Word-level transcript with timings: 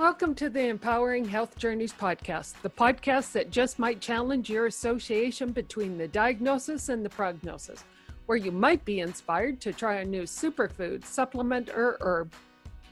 Welcome 0.00 0.34
to 0.36 0.48
the 0.48 0.66
Empowering 0.66 1.26
Health 1.26 1.58
Journeys 1.58 1.92
podcast, 1.92 2.54
the 2.62 2.70
podcast 2.70 3.32
that 3.32 3.50
just 3.50 3.78
might 3.78 4.00
challenge 4.00 4.48
your 4.48 4.64
association 4.64 5.52
between 5.52 5.98
the 5.98 6.08
diagnosis 6.08 6.88
and 6.88 7.04
the 7.04 7.10
prognosis, 7.10 7.84
where 8.24 8.38
you 8.38 8.50
might 8.50 8.82
be 8.86 9.00
inspired 9.00 9.60
to 9.60 9.74
try 9.74 9.96
a 9.96 10.04
new 10.06 10.22
superfood, 10.22 11.04
supplement, 11.04 11.68
or 11.68 11.98
herb. 12.00 12.32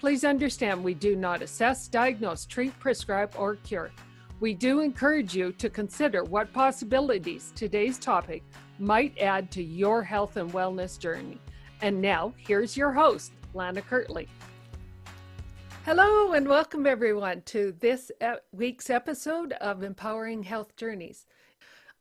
Please 0.00 0.22
understand 0.22 0.84
we 0.84 0.92
do 0.92 1.16
not 1.16 1.40
assess, 1.40 1.88
diagnose, 1.88 2.44
treat, 2.44 2.78
prescribe, 2.78 3.32
or 3.38 3.54
cure. 3.54 3.90
We 4.40 4.52
do 4.52 4.80
encourage 4.80 5.34
you 5.34 5.52
to 5.52 5.70
consider 5.70 6.24
what 6.24 6.52
possibilities 6.52 7.54
today's 7.56 7.98
topic 7.98 8.42
might 8.78 9.18
add 9.18 9.50
to 9.52 9.62
your 9.62 10.02
health 10.02 10.36
and 10.36 10.52
wellness 10.52 10.98
journey. 10.98 11.40
And 11.80 12.02
now, 12.02 12.34
here's 12.36 12.76
your 12.76 12.92
host, 12.92 13.32
Lana 13.54 13.80
Kirtley. 13.80 14.28
Hello, 15.88 16.34
and 16.34 16.46
welcome 16.46 16.86
everyone 16.86 17.40
to 17.46 17.74
this 17.80 18.12
week's 18.52 18.90
episode 18.90 19.54
of 19.54 19.82
Empowering 19.82 20.42
Health 20.42 20.76
Journeys. 20.76 21.24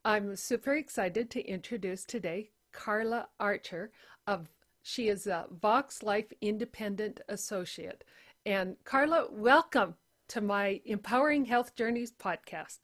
I'm 0.04 0.36
super 0.36 0.74
excited 0.74 1.32
to 1.32 1.48
introduce 1.48 2.04
today 2.04 2.50
Carla 2.74 3.30
Archer 3.40 3.94
of 4.28 4.50
she 4.84 5.08
is 5.08 5.26
a 5.26 5.46
Vox 5.62 6.04
Life 6.04 6.34
Independent 6.42 7.22
Associate. 7.30 8.04
And 8.46 8.76
Carla, 8.84 9.28
welcome 9.32 9.96
to 10.28 10.42
my 10.42 10.82
Empowering 10.84 11.46
Health 11.46 11.74
Journeys 11.74 12.12
podcast. 12.12 12.80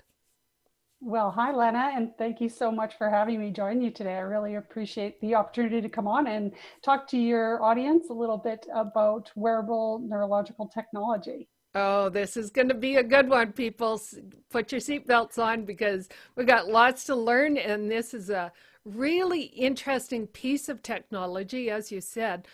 Well, 1.06 1.32
hi, 1.32 1.52
Lena, 1.52 1.92
and 1.94 2.18
thank 2.18 2.40
you 2.40 2.48
so 2.48 2.72
much 2.72 2.98
for 2.98 3.10
having 3.10 3.38
me 3.38 3.52
join 3.52 3.82
you 3.82 3.92
today. 3.92 4.16
I 4.16 4.22
really 4.22 4.56
appreciate 4.56 5.20
the 5.20 5.36
opportunity 5.36 5.82
to 5.82 5.90
come 5.90 6.08
on 6.08 6.28
and 6.28 6.54
talk 6.82 7.10
to 7.10 7.18
your 7.18 7.62
audience 7.62 8.06
a 8.10 8.14
little 8.14 8.38
bit 8.38 8.66
about 8.74 9.30
wearable 9.36 10.00
neurological 10.00 10.66
technology. 10.66 11.50
Oh, 11.76 12.08
this 12.08 12.38
is 12.38 12.50
going 12.50 12.70
to 12.70 12.74
be 12.74 12.96
a 12.96 13.04
good 13.04 13.28
one, 13.28 13.52
people. 13.52 14.02
Put 14.50 14.72
your 14.72 14.80
seatbelts 14.80 15.38
on 15.38 15.66
because 15.66 16.08
we've 16.38 16.48
got 16.48 16.70
lots 16.70 17.04
to 17.06 17.16
learn, 17.18 17.58
and 17.58 17.92
this 17.92 18.14
is 18.14 18.30
a 18.30 18.54
really 18.86 19.42
interesting 19.42 20.26
piece 20.28 20.70
of 20.70 20.82
technology, 20.84 21.70
as 21.70 21.92
you 21.92 22.00
said. 22.00 22.48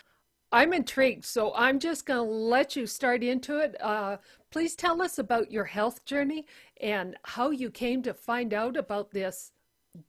I'm 0.52 0.73
intrigued, 0.73 1.25
so 1.25 1.53
I'm 1.53 1.77
just 1.77 2.07
going 2.07 2.27
to 2.27 2.33
let 2.33 2.75
you 2.75 2.87
start 2.87 3.21
into 3.23 3.59
it. 3.59 3.79
Uh, 3.79 4.17
please 4.52 4.75
tell 4.75 5.02
us 5.02 5.19
about 5.19 5.52
your 5.52 5.66
health 5.66 6.05
journey 6.05 6.45
and 6.81 7.16
how 7.23 7.50
you 7.52 7.69
came 7.69 8.02
to 8.03 8.14
find 8.14 8.53
out 8.53 8.78
about 8.78 9.11
this 9.11 9.52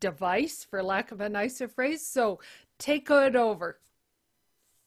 device, 0.00 0.66
for 0.68 0.82
lack 0.82 1.12
of 1.12 1.20
a 1.20 1.28
nicer 1.28 1.68
phrase. 1.68 2.06
So 2.06 2.40
take 2.78 3.10
it 3.10 3.36
over. 3.36 3.78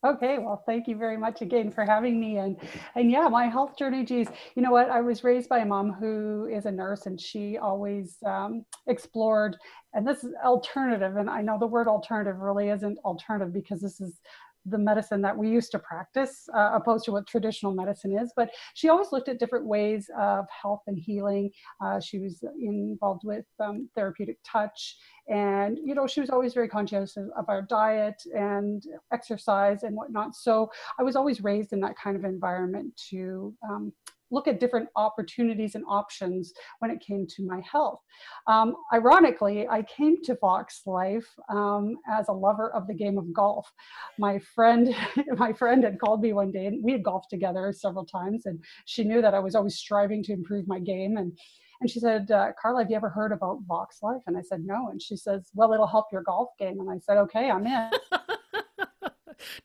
Okay, 0.05 0.37
well, 0.37 0.61
thank 0.65 0.89
you 0.89 0.97
very 0.97 1.15
much 1.15 1.41
again 1.41 1.71
for 1.71 1.85
having 1.85 2.19
me. 2.19 2.37
And 2.37 2.57
and 2.95 3.09
yeah, 3.09 3.29
my 3.29 3.45
health 3.47 3.77
journey, 3.77 4.03
geez, 4.03 4.27
you 4.53 4.61
know 4.61 4.71
what? 4.71 4.89
I 4.89 4.99
was 4.99 5.23
raised 5.23 5.47
by 5.47 5.59
a 5.59 5.65
mom 5.65 5.93
who 5.93 6.49
is 6.51 6.65
a 6.65 6.71
nurse, 6.71 7.05
and 7.05 7.19
she 7.19 7.57
always 7.57 8.17
um, 8.25 8.65
explored. 8.87 9.55
And 9.93 10.05
this 10.05 10.25
is 10.25 10.33
alternative, 10.43 11.15
and 11.15 11.29
I 11.29 11.41
know 11.41 11.57
the 11.57 11.67
word 11.67 11.87
alternative 11.87 12.39
really 12.39 12.67
isn't 12.67 12.99
alternative 13.05 13.53
because 13.53 13.79
this 13.79 14.01
is 14.01 14.19
the 14.65 14.77
medicine 14.77 15.21
that 15.21 15.37
we 15.37 15.49
used 15.49 15.71
to 15.71 15.79
practice 15.79 16.47
uh, 16.55 16.71
opposed 16.73 17.05
to 17.05 17.11
what 17.11 17.27
traditional 17.27 17.73
medicine 17.73 18.17
is 18.17 18.31
but 18.35 18.49
she 18.73 18.89
always 18.89 19.11
looked 19.11 19.29
at 19.29 19.39
different 19.39 19.65
ways 19.65 20.09
of 20.19 20.45
health 20.49 20.81
and 20.87 20.97
healing. 20.97 21.49
Uh, 21.83 21.99
she 21.99 22.19
was 22.19 22.43
involved 22.59 23.21
with 23.23 23.45
um, 23.59 23.89
therapeutic 23.95 24.37
touch 24.45 24.97
and 25.29 25.77
you 25.83 25.95
know 25.95 26.07
she 26.07 26.21
was 26.21 26.29
always 26.29 26.53
very 26.53 26.67
conscious 26.67 27.17
of, 27.17 27.29
our 27.47 27.61
diet 27.61 28.21
and 28.33 28.83
exercise 29.11 29.83
and 29.83 29.95
whatnot. 29.95 30.35
So 30.35 30.69
i 30.99 31.03
was 31.03 31.15
always 31.15 31.43
raised 31.43 31.73
in 31.73 31.79
that 31.81 31.97
kind 31.97 32.15
of 32.15 32.23
environment 32.23 32.95
to 33.09 33.53
um, 33.69 33.91
look 34.33 34.47
at 34.47 34.59
different 34.59 34.89
opportunities 34.95 35.75
and 35.75 35.83
options 35.87 36.53
when 36.79 36.91
it 36.91 36.99
came 36.99 37.25
to 37.27 37.45
my 37.45 37.61
health. 37.69 37.99
Um, 38.47 38.75
ironically, 38.91 39.67
I 39.67 39.83
came 39.83 40.21
to 40.23 40.35
Vox 40.41 40.81
Life 40.85 41.27
um, 41.49 41.95
as 42.09 42.27
a 42.27 42.33
lover 42.33 42.73
of 42.73 42.87
the 42.87 42.93
game 42.93 43.17
of 43.17 43.31
golf. 43.33 43.71
My 44.17 44.39
friend, 44.39 44.93
my 45.37 45.53
friend 45.53 45.83
had 45.83 45.99
called 45.99 46.21
me 46.21 46.33
one 46.33 46.51
day, 46.51 46.65
and 46.65 46.83
we 46.83 46.91
had 46.91 47.03
golfed 47.03 47.29
together 47.29 47.71
several 47.71 48.05
times, 48.05 48.45
and 48.45 48.63
she 48.85 49.03
knew 49.03 49.21
that 49.21 49.33
I 49.33 49.39
was 49.39 49.55
always 49.55 49.75
striving 49.75 50.23
to 50.23 50.33
improve 50.33 50.67
my 50.67 50.79
game 50.79 51.17
and. 51.17 51.37
And 51.81 51.89
she 51.89 51.99
said, 51.99 52.31
uh, 52.31 52.53
Carla, 52.61 52.83
have 52.83 52.89
you 52.89 52.95
ever 52.95 53.09
heard 53.09 53.33
about 53.33 53.59
Vox 53.67 53.97
Life? 54.01 54.21
And 54.25 54.37
I 54.37 54.41
said, 54.41 54.63
no. 54.63 54.87
And 54.89 55.01
she 55.01 55.17
says, 55.17 55.49
well, 55.53 55.73
it'll 55.73 55.85
help 55.85 56.05
your 56.13 56.23
golf 56.23 56.47
game. 56.57 56.79
And 56.79 56.89
I 56.89 56.97
said, 56.99 57.17
okay, 57.17 57.51
I'm 57.51 57.67
in. 57.67 57.89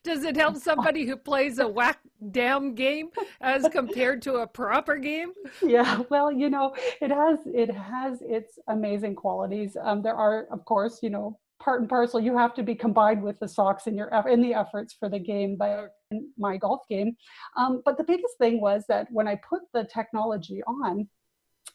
Does 0.03 0.23
it 0.23 0.35
help 0.35 0.57
somebody 0.57 1.05
who 1.05 1.15
plays 1.15 1.59
a 1.59 1.67
whack 1.67 1.99
damn 2.31 2.75
game 2.75 3.09
as 3.41 3.67
compared 3.71 4.21
to 4.23 4.35
a 4.35 4.47
proper 4.47 4.97
game? 4.97 5.33
Yeah, 5.61 6.01
well, 6.09 6.31
you 6.31 6.49
know, 6.49 6.75
it 7.01 7.11
has 7.11 7.39
it 7.45 7.71
has 7.71 8.21
its 8.21 8.59
amazing 8.67 9.15
qualities. 9.15 9.77
Um, 9.81 10.01
there 10.01 10.15
are, 10.15 10.47
of 10.51 10.65
course, 10.65 10.99
you 11.01 11.09
know, 11.09 11.37
part 11.59 11.81
and 11.81 11.89
parcel. 11.89 12.19
You 12.19 12.37
have 12.37 12.53
to 12.55 12.63
be 12.63 12.75
combined 12.75 13.21
with 13.21 13.39
the 13.39 13.47
socks 13.47 13.87
in 13.87 13.95
your 13.95 14.09
in 14.27 14.41
the 14.41 14.53
efforts 14.53 14.95
for 14.97 15.09
the 15.09 15.19
game, 15.19 15.55
but 15.57 15.91
my 16.37 16.57
golf 16.57 16.81
game. 16.89 17.15
Um, 17.57 17.81
but 17.85 17.97
the 17.97 18.03
biggest 18.03 18.37
thing 18.39 18.61
was 18.61 18.83
that 18.87 19.07
when 19.11 19.27
I 19.27 19.35
put 19.35 19.61
the 19.73 19.87
technology 19.93 20.61
on, 20.63 21.07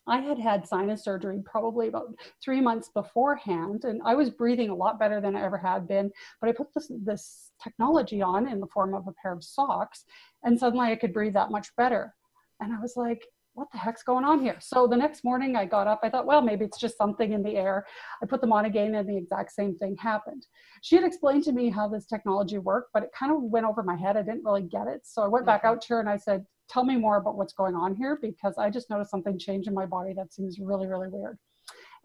I 0.07 0.21
had 0.21 0.39
had 0.39 0.67
sinus 0.67 1.03
surgery 1.03 1.43
probably 1.45 1.89
about 1.89 2.15
three 2.43 2.61
months 2.61 2.91
beforehand, 2.93 3.85
and 3.85 4.03
I 4.05 4.15
was 4.15 4.31
breathing 4.31 4.71
a 4.71 4.75
lot 4.75 4.99
better 4.99 5.21
than 5.21 5.35
I 5.35 5.43
ever 5.43 5.59
had 5.59 5.89
been. 5.89 6.11
But 6.41 6.51
I 6.51 6.53
put 6.53 6.69
this 6.75 6.91
this 7.05 7.53
technology 7.63 8.21
on 8.21 8.49
in 8.49 8.61
the 8.61 8.67
form 8.67 8.95
of 8.95 9.07
a 9.07 9.15
pair 9.23 9.33
of 9.33 9.43
socks, 9.43 10.05
and 10.43 10.59
suddenly 10.59 10.91
I 10.93 10.97
could 10.97 11.15
breathe 11.15 11.35
that 11.35 11.51
much 11.51 11.75
better. 11.77 12.15
And 12.61 12.73
I 12.73 12.81
was 12.81 12.95
like, 12.97 13.27
what 13.55 13.69
the 13.73 13.79
heck's 13.79 14.03
going 14.03 14.25
on 14.25 14.41
here? 14.41 14.57
So 14.61 14.87
the 14.87 14.97
next 14.97 15.25
morning 15.25 15.57
I 15.57 15.65
got 15.65 15.87
up, 15.87 16.01
I 16.03 16.11
thought, 16.11 16.27
well, 16.27 16.43
maybe 16.43 16.65
it's 16.65 16.79
just 16.79 16.99
something 16.99 17.33
in 17.33 17.43
the 17.43 17.57
air. 17.57 17.87
I 18.23 18.27
put 18.27 18.41
them 18.41 18.53
on 18.53 18.65
again, 18.65 18.95
and 18.97 19.09
the 19.09 19.17
exact 19.17 19.53
same 19.53 19.77
thing 19.79 19.97
happened. 19.97 20.47
She 20.83 20.97
had 20.97 21.05
explained 21.05 21.45
to 21.45 21.53
me 21.53 21.71
how 21.71 21.89
this 21.89 22.07
technology 22.07 22.59
worked, 22.59 22.91
but 22.93 23.05
it 23.05 23.11
kind 23.19 23.33
of 23.33 23.43
went 23.43 23.67
over 23.67 23.83
my 23.83 23.97
head. 23.97 24.17
I 24.17 24.23
didn't 24.23 24.45
really 24.45 24.63
get 24.63 24.87
it. 24.87 25.03
So 25.05 25.23
I 25.23 25.29
went 25.29 25.47
back 25.47 25.65
out 25.65 25.81
to 25.83 25.95
her 25.95 26.01
and 26.01 26.09
I 26.09 26.17
said, 26.17 26.45
tell 26.69 26.85
me 26.85 26.97
more 26.97 27.17
about 27.17 27.37
what's 27.37 27.53
going 27.53 27.75
on 27.75 27.95
here 27.95 28.19
because 28.21 28.55
I 28.59 28.71
just 28.71 28.91
noticed 28.91 29.11
something 29.11 29.39
change 29.39 29.67
in 29.67 29.75
my 29.75 29.87
body 29.87 30.13
that 30.15 30.33
seems 30.33 30.59
really, 30.59 30.87
really 30.87 31.09
weird. 31.09 31.39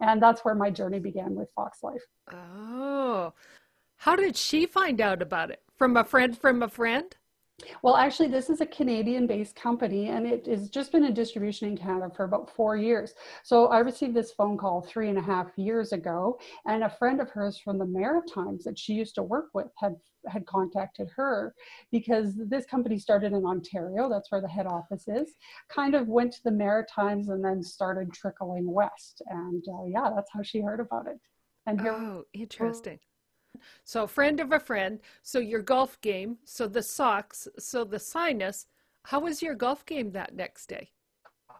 And 0.02 0.22
that's 0.22 0.46
where 0.46 0.56
my 0.56 0.70
journey 0.70 1.00
began 1.00 1.36
with 1.36 1.50
Vox 1.56 1.84
Life. 1.84 2.04
Oh, 2.32 3.34
how 3.98 4.16
did 4.16 4.38
she 4.38 4.66
find 4.66 5.02
out 5.02 5.22
about 5.22 5.52
it? 5.52 5.62
From 5.78 5.98
a 5.98 6.04
friend 6.04 6.38
from 6.38 6.64
a 6.64 6.70
friend? 6.70 7.16
Well, 7.82 7.96
actually, 7.96 8.28
this 8.28 8.50
is 8.50 8.62
a 8.62 8.66
Canadian 8.66 9.28
based 9.28 9.56
company 9.56 10.10
and 10.10 10.26
it 10.26 10.46
has 10.48 10.70
just 10.70 10.92
been 10.92 11.04
in 11.04 11.14
distribution 11.14 11.68
in 11.68 11.78
Canada 11.78 12.12
for 12.16 12.24
about 12.24 12.54
four 12.56 12.76
years. 12.76 13.14
So 13.44 13.68
I 13.68 13.80
received 13.80 14.16
this 14.16 14.32
phone 14.32 14.58
call 14.58 14.82
three 14.82 15.10
and 15.10 15.18
a 15.18 15.22
half 15.22 15.48
years 15.58 15.92
ago, 15.92 16.40
and 16.66 16.84
a 16.84 16.90
friend 16.90 17.22
of 17.22 17.30
hers 17.30 17.58
from 17.58 17.78
the 17.78 17.86
Maritimes 17.86 18.64
that 18.64 18.78
she 18.78 18.94
used 18.94 19.16
to 19.16 19.24
work 19.24 19.50
with 19.54 19.68
had 19.78 19.96
had 20.28 20.46
contacted 20.46 21.08
her 21.16 21.56
because 21.92 22.34
this 22.36 22.66
company 22.66 22.98
started 23.00 23.32
in 23.32 23.46
Ontario, 23.46 24.10
that's 24.10 24.32
where 24.32 24.42
the 24.42 24.48
head 24.48 24.68
office 24.68 25.08
is, 25.08 25.36
kind 25.70 25.96
of 25.96 26.08
went 26.08 26.34
to 26.34 26.44
the 26.44 26.52
Maritimes 26.52 27.30
and 27.30 27.44
then 27.44 27.64
started 27.64 28.12
trickling 28.14 28.70
west. 28.72 29.22
And 29.28 29.64
uh, 29.68 29.86
yeah, 29.86 30.12
that's 30.14 30.30
how 30.34 30.42
she 30.42 30.62
heard 30.62 30.80
about 30.80 31.08
it. 31.08 31.20
And 31.66 31.80
here, 31.80 31.94
oh, 31.94 32.24
interesting. 32.34 33.00
So, 33.84 34.08
friend 34.08 34.40
of 34.40 34.52
a 34.52 34.60
friend. 34.60 35.00
So, 35.22 35.40
your 35.40 35.62
golf 35.62 36.00
game. 36.02 36.38
So, 36.46 36.68
the 36.68 36.84
socks. 36.84 37.48
So, 37.58 37.84
the 37.84 38.00
sinus. 38.00 38.68
How 39.04 39.20
was 39.20 39.42
your 39.42 39.56
golf 39.56 39.86
game 39.86 40.12
that 40.12 40.36
next 40.36 40.68
day? 40.68 40.92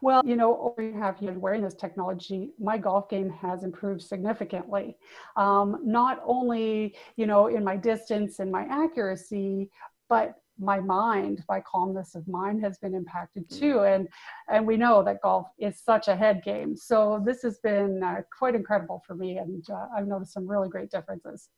Well, 0.02 0.22
you 0.24 0.36
know, 0.36 0.58
over 0.58 0.82
you 0.82 0.98
have 0.98 1.16
you 1.20 1.30
wearing 1.32 1.62
this 1.62 1.74
technology, 1.74 2.50
my 2.58 2.78
golf 2.78 3.08
game 3.08 3.28
has 3.30 3.64
improved 3.64 4.02
significantly. 4.02 4.96
Um, 5.36 5.80
not 5.84 6.22
only, 6.24 6.96
you 7.16 7.26
know, 7.26 7.48
in 7.48 7.62
my 7.64 7.76
distance 7.76 8.38
and 8.38 8.50
my 8.50 8.66
accuracy, 8.70 9.70
but 10.08 10.36
my 10.58 10.80
mind, 10.80 11.42
my 11.48 11.60
calmness 11.60 12.14
of 12.14 12.26
mind 12.28 12.62
has 12.62 12.78
been 12.78 12.94
impacted 12.94 13.48
too. 13.50 13.76
Mm. 13.76 13.94
And 13.94 14.08
and 14.48 14.66
we 14.66 14.76
know 14.76 15.02
that 15.02 15.22
golf 15.22 15.48
is 15.58 15.80
such 15.80 16.08
a 16.08 16.16
head 16.16 16.42
game. 16.44 16.76
So 16.76 17.22
this 17.24 17.42
has 17.42 17.58
been 17.58 18.02
uh, 18.02 18.22
quite 18.36 18.54
incredible 18.54 19.02
for 19.06 19.14
me, 19.14 19.38
and 19.38 19.64
uh, 19.70 19.86
I've 19.96 20.06
noticed 20.06 20.32
some 20.32 20.46
really 20.46 20.68
great 20.68 20.90
differences 20.90 21.48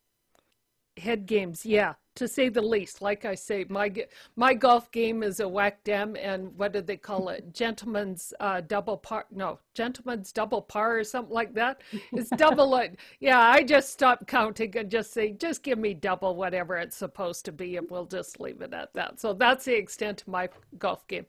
head 0.96 1.26
games, 1.26 1.64
yeah, 1.64 1.94
to 2.14 2.28
say 2.28 2.48
the 2.48 2.62
least. 2.62 3.00
Like 3.00 3.24
I 3.24 3.34
say, 3.34 3.64
my 3.68 3.92
my 4.36 4.54
golf 4.54 4.90
game 4.90 5.22
is 5.22 5.40
a 5.40 5.48
whack 5.48 5.82
dem, 5.84 6.16
and 6.16 6.56
what 6.56 6.72
do 6.72 6.80
they 6.80 6.96
call 6.96 7.28
it? 7.30 7.54
Gentleman's 7.54 8.34
uh, 8.40 8.60
double 8.60 8.96
par? 8.96 9.26
No, 9.30 9.58
gentleman's 9.74 10.32
double 10.32 10.62
par 10.62 10.98
or 10.98 11.04
something 11.04 11.34
like 11.34 11.54
that. 11.54 11.82
It's 12.12 12.30
double. 12.30 12.76
it. 12.76 12.98
Yeah, 13.20 13.40
I 13.40 13.62
just 13.62 13.90
stop 13.90 14.26
counting 14.26 14.76
and 14.76 14.90
just 14.90 15.12
say, 15.12 15.32
just 15.32 15.62
give 15.62 15.78
me 15.78 15.94
double 15.94 16.36
whatever 16.36 16.76
it's 16.76 16.96
supposed 16.96 17.44
to 17.46 17.52
be, 17.52 17.76
and 17.76 17.88
we'll 17.90 18.06
just 18.06 18.40
leave 18.40 18.60
it 18.60 18.74
at 18.74 18.92
that. 18.94 19.20
So 19.20 19.32
that's 19.32 19.64
the 19.64 19.76
extent 19.76 20.22
of 20.22 20.28
my 20.28 20.48
golf 20.78 21.06
game. 21.08 21.26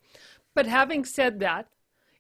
But 0.56 0.68
having 0.68 1.06
said 1.06 1.40
that, 1.40 1.68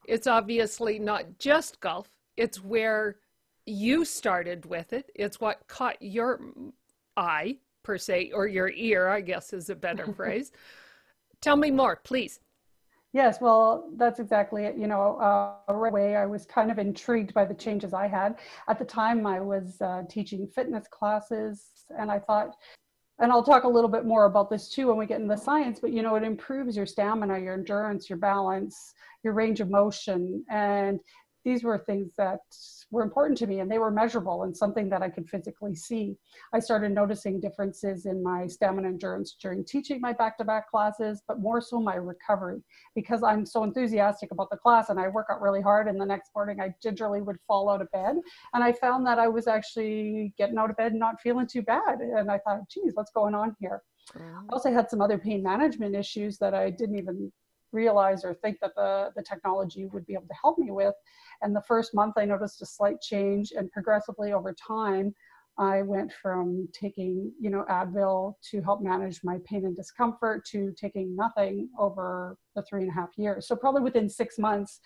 it's 0.05 0.27
obviously 0.27 0.99
not 0.99 1.37
just 1.39 1.79
golf. 1.79 2.09
It's 2.35 2.63
where 2.63 3.17
you 3.65 4.03
started 4.05 4.65
with 4.65 4.93
it. 4.93 5.11
It's 5.15 5.39
what 5.39 5.67
caught 5.67 6.01
your 6.01 6.41
eye, 7.18 7.57
per 7.83 7.98
se, 7.98 8.31
or 8.33 8.48
your 8.48 8.69
ear, 8.69 9.10
I 9.10 9.21
guess 9.21 9.54
is 9.54 9.69
a 9.69 9.75
better 9.75 10.12
phrase. 10.18 10.51
Tell 11.42 11.56
me 11.56 11.71
more, 11.71 11.98
please. 11.98 12.39
Yes, 13.13 13.39
well, 13.39 13.92
that's 13.95 14.19
exactly 14.19 14.65
it. 14.65 14.75
You 14.75 14.88
know, 14.88 15.18
uh, 15.18 15.74
right 15.74 15.89
away, 15.89 16.15
I 16.15 16.25
was 16.25 16.48
kind 16.48 16.71
of 16.71 16.80
intrigued 16.80 17.31
by 17.33 17.45
the 17.45 17.54
changes 17.54 17.94
I 17.94 18.07
had. 18.07 18.39
At 18.68 18.80
the 18.80 18.86
time, 18.86 19.27
I 19.27 19.39
was 19.39 19.80
uh, 19.81 20.01
teaching 20.10 20.48
fitness 20.48 20.88
classes, 20.88 21.86
and 22.00 22.10
I 22.10 22.18
thought, 22.18 22.56
and 23.19 23.31
I'll 23.31 23.44
talk 23.44 23.65
a 23.65 23.69
little 23.69 23.89
bit 23.89 24.06
more 24.06 24.25
about 24.25 24.50
this 24.50 24.68
too 24.68 24.88
when 24.88 24.98
we 24.98 25.06
get 25.06 25.21
into 25.21 25.36
the 25.36 25.39
science, 25.39 25.80
but 25.80 25.92
you 25.92 26.01
know, 26.01 26.15
it 26.15 26.24
improves 26.24 26.75
your 26.75 26.88
stamina, 26.88 27.38
your 27.38 27.54
endurance, 27.54 28.10
your 28.10 28.18
balance, 28.18 28.94
your 29.24 29.33
range 29.33 29.62
of 29.62 29.69
motion. 29.69 30.44
And 30.50 31.00
these 31.43 31.63
were 31.63 31.77
things 31.77 32.13
that 32.17 32.39
were 32.91 33.01
important 33.01 33.37
to 33.39 33.47
me 33.47 33.59
and 33.59 33.69
they 33.69 33.79
were 33.79 33.91
measurable 33.91 34.43
and 34.43 34.55
something 34.55 34.89
that 34.89 35.01
I 35.01 35.09
could 35.09 35.29
physically 35.29 35.75
see. 35.75 36.15
I 36.53 36.59
started 36.59 36.91
noticing 36.91 37.39
differences 37.39 38.05
in 38.05 38.23
my 38.23 38.47
stamina 38.47 38.87
endurance 38.87 39.35
during 39.41 39.65
teaching 39.65 39.99
my 39.99 40.13
back 40.13 40.37
to 40.37 40.43
back 40.43 40.69
classes, 40.69 41.21
but 41.27 41.39
more 41.39 41.59
so 41.61 41.79
my 41.79 41.95
recovery 41.95 42.61
because 42.95 43.23
I'm 43.23 43.45
so 43.45 43.63
enthusiastic 43.63 44.31
about 44.31 44.49
the 44.49 44.57
class 44.57 44.89
and 44.89 44.99
I 44.99 45.07
work 45.07 45.27
out 45.31 45.41
really 45.41 45.61
hard. 45.61 45.87
And 45.87 45.99
the 45.99 46.05
next 46.05 46.31
morning 46.35 46.59
I 46.61 46.73
gingerly 46.81 47.21
would 47.21 47.37
fall 47.47 47.69
out 47.69 47.81
of 47.81 47.91
bed. 47.91 48.15
And 48.53 48.63
I 48.63 48.71
found 48.71 49.05
that 49.07 49.19
I 49.19 49.27
was 49.27 49.47
actually 49.47 50.33
getting 50.37 50.57
out 50.57 50.69
of 50.69 50.77
bed 50.77 50.91
and 50.91 50.99
not 50.99 51.21
feeling 51.21 51.47
too 51.47 51.61
bad. 51.61 51.99
And 51.99 52.31
I 52.31 52.39
thought, 52.39 52.69
geez, 52.69 52.91
what's 52.93 53.11
going 53.11 53.35
on 53.35 53.55
here? 53.59 53.81
I 54.15 54.53
also 54.53 54.71
had 54.71 54.89
some 54.89 55.01
other 55.01 55.17
pain 55.17 55.41
management 55.41 55.95
issues 55.95 56.37
that 56.39 56.53
I 56.53 56.69
didn't 56.69 56.97
even 56.97 57.31
realize 57.73 58.23
or 58.23 58.33
think 58.33 58.59
that 58.61 58.75
the, 58.75 59.11
the 59.15 59.23
technology 59.23 59.85
would 59.87 60.05
be 60.05 60.13
able 60.13 60.27
to 60.27 60.35
help 60.41 60.57
me 60.57 60.71
with. 60.71 60.93
And 61.41 61.55
the 61.55 61.61
first 61.61 61.93
month, 61.93 62.13
I 62.17 62.25
noticed 62.25 62.61
a 62.61 62.65
slight 62.65 63.01
change, 63.01 63.51
and 63.55 63.71
progressively 63.71 64.33
over 64.33 64.53
time, 64.53 65.13
I 65.57 65.83
went 65.83 66.11
from 66.11 66.67
taking, 66.73 67.31
you 67.39 67.51
know, 67.51 67.63
Advil 67.69 68.35
to 68.49 68.61
help 68.61 68.81
manage 68.81 69.19
my 69.23 69.37
pain 69.45 69.65
and 69.65 69.75
discomfort 69.75 70.45
to 70.45 70.73
taking 70.75 71.15
nothing 71.15 71.69
over 71.77 72.37
the 72.55 72.63
three 72.63 72.81
and 72.81 72.89
a 72.89 72.93
half 72.93 73.09
years. 73.17 73.47
So 73.47 73.55
probably 73.55 73.81
within 73.81 74.09
six 74.09 74.39
months, 74.39 74.79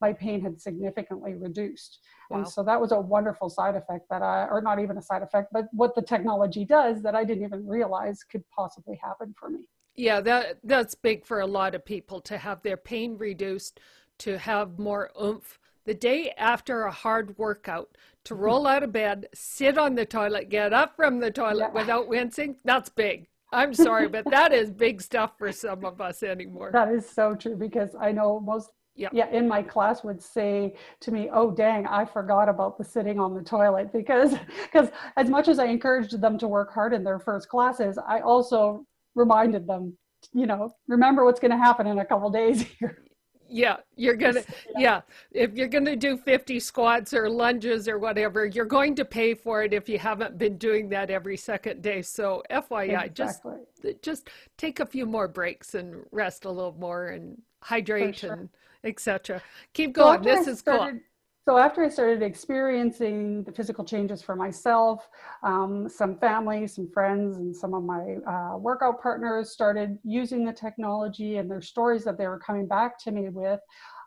my 0.00 0.12
pain 0.12 0.40
had 0.40 0.60
significantly 0.60 1.34
reduced. 1.34 1.98
Wow. 2.30 2.38
And 2.38 2.48
so 2.48 2.62
that 2.64 2.80
was 2.80 2.92
a 2.92 3.00
wonderful 3.00 3.50
side 3.50 3.76
effect 3.76 4.06
that 4.10 4.22
I, 4.22 4.46
or 4.46 4.60
not 4.62 4.78
even 4.78 4.98
a 4.98 5.02
side 5.02 5.22
effect, 5.22 5.48
but 5.52 5.66
what 5.72 5.94
the 5.94 6.02
technology 6.02 6.64
does 6.64 7.02
that 7.02 7.14
I 7.14 7.24
didn't 7.24 7.44
even 7.44 7.66
realize 7.66 8.22
could 8.22 8.44
possibly 8.54 8.98
happen 9.02 9.34
for 9.38 9.50
me. 9.50 9.68
Yeah, 9.96 10.20
that 10.20 10.58
that's 10.62 10.94
big 10.94 11.24
for 11.24 11.40
a 11.40 11.46
lot 11.46 11.74
of 11.74 11.84
people 11.84 12.20
to 12.22 12.38
have 12.38 12.62
their 12.62 12.76
pain 12.76 13.16
reduced, 13.16 13.80
to 14.18 14.38
have 14.38 14.78
more 14.78 15.10
oomph. 15.20 15.58
The 15.84 15.94
day 15.94 16.32
after 16.36 16.82
a 16.82 16.90
hard 16.90 17.38
workout, 17.38 17.96
to 18.24 18.34
mm-hmm. 18.34 18.42
roll 18.42 18.66
out 18.66 18.82
of 18.82 18.92
bed, 18.92 19.28
sit 19.32 19.78
on 19.78 19.94
the 19.94 20.04
toilet, 20.04 20.48
get 20.48 20.72
up 20.72 20.96
from 20.96 21.20
the 21.20 21.30
toilet 21.30 21.70
yeah. 21.72 21.80
without 21.80 22.08
wincing, 22.08 22.56
that's 22.64 22.88
big. 22.88 23.28
I'm 23.52 23.72
sorry, 23.72 24.08
but 24.08 24.28
that 24.30 24.52
is 24.52 24.70
big 24.70 25.00
stuff 25.00 25.38
for 25.38 25.52
some 25.52 25.84
of 25.84 26.00
us 26.00 26.22
anymore. 26.22 26.70
That 26.72 26.88
is 26.88 27.08
so 27.08 27.34
true 27.34 27.56
because 27.56 27.94
I 27.98 28.12
know 28.12 28.40
most 28.40 28.70
yeah. 28.96 29.08
yeah 29.12 29.28
in 29.30 29.46
my 29.46 29.62
class 29.62 30.02
would 30.02 30.22
say 30.22 30.74
to 31.00 31.12
me 31.12 31.28
oh 31.30 31.50
dang 31.50 31.86
i 31.86 32.02
forgot 32.02 32.48
about 32.48 32.78
the 32.78 32.84
sitting 32.84 33.20
on 33.20 33.34
the 33.34 33.42
toilet 33.42 33.92
because 33.92 34.34
because 34.64 34.88
as 35.16 35.28
much 35.28 35.48
as 35.48 35.58
i 35.58 35.66
encouraged 35.66 36.18
them 36.18 36.38
to 36.38 36.48
work 36.48 36.72
hard 36.72 36.94
in 36.94 37.04
their 37.04 37.18
first 37.18 37.48
classes 37.48 37.98
i 38.08 38.20
also 38.20 38.86
reminded 39.16 39.66
them, 39.66 39.96
you 40.32 40.46
know, 40.46 40.72
remember 40.86 41.24
what's 41.24 41.40
going 41.40 41.50
to 41.50 41.56
happen 41.56 41.86
in 41.86 41.98
a 41.98 42.04
couple 42.04 42.30
days 42.30 42.62
here. 42.78 43.02
Yeah, 43.48 43.76
you're 43.94 44.16
going 44.16 44.34
to, 44.34 44.44
yeah. 44.76 45.02
If 45.30 45.54
you're 45.54 45.68
going 45.68 45.84
to 45.84 45.94
do 45.94 46.16
50 46.16 46.58
squats 46.58 47.14
or 47.14 47.30
lunges 47.30 47.86
or 47.86 47.98
whatever, 47.98 48.46
you're 48.46 48.64
going 48.64 48.96
to 48.96 49.04
pay 49.04 49.34
for 49.34 49.62
it 49.62 49.72
if 49.72 49.88
you 49.88 50.00
haven't 50.00 50.36
been 50.36 50.58
doing 50.58 50.88
that 50.88 51.10
every 51.10 51.36
second 51.36 51.80
day. 51.80 52.02
So, 52.02 52.42
FYI, 52.50 53.06
exactly. 53.06 53.58
just 53.82 54.02
just 54.02 54.30
take 54.58 54.80
a 54.80 54.86
few 54.86 55.06
more 55.06 55.28
breaks 55.28 55.74
and 55.74 56.02
rest 56.10 56.44
a 56.44 56.50
little 56.50 56.74
more 56.76 57.08
and 57.08 57.40
hydrate 57.62 58.16
sure. 58.16 58.32
and 58.32 58.48
etc. 58.82 59.40
Keep 59.74 59.92
going. 59.94 60.24
So 60.24 60.28
this 60.28 60.48
is 60.48 60.58
started, 60.58 60.94
cool 60.94 61.00
so 61.46 61.56
after 61.58 61.84
I 61.84 61.88
started 61.88 62.22
experiencing 62.22 63.44
the 63.44 63.52
physical 63.52 63.84
changes 63.84 64.20
for 64.20 64.34
myself, 64.34 65.08
um, 65.44 65.88
some 65.88 66.18
family, 66.18 66.66
some 66.66 66.90
friends, 66.90 67.36
and 67.36 67.54
some 67.54 67.72
of 67.72 67.84
my 67.84 68.16
uh, 68.28 68.56
workout 68.58 69.00
partners 69.00 69.50
started 69.50 69.96
using 70.02 70.44
the 70.44 70.52
technology 70.52 71.36
and 71.36 71.48
their 71.48 71.60
stories 71.60 72.02
that 72.02 72.18
they 72.18 72.26
were 72.26 72.40
coming 72.40 72.66
back 72.66 72.98
to 73.04 73.12
me 73.12 73.28
with. 73.28 73.60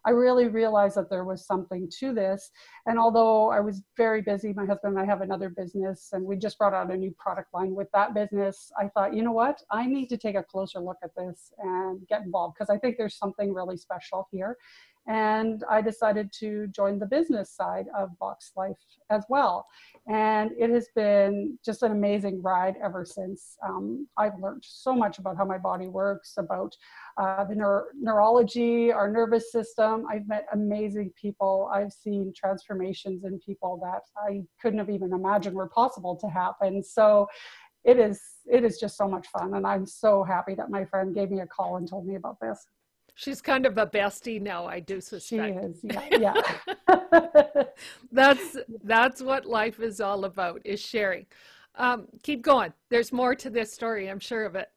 I 0.05 0.11
really 0.11 0.47
realized 0.47 0.95
that 0.97 1.09
there 1.09 1.23
was 1.23 1.45
something 1.45 1.89
to 1.99 2.13
this. 2.13 2.51
And 2.85 2.99
although 2.99 3.51
I 3.51 3.59
was 3.59 3.83
very 3.95 4.21
busy, 4.21 4.53
my 4.53 4.65
husband 4.65 4.97
and 4.97 4.99
I 4.99 5.05
have 5.05 5.21
another 5.21 5.49
business, 5.49 6.09
and 6.11 6.25
we 6.25 6.35
just 6.35 6.57
brought 6.57 6.73
out 6.73 6.91
a 6.91 6.97
new 6.97 7.13
product 7.17 7.53
line 7.53 7.73
with 7.73 7.87
that 7.93 8.13
business. 8.13 8.71
I 8.77 8.89
thought, 8.89 9.13
you 9.13 9.23
know 9.23 9.31
what? 9.31 9.61
I 9.71 9.85
need 9.85 10.07
to 10.07 10.17
take 10.17 10.35
a 10.35 10.43
closer 10.43 10.79
look 10.79 10.97
at 11.03 11.11
this 11.15 11.51
and 11.59 12.05
get 12.07 12.23
involved 12.23 12.55
because 12.57 12.69
I 12.69 12.77
think 12.77 12.97
there's 12.97 13.17
something 13.17 13.53
really 13.53 13.77
special 13.77 14.27
here 14.31 14.57
and 15.09 15.63
I 15.67 15.81
decided 15.81 16.31
to 16.33 16.67
join 16.67 16.99
the 16.99 17.05
business 17.07 17.49
side 17.49 17.87
of 17.97 18.11
Vox 18.19 18.51
Life 18.55 18.77
as 19.09 19.23
well. 19.27 19.65
And 20.07 20.51
it 20.57 20.69
has 20.69 20.87
been 20.95 21.57
just 21.65 21.81
an 21.81 21.91
amazing 21.91 22.43
ride 22.43 22.75
ever 22.81 23.03
since. 23.05 23.57
Um, 23.67 24.07
I've 24.17 24.39
learned 24.39 24.63
so 24.63 24.93
much 24.93 25.17
about 25.17 25.35
how 25.35 25.45
my 25.45 25.57
body 25.57 25.87
works, 25.87 26.35
about 26.37 26.75
uh, 27.17 27.43
the 27.45 27.55
neuro- 27.55 27.87
neurology, 27.99 28.91
our 28.91 29.09
nervous 29.09 29.51
system. 29.51 30.05
I've 30.11 30.27
met 30.27 30.45
amazing 30.53 31.11
people. 31.19 31.71
I've 31.73 31.91
seen 31.91 32.31
transformations 32.35 33.23
in 33.23 33.39
people 33.39 33.79
that 33.81 34.03
I 34.15 34.43
couldn't 34.61 34.77
have 34.77 34.91
even 34.91 35.11
imagined 35.11 35.55
were 35.55 35.69
possible 35.69 36.15
to 36.17 36.27
happen. 36.27 36.83
So 36.83 37.27
it 37.83 37.97
is 37.97 38.21
it 38.45 38.63
is 38.63 38.77
just 38.77 38.97
so 38.97 39.07
much 39.07 39.25
fun 39.27 39.53
and 39.53 39.65
i'm 39.65 39.85
so 39.85 40.21
happy 40.21 40.53
that 40.53 40.69
my 40.69 40.83
friend 40.83 41.15
gave 41.15 41.31
me 41.31 41.39
a 41.39 41.47
call 41.47 41.77
and 41.77 41.89
told 41.89 42.05
me 42.05 42.15
about 42.15 42.37
this 42.41 42.67
She's 43.19 43.41
kind 43.41 43.65
of 43.65 43.77
a 43.77 43.85
bestie 43.85 44.41
now, 44.41 44.65
I 44.65 44.79
do 44.79 45.01
suspect. 45.01 45.59
She 45.59 45.65
is, 45.65 45.79
yeah. 45.83 46.07
yeah. 46.87 47.63
that's 48.13 48.55
that's 48.85 49.21
what 49.21 49.45
life 49.45 49.81
is 49.81 49.99
all 49.99 50.23
about, 50.23 50.61
is 50.63 50.79
sharing. 50.79 51.25
Um, 51.75 52.07
keep 52.23 52.41
going. 52.41 52.71
There's 52.87 53.11
more 53.11 53.35
to 53.35 53.49
this 53.49 53.73
story, 53.73 54.09
I'm 54.09 54.21
sure 54.21 54.45
of 54.45 54.55
it. 54.55 54.69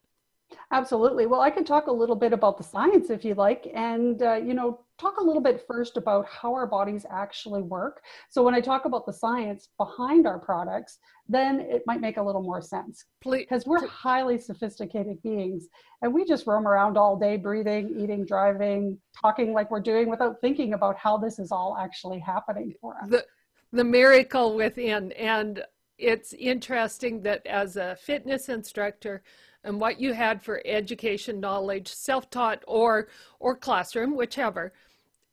Absolutely. 0.71 1.27
Well, 1.27 1.41
I 1.41 1.51
can 1.51 1.65
talk 1.65 1.87
a 1.87 1.93
little 1.93 2.17
bit 2.17 2.33
about 2.33 2.57
the 2.59 2.65
science 2.65 3.11
if 3.11 3.25
you 3.25 3.35
like, 3.35 3.71
and 3.75 4.23
uh, 4.23 4.35
you 4.35 4.55
know, 4.55 4.81
talk 4.99 5.19
a 5.19 5.23
little 5.23 5.43
bit 5.43 5.65
first 5.67 5.97
about 5.97 6.27
how 6.27 6.55
our 6.55 6.67
bodies 6.67 7.05
actually 7.11 7.63
work. 7.63 8.03
So 8.31 8.43
when 8.43 8.55
I 8.55 8.61
talk 8.61 8.85
about 8.85 9.05
the 9.05 9.13
science 9.13 9.69
behind 9.77 10.27
our 10.27 10.39
products, 10.39 10.99
then 11.29 11.61
it 11.61 11.83
might 11.87 12.01
make 12.01 12.17
a 12.17 12.23
little 12.23 12.43
more 12.43 12.63
sense. 12.63 13.05
Because 13.25 13.67
we're 13.67 13.87
highly 13.87 14.39
sophisticated 14.39 15.23
beings, 15.23 15.69
and 16.03 16.13
we 16.13 16.25
just 16.25 16.47
roam 16.47 16.67
around 16.67 16.97
all 16.97 17.17
day, 17.17 17.37
breathing, 17.37 17.95
eating, 17.99 18.25
driving, 18.25 18.99
talking 19.21 19.53
like 19.53 19.71
we're 19.71 19.81
doing, 19.81 20.09
without 20.09 20.41
thinking 20.41 20.75
about 20.75 20.97
how 20.97 21.17
this 21.17 21.39
is 21.39 21.53
all 21.53 21.77
actually 21.79 22.19
happening 22.19 22.73
for 22.81 22.97
us. 23.03 23.09
The, 23.09 23.25
the 23.73 23.85
miracle 23.85 24.55
within, 24.55 25.13
and 25.13 25.65
it's 25.99 26.33
interesting 26.33 27.23
that 27.23 27.47
as 27.47 27.77
a 27.77 27.97
fitness 27.97 28.49
instructor 28.49 29.23
and 29.65 29.81
what 29.81 30.01
you 30.01 30.13
had 30.13 30.43
for 30.43 30.63
education 30.65 31.41
knowledge, 31.41 31.89
self-taught 31.89 32.63
or 32.67 33.09
or 33.39 33.57
classroom, 33.57 34.17
whichever, 34.17 34.73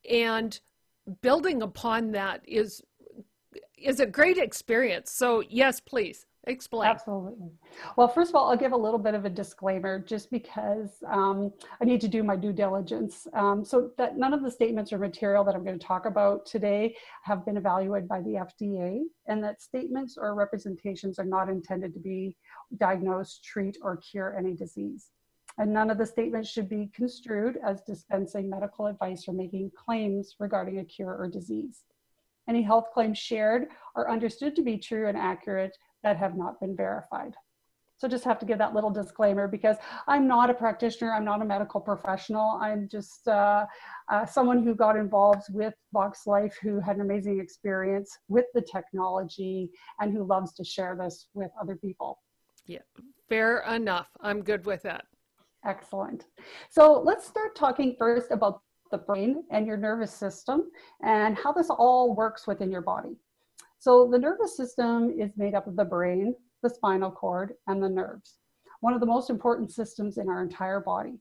and 0.09 0.59
building 1.21 1.61
upon 1.61 2.11
that 2.11 2.41
is 2.47 2.81
is 3.77 3.99
a 3.99 4.05
great 4.05 4.37
experience. 4.37 5.11
So 5.11 5.43
yes, 5.49 5.79
please 5.79 6.25
explain. 6.47 6.89
Absolutely. 6.89 7.51
Well, 7.95 8.07
first 8.07 8.29
of 8.29 8.35
all, 8.35 8.49
I'll 8.49 8.57
give 8.57 8.71
a 8.71 8.77
little 8.77 8.99
bit 8.99 9.13
of 9.13 9.25
a 9.25 9.29
disclaimer 9.29 9.99
just 9.99 10.31
because 10.31 10.89
um, 11.07 11.53
I 11.81 11.85
need 11.85 12.01
to 12.01 12.07
do 12.07 12.23
my 12.23 12.35
due 12.35 12.53
diligence. 12.53 13.27
Um, 13.33 13.63
so 13.63 13.91
that 13.97 14.17
none 14.17 14.33
of 14.33 14.43
the 14.43 14.51
statements 14.51 14.91
or 14.91 14.97
material 14.97 15.43
that 15.43 15.55
I'm 15.55 15.63
going 15.63 15.77
to 15.77 15.85
talk 15.85 16.05
about 16.05 16.45
today 16.45 16.95
have 17.23 17.45
been 17.45 17.57
evaluated 17.57 18.09
by 18.09 18.21
the 18.21 18.45
FDA 18.63 19.01
and 19.27 19.43
that 19.43 19.61
statements 19.61 20.17
or 20.19 20.33
representations 20.35 21.19
are 21.19 21.25
not 21.25 21.49
intended 21.49 21.93
to 21.93 21.99
be 21.99 22.35
diagnose, 22.77 23.39
treat, 23.39 23.77
or 23.81 23.97
cure 23.97 24.35
any 24.37 24.53
disease. 24.53 25.11
And 25.57 25.73
none 25.73 25.89
of 25.89 25.97
the 25.97 26.05
statements 26.05 26.49
should 26.49 26.69
be 26.69 26.89
construed 26.93 27.57
as 27.65 27.81
dispensing 27.81 28.49
medical 28.49 28.87
advice 28.87 29.27
or 29.27 29.33
making 29.33 29.71
claims 29.75 30.35
regarding 30.39 30.79
a 30.79 30.85
cure 30.85 31.15
or 31.15 31.27
disease. 31.27 31.83
Any 32.47 32.61
health 32.61 32.87
claims 32.93 33.17
shared 33.17 33.67
are 33.95 34.09
understood 34.09 34.55
to 34.55 34.61
be 34.61 34.77
true 34.77 35.07
and 35.07 35.17
accurate 35.17 35.77
that 36.03 36.17
have 36.17 36.37
not 36.37 36.59
been 36.59 36.75
verified. 36.75 37.35
So 37.99 38.07
just 38.07 38.23
have 38.23 38.39
to 38.39 38.45
give 38.45 38.57
that 38.59 38.73
little 38.73 38.89
disclaimer 38.89 39.49
because 39.49 39.75
I'm 40.07 40.25
not 40.25 40.49
a 40.49 40.53
practitioner, 40.53 41.11
I'm 41.11 41.25
not 41.25 41.41
a 41.41 41.45
medical 41.45 41.81
professional. 41.81 42.57
I'm 42.61 42.87
just 42.89 43.27
uh, 43.27 43.65
uh, 44.09 44.25
someone 44.25 44.63
who 44.63 44.73
got 44.73 44.95
involved 44.95 45.53
with 45.53 45.73
Vox 45.91 46.25
Life, 46.25 46.57
who 46.61 46.79
had 46.79 46.95
an 46.95 47.01
amazing 47.01 47.41
experience 47.41 48.17
with 48.29 48.45
the 48.53 48.61
technology 48.61 49.69
and 49.99 50.13
who 50.13 50.23
loves 50.23 50.53
to 50.53 50.63
share 50.63 50.97
this 50.97 51.27
with 51.33 51.51
other 51.61 51.75
people. 51.75 52.19
Yeah, 52.65 52.79
fair 53.27 53.59
enough. 53.59 54.07
I'm 54.21 54.43
good 54.43 54.65
with 54.65 54.83
that. 54.83 55.05
Excellent. 55.65 56.25
So 56.69 57.01
let's 57.01 57.27
start 57.27 57.55
talking 57.55 57.95
first 57.97 58.31
about 58.31 58.61
the 58.91 58.97
brain 58.97 59.43
and 59.51 59.67
your 59.67 59.77
nervous 59.77 60.13
system 60.13 60.71
and 61.03 61.37
how 61.37 61.51
this 61.51 61.69
all 61.69 62.15
works 62.15 62.47
within 62.47 62.71
your 62.71 62.81
body. 62.81 63.15
So 63.77 64.09
the 64.11 64.19
nervous 64.19 64.57
system 64.57 65.11
is 65.11 65.31
made 65.37 65.53
up 65.53 65.67
of 65.67 65.75
the 65.75 65.85
brain, 65.85 66.35
the 66.63 66.69
spinal 66.69 67.11
cord, 67.11 67.53
and 67.67 67.81
the 67.81 67.89
nerves, 67.89 68.39
one 68.81 68.93
of 68.93 68.99
the 68.99 69.05
most 69.05 69.29
important 69.29 69.71
systems 69.71 70.17
in 70.17 70.27
our 70.29 70.41
entire 70.41 70.79
body. 70.79 71.19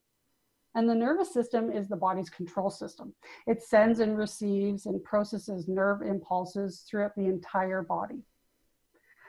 And 0.75 0.89
the 0.89 0.95
nervous 0.95 1.33
system 1.33 1.73
is 1.73 1.89
the 1.89 1.97
body's 1.97 2.31
control 2.31 2.71
system. 2.71 3.15
It 3.47 3.63
sends 3.63 4.01
and 4.01 4.17
receives 4.17 4.87
and 4.87 5.03
processes 5.03 5.67
nerve 5.67 6.03
impulses 6.03 6.85
throughout 6.89 7.15
the 7.17 7.27
entire 7.27 7.83
body. 7.83 8.23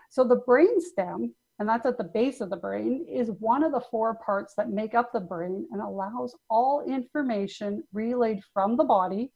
So 0.10 0.24
the 0.24 0.44
brain 0.48 0.80
stem, 0.82 1.34
and 1.60 1.68
that's 1.68 1.86
at 1.86 1.98
the 1.98 2.04
base 2.06 2.40
of 2.40 2.50
the 2.50 2.56
brain, 2.56 3.06
is 3.10 3.32
one 3.40 3.64
of 3.64 3.74
the 3.74 3.82
four 3.92 4.16
parts 4.16 4.54
that 4.56 4.70
make 4.70 4.96
up 4.96 5.12
the 5.12 5.20
brain 5.20 5.68
and 5.72 5.82
allows 5.82 6.34
all 6.50 6.86
information 6.88 7.84
relayed 7.92 8.42
from 8.54 8.78
the 8.78 8.84
body 8.84 9.32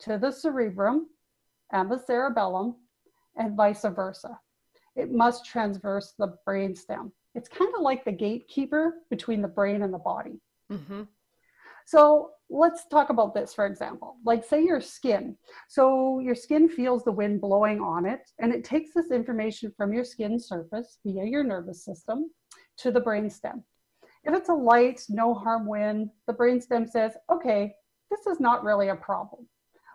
to 0.00 0.18
the 0.18 0.30
cerebrum 0.30 1.08
and 1.72 1.90
the 1.90 1.98
cerebellum 1.98 2.76
and 3.36 3.56
vice 3.56 3.82
versa. 3.82 4.38
It 4.94 5.12
must 5.12 5.44
transverse 5.44 6.14
the 6.18 6.34
brain 6.46 6.74
stem. 6.74 7.12
It's 7.34 7.50
kind 7.50 7.70
of 7.74 7.82
like 7.82 8.04
the 8.04 8.12
gatekeeper 8.12 8.94
between 9.10 9.42
the 9.42 9.48
brain 9.48 9.82
and 9.82 9.92
the 9.92 9.98
body. 9.98 10.40
Mm-hmm. 10.72 11.02
So 11.86 12.32
let's 12.50 12.86
talk 12.88 13.10
about 13.10 13.32
this, 13.32 13.54
for 13.54 13.64
example. 13.64 14.16
Like, 14.24 14.44
say 14.44 14.62
your 14.62 14.80
skin. 14.80 15.36
So, 15.68 16.18
your 16.18 16.34
skin 16.34 16.68
feels 16.68 17.04
the 17.04 17.12
wind 17.12 17.40
blowing 17.40 17.80
on 17.80 18.06
it, 18.06 18.28
and 18.40 18.52
it 18.52 18.64
takes 18.64 18.90
this 18.92 19.12
information 19.12 19.72
from 19.76 19.92
your 19.92 20.04
skin 20.04 20.38
surface 20.38 20.98
via 21.04 21.24
your 21.24 21.44
nervous 21.44 21.84
system 21.84 22.30
to 22.78 22.90
the 22.90 23.00
brainstem. 23.00 23.62
If 24.24 24.34
it's 24.34 24.48
a 24.48 24.54
light, 24.54 25.02
no 25.08 25.32
harm 25.32 25.66
wind, 25.66 26.10
the 26.26 26.34
brainstem 26.34 26.90
says, 26.90 27.16
okay, 27.30 27.72
this 28.10 28.26
is 28.26 28.40
not 28.40 28.64
really 28.64 28.88
a 28.88 28.96
problem. 28.96 29.46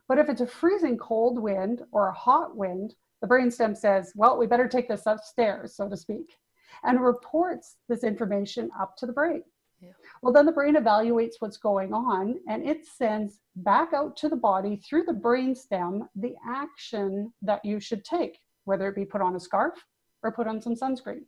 But 0.07 0.17
if 0.17 0.29
it's 0.29 0.41
a 0.41 0.47
freezing 0.47 0.97
cold 0.97 1.39
wind 1.39 1.81
or 1.91 2.07
a 2.07 2.13
hot 2.13 2.55
wind, 2.55 2.95
the 3.21 3.27
brainstem 3.27 3.75
says, 3.75 4.13
well, 4.15 4.37
we 4.37 4.47
better 4.47 4.69
take 4.69 4.87
this 4.87 5.05
upstairs, 5.05 5.75
so 5.75 5.89
to 5.89 5.97
speak, 5.97 6.37
and 6.83 7.01
reports 7.01 7.75
this 7.89 8.05
information 8.05 8.69
up 8.79 8.95
to 8.97 9.05
the 9.05 9.13
brain. 9.13 9.43
Yeah. 9.81 9.89
Well, 10.21 10.31
then 10.31 10.45
the 10.45 10.51
brain 10.51 10.75
evaluates 10.75 11.35
what's 11.39 11.57
going 11.57 11.93
on 11.93 12.39
and 12.47 12.67
it 12.67 12.85
sends 12.85 13.39
back 13.55 13.93
out 13.93 14.15
to 14.17 14.29
the 14.29 14.35
body 14.35 14.75
through 14.77 15.03
the 15.03 15.13
brainstem 15.13 16.07
the 16.15 16.35
action 16.47 17.33
that 17.41 17.65
you 17.65 17.79
should 17.79 18.05
take, 18.05 18.37
whether 18.65 18.87
it 18.87 18.95
be 18.95 19.05
put 19.05 19.21
on 19.21 19.35
a 19.35 19.39
scarf 19.39 19.73
or 20.21 20.31
put 20.31 20.47
on 20.47 20.61
some 20.61 20.75
sunscreen. 20.75 21.23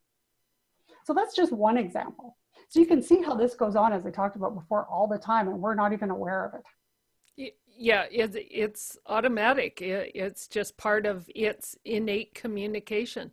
So 1.05 1.13
that's 1.13 1.35
just 1.35 1.51
one 1.51 1.77
example. 1.77 2.37
So 2.69 2.79
you 2.79 2.85
can 2.85 3.01
see 3.01 3.21
how 3.21 3.35
this 3.35 3.55
goes 3.55 3.75
on, 3.75 3.91
as 3.91 4.05
I 4.05 4.11
talked 4.11 4.35
about 4.35 4.55
before, 4.55 4.85
all 4.85 5.07
the 5.07 5.17
time, 5.17 5.47
and 5.47 5.59
we're 5.59 5.75
not 5.75 5.93
even 5.93 6.11
aware 6.11 6.45
of 6.45 6.53
it. 6.53 7.53
Yeah, 7.75 8.05
it's, 8.11 8.35
it's 8.39 8.97
automatic. 9.07 9.79
It's 9.81 10.47
just 10.47 10.77
part 10.77 11.05
of 11.05 11.29
its 11.35 11.75
innate 11.85 12.35
communication. 12.35 13.31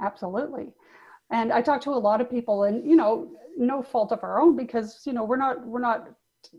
Absolutely. 0.00 0.72
And 1.32 1.52
I 1.52 1.62
talk 1.62 1.80
to 1.82 1.90
a 1.90 1.92
lot 1.92 2.20
of 2.20 2.30
people, 2.30 2.64
and 2.64 2.84
you 2.88 2.96
know, 2.96 3.30
no 3.56 3.82
fault 3.82 4.12
of 4.12 4.22
our 4.22 4.40
own 4.40 4.56
because 4.56 5.02
you 5.06 5.12
know 5.12 5.24
we're 5.24 5.36
not 5.36 5.64
we're 5.66 5.80
not 5.80 6.08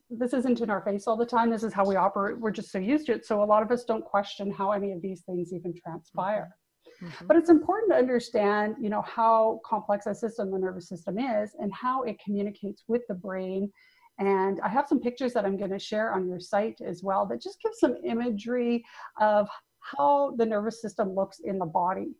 this 0.10 0.34
isn't 0.34 0.62
in 0.62 0.70
our 0.70 0.82
face 0.82 1.08
all 1.08 1.18
the 1.18 1.26
time. 1.26 1.50
This 1.50 1.64
is 1.64 1.74
how 1.74 1.86
we 1.86 1.96
operate. 1.96 2.40
We're 2.40 2.52
just 2.52 2.72
so 2.72 2.78
used 2.78 3.08
to 3.08 3.14
it. 3.14 3.26
So 3.26 3.44
a 3.44 3.46
lot 3.46 3.64
of 3.64 3.72
us 3.72 3.84
don't 3.84 4.06
question 4.06 4.52
how 4.52 4.72
any 4.72 4.92
of 4.92 5.02
these 5.02 5.22
things 5.22 5.52
even 5.54 5.74
transpire. 5.74 6.56
Mm-hmm. 7.02 7.08
mm-hmm. 7.08 7.28
but 7.28 7.38
it's 7.38 7.50
important 7.50 7.92
to 7.92 7.98
understand 7.98 8.76
you 8.80 8.90
know 8.90 9.02
how 9.02 9.60
complex 9.66 10.06
a 10.06 10.16
system 10.16 10.52
the 10.52 10.60
nervous 10.60 10.88
system 10.88 11.18
is 11.18 11.56
and 11.60 11.74
how 11.74 12.04
it 12.04 12.18
communicates 12.24 12.84
with 12.88 13.02
the 13.08 13.16
brain. 13.16 13.72
And 14.20 14.60
i 14.64 14.70
have 14.70 14.88
some 14.88 15.00
pictures 15.00 15.34
that 15.34 15.46
i'm 15.46 15.58
going 15.58 15.72
to 15.72 15.80
share 15.80 16.14
on 16.14 16.28
your 16.28 16.40
site 16.40 16.80
as 16.86 17.02
well 17.02 17.26
that 17.28 17.42
just 17.42 17.62
give 17.64 17.72
some 17.74 17.96
imagery 18.06 18.84
of 19.20 19.48
how 19.80 20.36
the 20.38 20.46
nervous 20.46 20.82
system 20.82 21.16
looks 21.16 21.40
in 21.40 21.58
the 21.58 21.66
body 21.66 22.12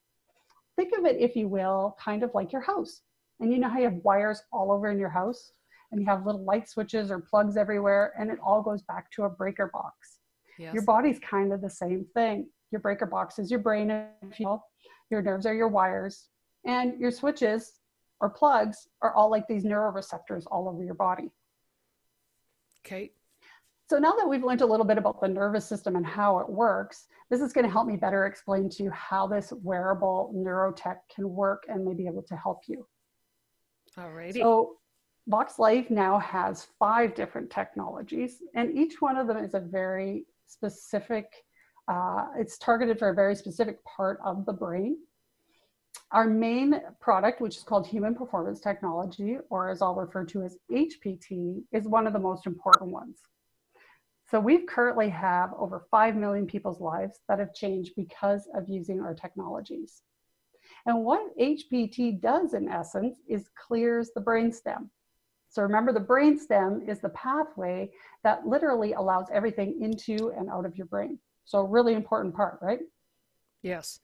think 0.76 0.94
of 0.98 1.06
it 1.06 1.18
if 1.20 1.36
you 1.36 1.48
will 1.48 1.96
kind 2.00 2.24
of 2.24 2.32
like 2.34 2.52
your 2.52 2.62
house 2.62 3.02
and 3.40 3.52
you 3.52 3.60
know 3.60 3.70
how 3.70 3.78
you 3.78 3.86
have 3.86 4.00
wires 4.04 4.42
all 4.52 4.72
over 4.72 4.90
in 4.90 5.00
your 5.00 5.10
house 5.10 5.52
and 5.92 6.02
you 6.02 6.08
have 6.08 6.26
little 6.26 6.44
light 6.44 6.70
switches 6.70 7.12
or 7.12 7.20
plugs 7.20 7.58
everywhere 7.58 8.14
and 8.18 8.30
it 8.30 8.40
all 8.44 8.62
goes 8.62 8.82
back 8.84 9.12
to 9.12 9.24
a 9.24 9.30
breaker 9.30 9.70
box. 9.74 10.20
Yes. 10.58 10.74
Your 10.74 10.84
body's 10.84 11.20
kind 11.20 11.52
of 11.52 11.62
the 11.62 11.70
same 11.70 12.06
thing. 12.14 12.48
Your 12.72 12.82
breaker 12.82 13.06
box 13.06 13.40
is 13.40 13.50
your 13.50 13.60
brain, 13.60 13.90
if 13.90 14.40
you 14.40 14.48
will. 14.48 14.64
Your 15.10 15.22
nerves 15.22 15.46
are 15.46 15.54
your 15.54 15.68
wires. 15.68 16.28
And 16.66 17.00
your 17.00 17.12
switches 17.12 17.74
or 18.22 18.30
plugs 18.30 18.88
are 19.02 19.14
all 19.14 19.30
like 19.30 19.48
these 19.48 19.64
neuroreceptors 19.66 20.44
all 20.52 20.70
over 20.70 20.84
your 20.84 20.94
body. 20.94 21.32
Okay. 22.86 23.12
So 23.92 23.98
now 23.98 24.14
that 24.14 24.26
we've 24.26 24.42
learned 24.42 24.62
a 24.62 24.66
little 24.66 24.86
bit 24.86 24.98
about 24.98 25.20
the 25.20 25.28
nervous 25.28 25.68
system 25.68 25.98
and 25.98 26.06
how 26.06 26.40
it 26.40 26.48
works, 26.48 27.08
this 27.30 27.42
is 27.42 27.52
going 27.52 27.66
to 27.66 27.70
help 27.70 27.88
me 27.88 27.98
better 27.98 28.26
explain 28.26 28.70
to 28.70 28.84
you 28.84 28.90
how 28.92 29.28
this 29.28 29.52
wearable 29.64 30.34
neurotech 30.34 31.00
can 31.14 31.30
work 31.30 31.66
and 31.68 31.84
maybe 31.84 32.08
able 32.08 32.24
to 32.24 32.38
help 32.38 32.62
you. 32.68 32.88
Alrighty. 33.98 34.36
So 34.36 34.78
Vox 35.28 35.60
Life 35.60 35.90
now 35.90 36.20
has 36.20 36.68
five 36.80 37.16
different 37.16 37.52
technologies, 37.52 38.42
and 38.56 38.78
each 38.78 39.02
one 39.02 39.18
of 39.18 39.28
them 39.28 39.36
is 39.36 39.56
a 39.56 39.60
very 39.60 40.26
specific, 40.48 41.26
uh, 41.90 42.28
it's 42.38 42.58
targeted 42.58 42.98
for 42.98 43.10
a 43.10 43.14
very 43.14 43.36
specific 43.36 43.84
part 43.84 44.22
of 44.24 44.46
the 44.46 44.54
brain. 44.54 45.00
Our 46.14 46.28
main 46.28 46.80
product, 47.02 47.42
which 47.42 47.58
is 47.58 47.64
called 47.64 47.86
Human 47.88 48.16
Performance 48.16 48.62
Technology, 48.62 49.40
or 49.50 49.70
as 49.70 49.82
I'll 49.82 49.96
refer 49.96 50.24
to 50.28 50.44
as 50.44 50.58
HPT, 50.72 51.64
is 51.74 51.90
one 51.90 52.08
of 52.08 52.14
the 52.14 52.20
most 52.20 52.48
important 52.48 52.92
ones. 52.92 53.18
So 54.32 54.40
we 54.40 54.60
currently 54.60 55.10
have 55.10 55.54
over 55.58 55.86
5 55.92 56.16
million 56.16 56.48
people's 56.48 56.80
lives 56.80 57.20
that 57.28 57.40
have 57.40 57.54
changed 57.54 57.92
because 57.98 58.48
of 58.56 58.70
using 58.70 59.02
our 59.02 59.14
technologies. 59.14 60.04
And 60.86 61.04
what 61.04 61.38
HPT 61.38 62.22
does 62.22 62.54
in 62.54 62.70
essence 62.70 63.18
is 63.28 63.50
clears 63.68 64.12
the 64.16 64.22
brainstem. 64.22 64.88
So 65.50 65.62
remember 65.62 65.92
the 65.92 66.00
brainstem 66.00 66.88
is 66.88 67.02
the 67.02 67.10
pathway 67.10 67.92
that 68.24 68.48
literally 68.48 68.94
allows 68.94 69.26
everything 69.34 69.82
into 69.82 70.32
and 70.32 70.50
out 70.50 70.66
of 70.66 70.78
your 70.78 70.88
brain. 70.88 71.20
So 71.44 71.58
a 71.60 71.66
really 71.66 71.94
important 71.94 72.34
part, 72.34 72.58
right? 72.62 72.80
Yes. 73.64 74.00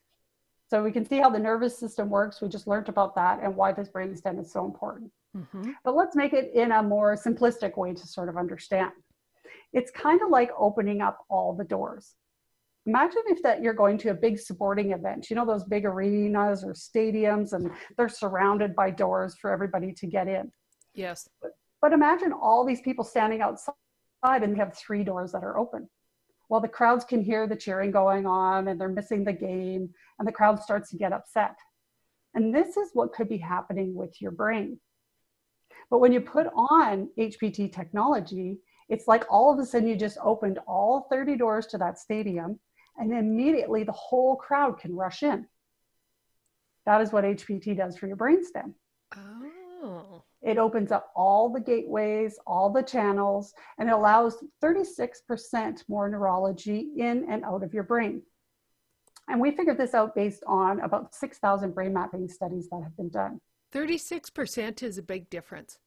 So 0.69 0.83
we 0.83 0.91
can 0.91 1.05
see 1.05 1.19
how 1.19 1.29
the 1.29 1.39
nervous 1.39 1.77
system 1.79 2.09
works. 2.09 2.41
We 2.41 2.49
just 2.49 2.67
learned 2.67 2.89
about 2.89 3.15
that 3.15 3.39
and 3.41 3.55
why 3.55 3.71
this 3.71 3.87
brainstem 3.87 4.41
is 4.41 4.51
so 4.51 4.65
important. 4.65 5.09
Mm-hmm. 5.37 5.71
But 5.85 5.95
let's 5.95 6.17
make 6.17 6.33
it 6.33 6.51
in 6.53 6.73
a 6.73 6.83
more 6.83 7.15
simplistic 7.15 7.77
way 7.77 7.93
to 7.93 8.07
sort 8.07 8.27
of 8.27 8.35
understand. 8.35 8.91
It's 9.77 9.91
kind 9.91 10.19
of 10.23 10.31
like 10.31 10.49
opening 10.57 11.01
up 11.01 11.19
all 11.29 11.53
the 11.53 11.63
doors. 11.63 12.15
Imagine 12.87 13.21
if 13.27 13.43
that 13.43 13.61
you're 13.61 13.75
going 13.75 13.99
to 13.99 14.09
a 14.09 14.13
big 14.15 14.39
sporting 14.39 14.91
event 14.91 15.29
you 15.29 15.35
know 15.35 15.45
those 15.45 15.65
big 15.65 15.85
arenas 15.85 16.63
or 16.63 16.73
stadiums 16.73 17.53
and 17.53 17.69
they're 17.95 18.09
surrounded 18.09 18.75
by 18.75 18.89
doors 18.89 19.35
for 19.39 19.51
everybody 19.51 19.93
to 19.93 20.07
get 20.07 20.27
in. 20.27 20.51
Yes. 20.95 21.29
But, 21.39 21.51
but 21.79 21.93
imagine 21.93 22.33
all 22.33 22.65
these 22.65 22.81
people 22.81 23.03
standing 23.03 23.41
outside 23.41 23.75
and 24.23 24.55
they 24.55 24.57
have 24.57 24.75
three 24.75 25.03
doors 25.03 25.31
that 25.33 25.43
are 25.43 25.59
open. 25.59 25.87
Well 26.49 26.61
the 26.61 26.67
crowds 26.67 27.05
can 27.05 27.21
hear 27.21 27.45
the 27.45 27.55
cheering 27.55 27.91
going 27.91 28.25
on 28.25 28.69
and 28.69 28.81
they're 28.81 28.89
missing 28.89 29.23
the 29.23 29.33
game 29.33 29.89
and 30.17 30.27
the 30.27 30.31
crowd 30.31 30.59
starts 30.59 30.89
to 30.89 30.97
get 30.97 31.13
upset. 31.13 31.55
And 32.33 32.55
this 32.55 32.77
is 32.77 32.89
what 32.93 33.13
could 33.13 33.29
be 33.29 33.37
happening 33.37 33.93
with 33.93 34.19
your 34.19 34.31
brain. 34.31 34.79
But 35.91 35.99
when 35.99 36.13
you 36.13 36.21
put 36.21 36.47
on 36.55 37.09
hpt 37.19 37.73
technology 37.73 38.57
it's 38.89 39.07
like 39.07 39.25
all 39.29 39.53
of 39.53 39.59
a 39.59 39.65
sudden 39.65 39.87
you 39.87 39.95
just 39.95 40.17
opened 40.23 40.59
all 40.67 41.07
30 41.09 41.35
doors 41.37 41.67
to 41.67 41.77
that 41.77 41.99
stadium 41.99 42.59
and 42.97 43.13
immediately 43.13 43.83
the 43.83 43.91
whole 43.91 44.35
crowd 44.35 44.79
can 44.79 44.95
rush 44.95 45.23
in. 45.23 45.45
That 46.85 47.01
is 47.01 47.11
what 47.11 47.25
HPT 47.25 47.77
does 47.77 47.97
for 47.97 48.07
your 48.07 48.17
brainstem. 48.17 48.73
Oh. 49.15 50.23
It 50.41 50.57
opens 50.57 50.91
up 50.91 51.11
all 51.15 51.49
the 51.49 51.59
gateways, 51.59 52.39
all 52.47 52.71
the 52.71 52.83
channels, 52.83 53.53
and 53.77 53.89
it 53.89 53.93
allows 53.93 54.43
36% 54.63 55.83
more 55.89 56.09
neurology 56.09 56.91
in 56.95 57.25
and 57.29 57.43
out 57.43 57.63
of 57.63 57.73
your 57.73 57.83
brain. 57.83 58.21
And 59.27 59.41
we 59.41 59.51
figured 59.51 59.77
this 59.77 59.93
out 59.93 60.15
based 60.15 60.43
on 60.47 60.79
about 60.79 61.13
6,000 61.13 61.73
brain 61.73 61.93
mapping 61.93 62.29
studies 62.29 62.69
that 62.69 62.81
have 62.81 62.95
been 62.95 63.09
done. 63.09 63.41
36% 63.73 64.83
is 64.83 64.97
a 64.97 65.03
big 65.03 65.29
difference. 65.29 65.79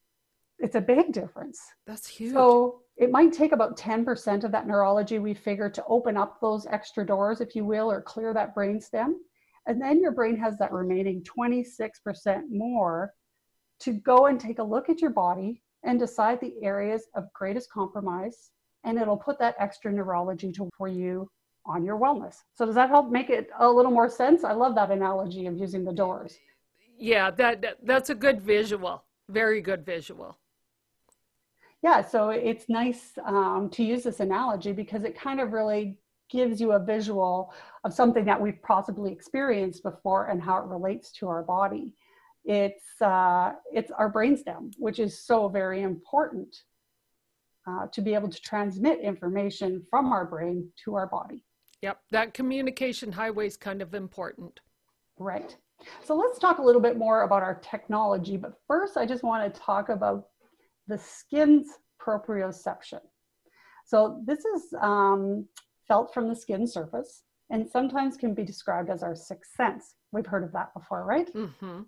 It's 0.59 0.75
a 0.75 0.81
big 0.81 1.11
difference. 1.11 1.59
That's 1.87 2.07
huge. 2.07 2.33
So 2.33 2.81
it 3.01 3.09
might 3.09 3.33
take 3.33 3.51
about 3.51 3.75
10% 3.75 4.43
of 4.43 4.51
that 4.51 4.67
neurology 4.67 5.17
we 5.17 5.33
figure 5.33 5.71
to 5.71 5.83
open 5.87 6.15
up 6.15 6.39
those 6.39 6.67
extra 6.67 7.03
doors, 7.03 7.41
if 7.41 7.55
you 7.55 7.65
will, 7.65 7.91
or 7.91 7.99
clear 7.99 8.31
that 8.31 8.53
brain 8.53 8.79
stem. 8.79 9.19
And 9.65 9.81
then 9.81 9.99
your 9.99 10.11
brain 10.11 10.37
has 10.37 10.55
that 10.59 10.71
remaining 10.71 11.23
26% 11.23 12.43
more 12.51 13.11
to 13.79 13.93
go 13.93 14.27
and 14.27 14.39
take 14.39 14.59
a 14.59 14.63
look 14.63 14.87
at 14.87 15.01
your 15.01 15.09
body 15.09 15.63
and 15.83 15.97
decide 15.97 16.39
the 16.39 16.53
areas 16.61 17.07
of 17.15 17.33
greatest 17.33 17.71
compromise. 17.71 18.51
And 18.83 18.99
it'll 18.99 19.17
put 19.17 19.39
that 19.39 19.55
extra 19.57 19.91
neurology 19.91 20.51
to, 20.51 20.69
for 20.77 20.87
you 20.87 21.27
on 21.65 21.83
your 21.83 21.97
wellness. 21.97 22.35
So 22.53 22.67
does 22.67 22.75
that 22.75 22.89
help 22.89 23.09
make 23.09 23.31
it 23.31 23.49
a 23.57 23.67
little 23.67 23.91
more 23.91 24.09
sense? 24.09 24.43
I 24.43 24.53
love 24.53 24.75
that 24.75 24.91
analogy 24.91 25.47
of 25.47 25.57
using 25.57 25.83
the 25.83 25.93
doors. 25.93 26.37
Yeah, 26.99 27.31
that, 27.31 27.63
that 27.63 27.77
that's 27.81 28.11
a 28.11 28.15
good 28.15 28.41
visual. 28.41 29.03
Very 29.27 29.61
good 29.61 29.83
visual 29.83 30.37
yeah, 31.81 32.01
so 32.01 32.29
it's 32.29 32.69
nice 32.69 33.13
um, 33.25 33.69
to 33.73 33.83
use 33.83 34.03
this 34.03 34.19
analogy 34.19 34.71
because 34.71 35.03
it 35.03 35.17
kind 35.17 35.39
of 35.39 35.51
really 35.53 35.97
gives 36.29 36.61
you 36.61 36.71
a 36.73 36.79
visual 36.79 37.53
of 37.83 37.93
something 37.93 38.25
that 38.25 38.39
we've 38.41 38.61
possibly 38.63 39.11
experienced 39.11 39.83
before 39.83 40.27
and 40.27 40.41
how 40.41 40.57
it 40.57 40.65
relates 40.65 41.11
to 41.11 41.27
our 41.27 41.43
body. 41.43 41.93
It's 42.45 43.01
uh, 43.01 43.53
it's 43.71 43.91
our 43.91 44.11
brainstem, 44.11 44.73
which 44.77 44.99
is 44.99 45.23
so 45.23 45.49
very 45.49 45.81
important. 45.81 46.55
uh, 47.67 47.87
to 47.91 48.01
be 48.01 48.13
able 48.13 48.29
to 48.29 48.41
transmit 48.41 48.99
information 49.01 49.85
from 49.89 50.11
our 50.11 50.25
brain 50.25 50.69
to 50.83 50.95
our 50.95 51.07
body. 51.07 51.43
Yep, 51.81 51.99
that 52.11 52.33
communication 52.33 53.11
highway 53.11 53.47
is 53.47 53.57
kind 53.57 53.81
of 53.81 53.93
important. 53.93 54.59
Right. 55.19 55.55
So 56.03 56.15
let's 56.15 56.39
talk 56.39 56.59
a 56.59 56.61
little 56.61 56.81
bit 56.81 56.97
more 56.97 57.23
about 57.23 57.43
our 57.43 57.55
technology. 57.55 58.37
But 58.37 58.53
first, 58.67 58.97
I 58.97 59.05
just 59.05 59.23
want 59.23 59.51
to 59.51 59.59
talk 59.59 59.89
about 59.89 60.27
the 60.87 60.97
skin's 60.97 61.67
proprioception. 62.01 63.01
So 63.85 64.21
this 64.25 64.45
is 64.45 64.73
um, 64.81 65.45
felt 65.87 66.13
from 66.13 66.29
the 66.29 66.35
skin 66.35 66.65
surface 66.67 67.23
and 67.49 67.69
sometimes 67.69 68.17
can 68.17 68.33
be 68.33 68.43
described 68.43 68.89
as 68.89 69.03
our 69.03 69.15
sixth 69.15 69.51
sense. 69.55 69.95
We've 70.11 70.25
heard 70.25 70.43
of 70.43 70.51
that 70.53 70.73
before, 70.73 71.03
right? 71.03 71.31
Mm-hmm. 71.33 71.81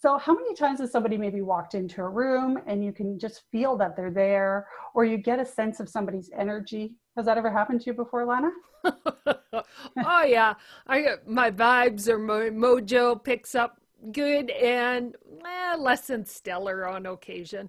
So, 0.00 0.16
how 0.16 0.32
many 0.32 0.54
times 0.54 0.78
has 0.78 0.92
somebody 0.92 1.16
maybe 1.16 1.40
walked 1.42 1.74
into 1.74 2.02
a 2.02 2.08
room 2.08 2.60
and 2.66 2.84
you 2.84 2.92
can 2.92 3.18
just 3.18 3.42
feel 3.50 3.76
that 3.78 3.96
they're 3.96 4.12
there, 4.12 4.68
or 4.94 5.04
you 5.04 5.16
get 5.16 5.40
a 5.40 5.44
sense 5.44 5.80
of 5.80 5.88
somebody's 5.88 6.30
energy? 6.36 6.94
Has 7.16 7.26
that 7.26 7.36
ever 7.36 7.50
happened 7.50 7.80
to 7.80 7.86
you 7.86 7.94
before, 7.94 8.24
Lana? 8.24 8.50
oh 8.84 10.24
yeah, 10.24 10.54
I 10.86 11.16
my 11.26 11.50
vibes 11.50 12.08
or 12.08 12.18
my 12.18 12.50
mojo 12.50 13.22
picks 13.22 13.56
up 13.56 13.80
good 14.12 14.50
and 14.50 15.16
eh, 15.44 15.76
less 15.76 16.06
than 16.06 16.24
stellar 16.24 16.86
on 16.86 17.06
occasion. 17.06 17.68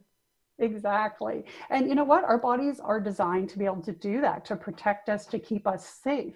Exactly. 0.59 1.45
And 1.69 1.87
you 1.87 1.95
know 1.95 2.03
what? 2.03 2.23
Our 2.23 2.37
bodies 2.37 2.79
are 2.79 2.99
designed 2.99 3.49
to 3.49 3.57
be 3.57 3.65
able 3.65 3.81
to 3.83 3.93
do 3.93 4.21
that, 4.21 4.45
to 4.45 4.55
protect 4.55 5.09
us, 5.09 5.25
to 5.27 5.39
keep 5.39 5.65
us 5.65 5.87
safe. 6.03 6.35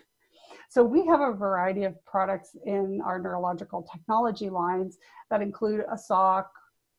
So 0.70 0.84
we 0.84 1.06
have 1.06 1.20
a 1.20 1.34
variety 1.34 1.84
of 1.84 2.04
products 2.06 2.56
in 2.66 3.02
our 3.06 3.20
neurological 3.20 3.84
technology 3.92 4.50
lines 4.50 4.98
that 5.30 5.42
include 5.42 5.84
a 5.92 5.98
sock, 5.98 6.52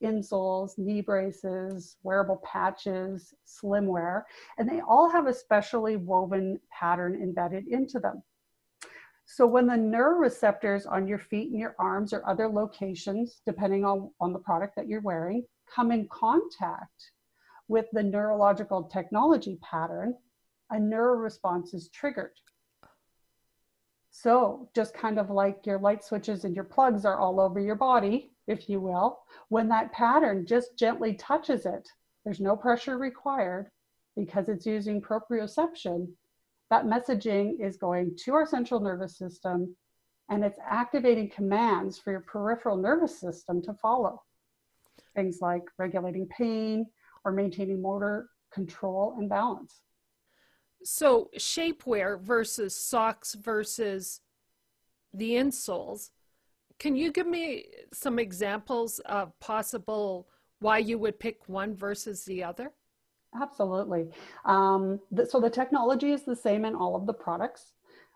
insoles, 0.02 0.76
knee 0.76 1.00
braces, 1.00 1.96
wearable 2.02 2.42
patches, 2.44 3.32
slimwear, 3.46 4.22
and 4.58 4.68
they 4.68 4.80
all 4.80 5.08
have 5.08 5.26
a 5.26 5.34
specially 5.34 5.96
woven 5.96 6.60
pattern 6.70 7.14
embedded 7.20 7.66
into 7.68 7.98
them. 7.98 8.22
So 9.24 9.46
when 9.46 9.66
the 9.66 9.74
neuroreceptors 9.74 10.90
on 10.90 11.08
your 11.08 11.18
feet 11.18 11.50
and 11.50 11.58
your 11.58 11.74
arms 11.78 12.12
or 12.12 12.28
other 12.28 12.48
locations, 12.48 13.40
depending 13.46 13.84
on, 13.84 14.10
on 14.20 14.34
the 14.34 14.38
product 14.38 14.76
that 14.76 14.86
you're 14.86 15.00
wearing, 15.00 15.44
come 15.74 15.90
in 15.90 16.06
contact 16.08 17.12
with 17.68 17.87
the 17.92 18.02
neurological 18.02 18.85
technology 18.85 19.59
pattern, 19.62 20.14
a 20.71 20.76
neuroresponse 20.76 21.75
is 21.75 21.88
triggered. 21.88 22.33
So, 24.11 24.68
just 24.75 24.94
kind 24.94 25.18
of 25.18 25.30
like 25.30 25.66
your 25.66 25.78
light 25.78 26.04
switches 26.04 26.44
and 26.44 26.54
your 26.54 26.64
plugs 26.64 27.04
are 27.04 27.18
all 27.18 27.40
over 27.40 27.59
your 27.59 27.75
body, 27.75 28.30
if 28.47 28.68
you 28.68 28.80
will, 28.80 29.21
when 29.49 29.68
that 29.68 29.92
pattern 29.92 30.47
just 30.47 30.78
gently 30.78 31.14
touches 31.14 31.66
it, 31.66 31.88
there's 32.25 32.40
no 32.40 32.56
pressure 32.56 32.97
required 32.97 33.71
because 34.16 34.49
it's 34.49 34.66
using 34.66 35.00
proprioception. 35.02 36.09
That 36.71 36.87
messaging 36.87 37.61
is 37.61 37.76
going 37.76 38.16
to 38.25 38.35
our 38.35 38.47
central 38.47 38.80
nervous 38.80 39.18
system 39.18 39.75
and 40.30 40.44
it's 40.44 40.59
activating 40.66 41.30
commands 41.30 41.99
for 41.99 42.11
your 42.11 42.21
peripheral 42.21 42.76
nervous 42.76 43.21
system 43.21 43.61
to 43.62 43.75
follow. 43.75 44.23
Things 45.14 45.38
like 45.40 45.64
regulating 45.78 46.28
pain 46.28 46.87
or 47.24 47.32
maintaining 47.32 47.80
motor 47.80 48.28
control 48.52 49.16
and 49.18 49.28
balance. 49.28 49.80
So, 50.84 51.30
shapewear 51.38 52.20
versus 52.20 52.76
socks 52.76 53.34
versus 53.34 54.20
the 55.14 55.32
insoles. 55.32 56.10
Can 56.78 56.94
you 56.94 57.10
give 57.10 57.26
me 57.26 57.66
some 57.92 58.18
examples 58.18 58.98
of 59.00 59.38
possible 59.40 60.28
why 60.60 60.78
you 60.78 60.98
would 60.98 61.18
pick 61.18 61.48
one 61.48 61.74
versus 61.74 62.24
the 62.24 62.44
other? 62.44 62.70
Absolutely. 63.40 64.08
Um, 64.44 65.00
the, 65.10 65.26
so, 65.26 65.40
the 65.40 65.50
technology 65.50 66.12
is 66.12 66.24
the 66.24 66.36
same 66.36 66.66
in 66.66 66.74
all 66.74 66.94
of 66.94 67.06
the 67.06 67.14
products. 67.14 67.72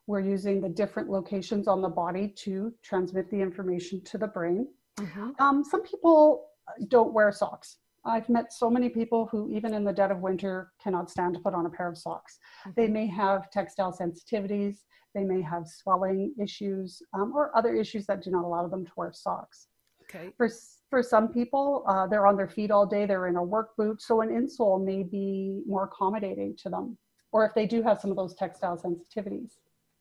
We're 0.06 0.20
using 0.20 0.60
the 0.60 0.68
different 0.68 1.10
locations 1.10 1.68
on 1.68 1.80
the 1.80 1.88
body 1.88 2.28
to 2.44 2.73
transmit 2.82 3.30
the 3.30 3.40
information 3.40 4.02
to 4.04 4.18
the 4.18 4.28
brain. 4.28 4.68
Mm-hmm. 4.99 5.30
Um, 5.38 5.64
some 5.64 5.82
people 5.82 6.49
don't 6.88 7.12
wear 7.14 7.32
socks. 7.32 7.76
I've 8.04 8.28
met 8.28 8.52
so 8.52 8.71
many 8.71 8.89
people 8.89 9.26
who, 9.30 9.50
even 9.50 9.75
in 9.75 9.84
the 9.84 9.93
dead 9.93 10.11
of 10.11 10.21
winter, 10.21 10.73
cannot 10.82 11.11
stand 11.11 11.34
to 11.34 11.41
put 11.41 11.54
on 11.54 11.67
a 11.67 11.71
pair 11.71 11.89
of 11.89 11.99
socks. 11.99 12.39
Mm-hmm. 12.67 12.80
They 12.80 12.89
may 12.89 13.06
have 13.06 13.50
textile 13.50 13.93
sensitivities, 13.93 14.78
they 15.15 15.25
may 15.25 15.43
have 15.43 15.67
swelling 15.67 16.34
issues, 16.41 17.02
um, 17.15 17.32
or 17.34 17.56
other 17.56 17.75
issues 17.75 18.06
that 18.06 18.23
do 18.23 18.30
not 18.30 18.45
allow 18.45 18.67
them 18.69 18.84
to 18.84 18.93
wear 18.97 19.13
socks. 19.13 19.69
Okay. 20.02 20.30
For, 20.37 20.49
for 20.89 21.02
some 21.02 21.28
people, 21.28 21.84
uh, 21.87 22.06
they're 22.06 22.26
on 22.26 22.37
their 22.37 22.49
feet 22.49 22.71
all 22.71 22.87
day, 22.87 23.04
they're 23.04 23.26
in 23.28 23.37
a 23.37 23.43
work 23.43 23.76
boot, 23.76 24.00
so 24.00 24.23
an 24.23 24.30
insole 24.30 24.82
may 24.82 25.02
be 25.02 25.61
more 25.67 25.84
accommodating 25.84 26.56
to 26.63 26.71
them. 26.71 26.97
Or 27.30 27.45
if 27.45 27.52
they 27.54 27.67
do 27.67 27.82
have 27.82 28.00
some 28.00 28.11
of 28.11 28.17
those 28.17 28.34
textile 28.34 28.78
sensitivities. 28.78 29.52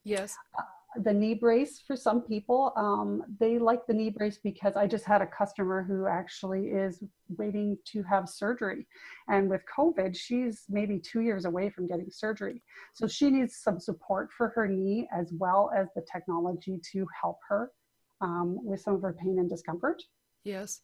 Yes. 0.05 0.35
Uh, 0.57 0.63
the 1.03 1.13
knee 1.13 1.33
brace 1.33 1.79
for 1.79 1.95
some 1.95 2.21
people. 2.21 2.73
Um, 2.75 3.23
they 3.39 3.59
like 3.59 3.85
the 3.87 3.93
knee 3.93 4.09
brace 4.09 4.39
because 4.43 4.75
i 4.75 4.87
just 4.87 5.05
had 5.05 5.21
a 5.21 5.27
customer 5.27 5.83
who 5.83 6.07
actually 6.07 6.67
is 6.67 7.03
waiting 7.37 7.77
to 7.91 8.03
have 8.03 8.29
surgery. 8.29 8.87
And 9.27 9.49
with 9.49 9.61
covid 9.75 10.15
she's 10.15 10.63
maybe 10.69 10.99
two 10.99 11.21
years 11.21 11.45
away 11.45 11.69
from 11.69 11.87
getting 11.87 12.09
surgery. 12.09 12.61
So 12.93 13.07
she 13.07 13.29
needs 13.29 13.57
some 13.57 13.79
support 13.79 14.29
for 14.37 14.49
her 14.49 14.67
knee 14.67 15.07
as 15.15 15.31
well 15.33 15.71
as 15.75 15.87
the 15.95 16.05
technology 16.11 16.79
to 16.93 17.05
help 17.21 17.37
her 17.49 17.71
um, 18.21 18.57
with 18.63 18.81
some 18.81 18.95
of 18.95 19.01
her 19.01 19.13
pain 19.13 19.39
and 19.39 19.49
discomfort. 19.49 20.01
Yes 20.43 20.81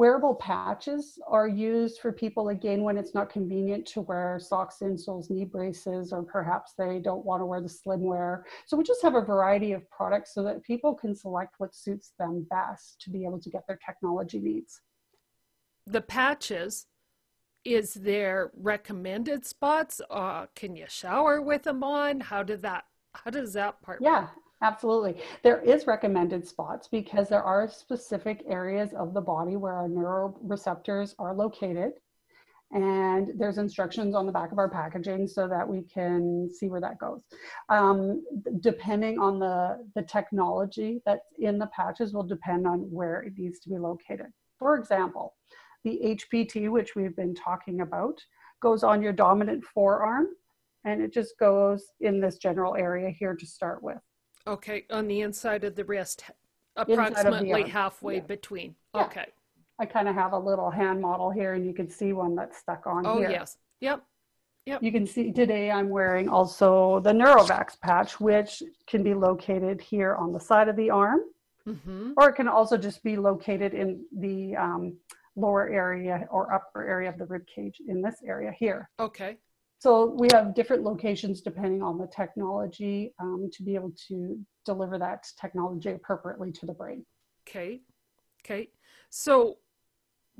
Wearable 0.00 0.36
patches 0.36 1.18
are 1.26 1.46
used 1.46 2.00
for 2.00 2.10
people 2.10 2.48
again 2.48 2.84
when 2.84 2.96
it's 2.96 3.12
not 3.12 3.28
convenient 3.28 3.84
to 3.88 4.00
wear 4.00 4.38
socks, 4.40 4.76
insoles, 4.80 5.28
knee 5.28 5.44
braces, 5.44 6.10
or 6.10 6.22
perhaps 6.22 6.72
they 6.72 7.00
don't 7.00 7.22
want 7.22 7.42
to 7.42 7.44
wear 7.44 7.60
the 7.60 7.68
slim 7.68 8.00
wear. 8.00 8.46
So 8.64 8.78
we 8.78 8.82
just 8.82 9.02
have 9.02 9.14
a 9.14 9.20
variety 9.20 9.72
of 9.72 9.86
products 9.90 10.32
so 10.32 10.42
that 10.44 10.62
people 10.62 10.94
can 10.94 11.14
select 11.14 11.56
what 11.58 11.74
suits 11.74 12.14
them 12.18 12.46
best 12.48 12.98
to 13.02 13.10
be 13.10 13.26
able 13.26 13.40
to 13.40 13.50
get 13.50 13.66
their 13.66 13.78
technology 13.84 14.38
needs. 14.38 14.80
The 15.86 16.00
patches, 16.00 16.86
is 17.66 17.92
there 17.92 18.52
recommended 18.56 19.44
spots? 19.44 20.00
Uh, 20.08 20.46
can 20.54 20.76
you 20.76 20.86
shower 20.88 21.42
with 21.42 21.64
them 21.64 21.84
on? 21.84 22.20
How 22.20 22.42
did 22.42 22.62
that? 22.62 22.84
How 23.12 23.30
does 23.30 23.52
that 23.52 23.82
part? 23.82 23.98
Yeah, 24.00 24.20
work? 24.20 24.30
Absolutely. 24.62 25.16
There 25.42 25.60
is 25.62 25.86
recommended 25.86 26.46
spots 26.46 26.86
because 26.86 27.28
there 27.28 27.42
are 27.42 27.68
specific 27.68 28.42
areas 28.46 28.90
of 28.92 29.14
the 29.14 29.20
body 29.20 29.56
where 29.56 29.72
our 29.74 29.88
neuroreceptors 29.88 31.14
are 31.18 31.34
located. 31.34 31.92
And 32.72 33.32
there's 33.36 33.58
instructions 33.58 34.14
on 34.14 34.26
the 34.26 34.32
back 34.32 34.52
of 34.52 34.58
our 34.58 34.68
packaging 34.68 35.26
so 35.26 35.48
that 35.48 35.66
we 35.66 35.82
can 35.82 36.48
see 36.52 36.68
where 36.68 36.80
that 36.80 36.98
goes. 36.98 37.22
Um, 37.68 38.22
depending 38.60 39.18
on 39.18 39.40
the, 39.40 39.84
the 39.96 40.02
technology 40.02 41.00
that's 41.04 41.26
in 41.38 41.58
the 41.58 41.66
patches 41.74 42.12
will 42.12 42.22
depend 42.22 42.66
on 42.66 42.80
where 42.90 43.22
it 43.22 43.32
needs 43.36 43.58
to 43.60 43.70
be 43.70 43.78
located. 43.78 44.26
For 44.58 44.76
example, 44.76 45.34
the 45.82 45.98
HPT, 46.04 46.70
which 46.70 46.94
we've 46.94 47.16
been 47.16 47.34
talking 47.34 47.80
about, 47.80 48.20
goes 48.62 48.84
on 48.84 49.02
your 49.02 49.14
dominant 49.14 49.64
forearm 49.64 50.26
and 50.84 51.02
it 51.02 51.12
just 51.12 51.38
goes 51.38 51.86
in 52.00 52.20
this 52.20 52.36
general 52.36 52.76
area 52.76 53.10
here 53.10 53.34
to 53.34 53.46
start 53.46 53.82
with. 53.82 53.98
Okay, 54.46 54.84
on 54.90 55.06
the 55.06 55.20
inside 55.20 55.64
of 55.64 55.74
the 55.74 55.84
wrist, 55.84 56.24
approximately 56.76 57.68
halfway 57.68 58.16
yeah. 58.16 58.20
between. 58.20 58.74
Yeah. 58.94 59.04
Okay. 59.04 59.26
I 59.78 59.86
kind 59.86 60.08
of 60.08 60.14
have 60.14 60.32
a 60.32 60.38
little 60.38 60.70
hand 60.70 61.00
model 61.00 61.30
here, 61.30 61.54
and 61.54 61.64
you 61.64 61.72
can 61.72 61.88
see 61.88 62.12
one 62.12 62.34
that's 62.34 62.58
stuck 62.58 62.86
on 62.86 63.06
oh, 63.06 63.18
here. 63.18 63.28
Oh, 63.28 63.30
yes. 63.30 63.56
Yep. 63.80 64.02
Yep. 64.66 64.82
You 64.82 64.92
can 64.92 65.06
see 65.06 65.32
today 65.32 65.70
I'm 65.70 65.88
wearing 65.88 66.28
also 66.28 67.00
the 67.00 67.12
Neurovax 67.12 67.80
patch, 67.80 68.20
which 68.20 68.62
can 68.86 69.02
be 69.02 69.14
located 69.14 69.80
here 69.80 70.14
on 70.16 70.32
the 70.32 70.40
side 70.40 70.68
of 70.68 70.76
the 70.76 70.90
arm, 70.90 71.20
mm-hmm. 71.66 72.12
or 72.18 72.28
it 72.28 72.34
can 72.34 72.46
also 72.46 72.76
just 72.76 73.02
be 73.02 73.16
located 73.16 73.72
in 73.72 74.04
the 74.18 74.54
um, 74.56 74.96
lower 75.34 75.70
area 75.70 76.26
or 76.30 76.52
upper 76.52 76.86
area 76.86 77.08
of 77.08 77.18
the 77.18 77.24
rib 77.24 77.46
cage 77.46 77.80
in 77.88 78.02
this 78.02 78.16
area 78.24 78.52
here. 78.52 78.90
Okay. 79.00 79.38
So 79.80 80.14
we 80.18 80.28
have 80.32 80.54
different 80.54 80.82
locations 80.82 81.40
depending 81.40 81.82
on 81.82 81.96
the 81.96 82.06
technology 82.06 83.14
um, 83.18 83.48
to 83.54 83.62
be 83.62 83.74
able 83.74 83.94
to 84.08 84.38
deliver 84.66 84.98
that 84.98 85.26
technology 85.40 85.90
appropriately 85.90 86.52
to 86.52 86.66
the 86.66 86.74
brain. 86.74 87.04
Okay. 87.48 87.80
Okay. 88.44 88.68
So 89.08 89.56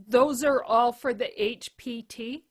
those 0.09 0.45
are 0.45 0.63
all 0.65 0.93
for 0.93 1.15
the 1.15 1.31
HPT? 1.41 2.43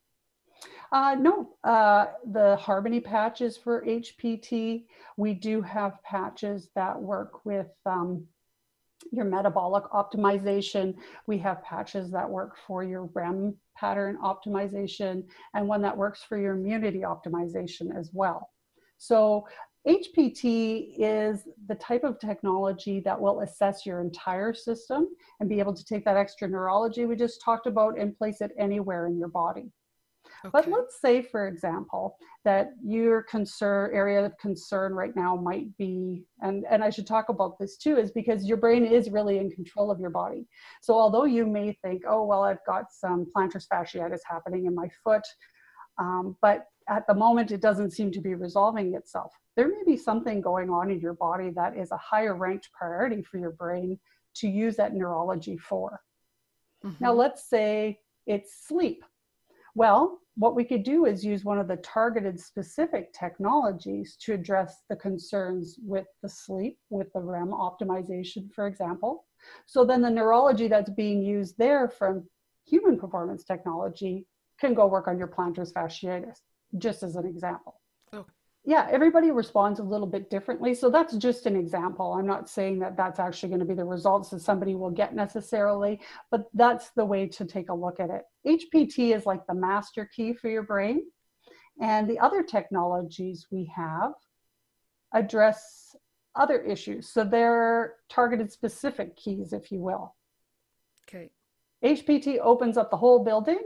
Uh, 0.92 1.16
no, 1.20 1.56
uh, 1.64 2.08
the 2.32 2.56
Harmony 2.56 3.00
patch 3.00 3.42
is 3.42 3.56
for 3.56 3.86
HPT. 3.86 4.86
We 5.16 5.36
do 5.36 5.62
have 5.62 6.02
patches 6.04 6.70
that 6.74 7.00
work 7.00 7.46
with 7.46 7.70
um, 7.86 8.26
your 9.12 9.26
metabolic 9.26 9.84
optimization. 9.92 10.96
We 11.28 11.38
have 11.38 11.64
patches 11.64 12.10
that 12.12 12.28
work 12.28 12.58
for 12.66 12.84
your 12.84 13.06
REM 13.14 13.56
pattern 13.80 14.18
optimization 14.24 15.24
and 15.54 15.68
one 15.68 15.82
that 15.82 15.96
works 15.96 16.24
for 16.28 16.38
your 16.38 16.54
immunity 16.56 17.02
optimization 17.02 17.98
as 17.98 18.10
well. 18.14 18.50
So 18.98 19.48
HPT 19.88 20.96
is 20.98 21.48
the 21.68 21.76
type 21.76 22.04
of 22.04 22.20
technology 22.20 23.00
that 23.00 23.20
will 23.20 23.42
assess 23.42 23.86
your 23.86 24.02
entire 24.02 24.54
system 24.54 25.08
and 25.40 25.48
be 25.48 25.60
able 25.60 25.74
to 25.74 25.86
take 25.86 26.04
that 26.06 26.18
extra 26.18 26.48
neurology 26.48 27.06
we 27.06 27.16
just 27.16 27.42
talked 27.42 27.66
about 27.66 27.98
and 27.98 28.18
place 28.18 28.42
it 28.42 28.52
anywhere 28.58 29.08
in 29.08 29.18
your 29.18 29.30
body. 29.30 29.72
Okay. 30.46 30.52
But 30.54 30.70
let's 30.70 31.02
say, 31.02 31.22
for 31.22 31.48
example, 31.48 32.16
that 32.46 32.72
your 32.84 33.24
concern 33.24 33.92
area 33.94 34.26
of 34.26 34.38
concern 34.38 34.94
right 34.94 35.16
now 35.16 35.36
might 35.36 35.76
be, 35.78 36.24
and, 36.42 36.66
and 36.70 36.84
I 36.84 36.90
should 36.90 37.08
talk 37.08 37.30
about 37.30 37.60
this 37.60 37.78
too, 37.78 37.98
is 37.98 38.12
because 38.12 38.46
your 38.46 38.58
brain 38.58 38.86
is 38.86 39.10
really 39.10 39.38
in 39.38 39.50
control 39.50 39.92
of 39.92 40.00
your 40.00 40.10
body. 40.10 40.48
So 40.82 40.94
although 40.94 41.26
you 41.26 41.46
may 41.46 41.78
think, 41.84 42.04
oh, 42.08 42.24
well, 42.26 42.44
I've 42.44 42.66
got 42.66 42.86
some 42.92 43.26
plantar 43.36 43.62
fasciitis 43.72 44.20
happening 44.26 44.66
in 44.66 44.74
my 44.74 44.90
foot, 45.04 45.24
um, 46.00 46.38
but 46.42 46.66
at 46.88 47.06
the 47.08 47.14
moment 47.14 47.52
it 47.52 47.62
doesn't 47.62 47.92
seem 47.92 48.12
to 48.12 48.22
be 48.22 48.34
resolving 48.34 48.96
itself. 48.96 49.34
There 49.58 49.68
may 49.68 49.84
be 49.86 49.98
something 49.98 50.40
going 50.40 50.70
on 50.70 50.90
in 50.90 51.02
your 51.02 51.16
body 51.16 51.52
that 51.56 51.78
is 51.78 51.92
a 51.92 51.98
higher 51.98 52.36
ranked 52.36 52.70
priority 52.72 53.22
for 53.22 53.38
your 53.38 53.52
brain 53.52 54.00
to 54.36 54.48
use 54.48 54.78
that 54.78 54.94
neurology 54.94 55.58
for. 55.58 56.00
Mm-hmm. 56.86 57.04
Now, 57.04 57.14
let's 57.14 57.50
say 57.50 58.00
it's 58.26 58.66
sleep. 58.66 59.04
Well, 59.76 60.20
what 60.40 60.56
we 60.56 60.64
could 60.64 60.84
do 60.84 61.06
is 61.06 61.24
use 61.24 61.44
one 61.44 61.60
of 61.60 61.68
the 61.68 61.76
targeted 61.78 62.40
specific 62.40 63.12
technologies 63.12 64.16
to 64.22 64.34
address 64.34 64.84
the 64.90 64.96
concerns 64.96 65.78
with 65.86 66.08
the 66.24 66.30
sleep, 66.30 66.80
with 66.90 67.12
the 67.12 67.20
REM 67.20 67.50
optimization, 67.50 68.50
for 68.54 68.66
example. 68.66 69.26
So 69.66 69.84
then 69.84 70.02
the 70.02 70.10
neurology 70.10 70.70
that's 70.70 70.92
being 70.92 71.22
used 71.22 71.58
there 71.58 71.90
from 71.90 72.26
human 72.66 72.98
performance 72.98 73.44
technology 73.44 74.28
can 74.62 74.74
go 74.74 74.88
work 74.88 75.10
on 75.10 75.18
your 75.18 75.28
plantar 75.28 75.70
fasciitis, 75.70 76.38
just 76.78 77.04
as 77.04 77.18
an 77.18 77.26
example. 77.26 77.79
Yeah, 78.70 78.88
everybody 78.92 79.32
responds 79.32 79.80
a 79.80 79.84
little 79.84 80.06
bit 80.06 80.30
differently. 80.30 80.76
So 80.76 80.92
that's 80.92 81.16
just 81.16 81.48
an 81.48 81.56
example. 81.56 82.14
I'm 82.14 82.28
not 82.28 82.48
saying 82.48 82.78
that 82.82 82.96
that's 82.96 83.18
actually 83.18 83.50
going 83.50 83.62
to 83.62 83.66
be 83.66 83.74
the 83.74 83.84
results 83.84 84.30
that 84.30 84.42
somebody 84.42 84.76
will 84.76 84.92
get 84.92 85.16
necessarily, 85.16 86.00
but 86.30 86.42
that's 86.54 86.92
the 86.92 87.04
way 87.04 87.26
to 87.30 87.46
take 87.46 87.72
a 87.72 87.74
look 87.74 88.00
at 88.00 88.12
it. 88.12 88.22
HPT 88.46 89.16
is 89.16 89.26
like 89.26 89.40
the 89.48 89.56
master 89.56 90.08
key 90.16 90.34
for 90.34 90.52
your 90.52 90.62
brain. 90.62 91.02
And 91.82 92.08
the 92.08 92.20
other 92.20 92.44
technologies 92.44 93.48
we 93.50 93.72
have 93.76 94.12
address 95.16 95.96
other 96.36 96.62
issues. 96.62 97.10
So 97.10 97.24
they're 97.24 97.96
targeted 98.08 98.52
specific 98.52 99.16
keys, 99.16 99.52
if 99.52 99.72
you 99.72 99.80
will. 99.80 100.16
Okay. 101.10 101.32
HPT 101.84 102.38
opens 102.40 102.78
up 102.78 102.92
the 102.92 102.98
whole 102.98 103.24
building 103.24 103.64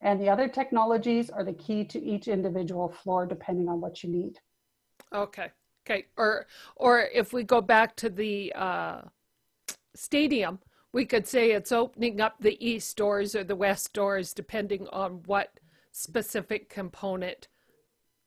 and 0.00 0.20
the 0.20 0.28
other 0.28 0.48
technologies 0.48 1.30
are 1.30 1.44
the 1.44 1.52
key 1.52 1.84
to 1.84 2.02
each 2.02 2.28
individual 2.28 2.88
floor 2.88 3.26
depending 3.26 3.68
on 3.68 3.80
what 3.80 4.02
you 4.02 4.10
need. 4.10 4.38
Okay. 5.12 5.50
Okay. 5.88 6.06
Or 6.16 6.46
or 6.74 7.00
if 7.14 7.32
we 7.32 7.44
go 7.44 7.60
back 7.60 7.96
to 7.96 8.10
the 8.10 8.52
uh, 8.54 9.02
stadium, 9.94 10.58
we 10.92 11.04
could 11.04 11.26
say 11.26 11.52
it's 11.52 11.72
opening 11.72 12.20
up 12.20 12.36
the 12.40 12.56
east 12.66 12.96
doors 12.96 13.34
or 13.34 13.44
the 13.44 13.56
west 13.56 13.92
doors 13.92 14.34
depending 14.34 14.88
on 14.88 15.22
what 15.26 15.60
specific 15.92 16.68
component 16.68 17.48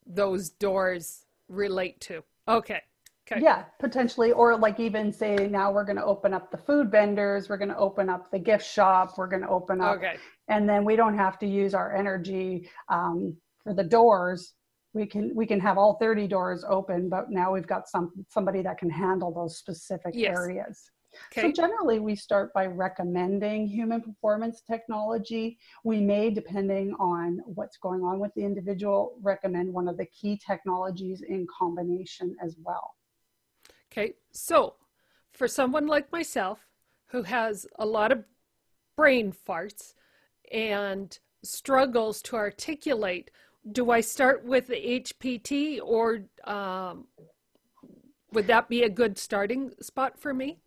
those 0.05 0.49
doors 0.49 1.25
relate 1.47 1.99
to. 2.01 2.23
Okay. 2.47 2.82
Okay. 3.31 3.41
Yeah, 3.41 3.63
potentially. 3.79 4.31
Or 4.31 4.57
like 4.57 4.79
even 4.79 5.11
say 5.11 5.35
now 5.49 5.71
we're 5.71 5.83
going 5.83 5.97
to 5.97 6.05
open 6.05 6.33
up 6.33 6.51
the 6.51 6.57
food 6.57 6.89
vendors, 6.89 7.49
we're 7.49 7.57
going 7.57 7.69
to 7.69 7.77
open 7.77 8.09
up 8.09 8.31
the 8.31 8.39
gift 8.39 8.65
shop, 8.65 9.17
we're 9.17 9.27
going 9.27 9.43
to 9.43 9.49
open 9.49 9.81
up, 9.81 9.97
okay. 9.97 10.15
and 10.47 10.67
then 10.67 10.83
we 10.83 10.95
don't 10.95 11.17
have 11.17 11.37
to 11.39 11.47
use 11.47 11.73
our 11.73 11.95
energy 11.95 12.69
um, 12.89 13.35
for 13.63 13.73
the 13.73 13.83
doors. 13.83 14.53
We 14.93 15.05
can 15.05 15.31
we 15.35 15.45
can 15.45 15.59
have 15.59 15.77
all 15.77 15.97
30 15.99 16.27
doors 16.27 16.65
open, 16.67 17.09
but 17.09 17.29
now 17.29 17.53
we've 17.53 17.67
got 17.67 17.87
some 17.87 18.11
somebody 18.29 18.63
that 18.63 18.79
can 18.79 18.89
handle 18.89 19.31
those 19.31 19.57
specific 19.57 20.13
yes. 20.15 20.35
areas. 20.35 20.91
Okay. 21.31 21.41
So 21.41 21.51
generally, 21.51 21.99
we 21.99 22.15
start 22.15 22.53
by 22.53 22.65
recommending 22.67 23.67
human 23.67 24.01
performance 24.01 24.61
technology. 24.61 25.57
We 25.83 26.01
may, 26.01 26.29
depending 26.29 26.93
on 26.99 27.39
what's 27.45 27.77
going 27.77 28.01
on 28.01 28.19
with 28.19 28.31
the 28.35 28.43
individual, 28.43 29.17
recommend 29.21 29.73
one 29.73 29.87
of 29.87 29.97
the 29.97 30.05
key 30.07 30.39
technologies 30.45 31.23
in 31.27 31.47
combination 31.57 32.35
as 32.43 32.55
well. 32.63 32.93
Okay, 33.91 34.13
so 34.32 34.75
for 35.32 35.47
someone 35.47 35.88
like 35.88 36.12
myself 36.12 36.67
who 37.08 37.23
has 37.23 37.65
a 37.78 37.86
lot 37.86 38.12
of 38.12 38.23
brain 38.95 39.34
farts 39.47 39.93
and 40.52 41.17
struggles 41.43 42.21
to 42.21 42.36
articulate, 42.36 43.32
do 43.71 43.89
I 43.89 44.02
start 44.02 44.45
with 44.45 44.67
the 44.67 44.75
HPT 44.75 45.80
or 45.84 46.21
um, 46.43 47.08
would 48.32 48.47
that 48.47 48.69
be 48.69 48.84
a 48.84 48.89
good 48.89 49.17
starting 49.17 49.71
spot 49.82 50.19
for 50.19 50.34
me? 50.34 50.60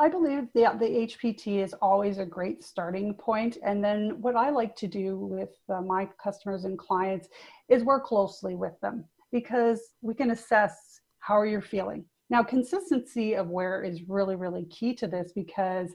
I 0.00 0.08
believe 0.08 0.46
the, 0.54 0.72
the 0.78 1.08
HPT 1.08 1.64
is 1.64 1.74
always 1.82 2.18
a 2.18 2.24
great 2.24 2.62
starting 2.62 3.14
point. 3.14 3.58
And 3.64 3.82
then 3.82 4.20
what 4.20 4.36
I 4.36 4.50
like 4.50 4.76
to 4.76 4.86
do 4.86 5.16
with 5.16 5.56
uh, 5.68 5.80
my 5.80 6.08
customers 6.22 6.64
and 6.64 6.78
clients 6.78 7.28
is 7.68 7.82
work 7.82 8.04
closely 8.04 8.54
with 8.54 8.78
them 8.80 9.04
because 9.32 9.80
we 10.00 10.14
can 10.14 10.30
assess 10.30 11.00
how 11.18 11.34
are 11.34 11.46
you 11.46 11.60
feeling? 11.60 12.04
Now, 12.30 12.42
consistency 12.42 13.34
of 13.34 13.48
wear 13.48 13.82
is 13.82 14.02
really, 14.08 14.36
really 14.36 14.64
key 14.66 14.94
to 14.96 15.06
this 15.06 15.32
because 15.34 15.94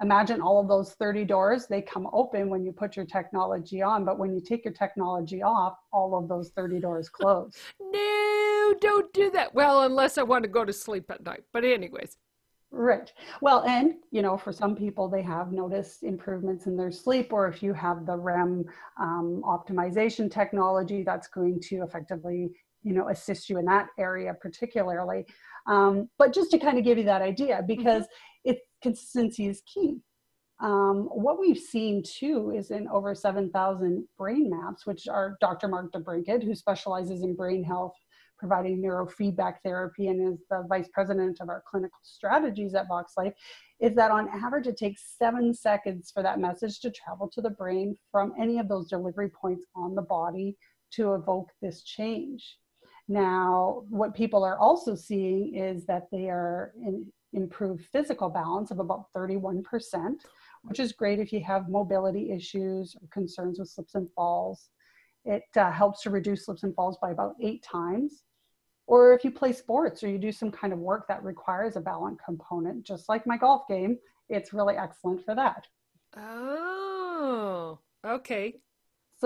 imagine 0.00 0.40
all 0.40 0.60
of 0.60 0.68
those 0.68 0.92
30 0.94 1.24
doors, 1.24 1.66
they 1.66 1.82
come 1.82 2.08
open 2.12 2.48
when 2.50 2.64
you 2.64 2.72
put 2.72 2.96
your 2.96 3.06
technology 3.06 3.82
on, 3.82 4.04
but 4.04 4.18
when 4.18 4.32
you 4.32 4.40
take 4.40 4.64
your 4.64 4.74
technology 4.74 5.42
off, 5.42 5.76
all 5.92 6.16
of 6.16 6.28
those 6.28 6.50
30 6.50 6.80
doors 6.80 7.08
close. 7.08 7.52
no, 7.80 8.74
don't 8.80 9.12
do 9.12 9.30
that. 9.30 9.54
Well, 9.54 9.82
unless 9.82 10.18
I 10.18 10.22
want 10.22 10.42
to 10.44 10.48
go 10.48 10.64
to 10.64 10.72
sleep 10.72 11.10
at 11.10 11.24
night. 11.24 11.44
But, 11.52 11.64
anyways. 11.64 12.16
Right. 12.72 13.12
Well, 13.40 13.62
and 13.62 13.94
you 14.10 14.22
know, 14.22 14.36
for 14.36 14.52
some 14.52 14.74
people, 14.74 15.08
they 15.08 15.22
have 15.22 15.52
noticed 15.52 16.02
improvements 16.02 16.66
in 16.66 16.76
their 16.76 16.90
sleep, 16.90 17.32
or 17.32 17.46
if 17.46 17.62
you 17.62 17.72
have 17.72 18.04
the 18.04 18.16
REM 18.16 18.64
um, 19.00 19.42
optimization 19.44 20.30
technology, 20.30 21.02
that's 21.04 21.28
going 21.28 21.60
to 21.60 21.82
effectively, 21.82 22.50
you 22.82 22.92
know, 22.92 23.08
assist 23.08 23.48
you 23.48 23.58
in 23.58 23.64
that 23.66 23.86
area 23.98 24.34
particularly. 24.34 25.24
Um, 25.66 26.08
but 26.18 26.32
just 26.32 26.50
to 26.52 26.58
kind 26.58 26.78
of 26.78 26.84
give 26.84 26.98
you 26.98 27.04
that 27.04 27.22
idea, 27.22 27.62
because 27.66 28.04
mm-hmm. 28.04 28.50
it 28.50 28.58
consistency 28.82 29.46
is 29.46 29.62
key. 29.66 30.00
Um, 30.60 31.08
what 31.12 31.38
we've 31.38 31.58
seen 31.58 32.02
too 32.02 32.52
is 32.56 32.70
in 32.70 32.88
over 32.88 33.14
7,000 33.14 34.06
brain 34.16 34.50
maps, 34.50 34.86
which 34.86 35.06
are 35.06 35.36
Dr. 35.40 35.68
Mark 35.68 35.92
DeBrincat, 35.92 36.42
who 36.42 36.54
specializes 36.54 37.22
in 37.22 37.36
brain 37.36 37.62
health, 37.62 37.94
providing 38.38 38.82
neurofeedback 38.82 39.56
therapy, 39.62 40.08
and 40.08 40.32
is 40.32 40.40
the 40.48 40.64
vice 40.68 40.88
president 40.92 41.40
of 41.40 41.50
our 41.50 41.62
clinical 41.68 41.98
strategies 42.02 42.74
at 42.74 42.88
VoxLife, 42.88 43.34
is 43.80 43.94
that 43.96 44.10
on 44.10 44.28
average 44.28 44.66
it 44.66 44.78
takes 44.78 45.14
seven 45.18 45.52
seconds 45.52 46.10
for 46.12 46.22
that 46.22 46.40
message 46.40 46.80
to 46.80 46.90
travel 46.90 47.28
to 47.34 47.42
the 47.42 47.50
brain 47.50 47.94
from 48.10 48.32
any 48.40 48.58
of 48.58 48.68
those 48.68 48.88
delivery 48.88 49.28
points 49.28 49.66
on 49.74 49.94
the 49.94 50.02
body 50.02 50.56
to 50.92 51.14
evoke 51.14 51.50
this 51.60 51.82
change. 51.82 52.56
Now, 53.08 53.84
what 53.88 54.14
people 54.14 54.42
are 54.44 54.58
also 54.58 54.94
seeing 54.94 55.54
is 55.54 55.86
that 55.86 56.10
they 56.10 56.28
are 56.28 56.72
in 56.82 57.06
improved 57.32 57.84
physical 57.92 58.28
balance 58.28 58.70
of 58.70 58.78
about 58.78 59.12
31%, 59.14 59.62
which 60.64 60.80
is 60.80 60.92
great 60.92 61.18
if 61.18 61.32
you 61.32 61.42
have 61.44 61.68
mobility 61.68 62.32
issues 62.32 62.96
or 63.00 63.06
concerns 63.12 63.58
with 63.58 63.68
slips 63.68 63.94
and 63.94 64.08
falls. 64.14 64.70
It 65.24 65.44
uh, 65.56 65.70
helps 65.70 66.02
to 66.02 66.10
reduce 66.10 66.46
slips 66.46 66.62
and 66.62 66.74
falls 66.74 66.98
by 67.00 67.10
about 67.10 67.34
eight 67.40 67.62
times. 67.62 68.24
Or 68.86 69.12
if 69.12 69.24
you 69.24 69.32
play 69.32 69.52
sports 69.52 70.02
or 70.02 70.08
you 70.08 70.18
do 70.18 70.30
some 70.30 70.50
kind 70.50 70.72
of 70.72 70.78
work 70.78 71.08
that 71.08 71.22
requires 71.24 71.76
a 71.76 71.80
balance 71.80 72.20
component, 72.24 72.84
just 72.84 73.08
like 73.08 73.26
my 73.26 73.36
golf 73.36 73.66
game, 73.68 73.98
it's 74.28 74.52
really 74.52 74.76
excellent 74.76 75.24
for 75.24 75.34
that. 75.34 75.66
Oh, 76.16 77.80
okay. 78.04 78.60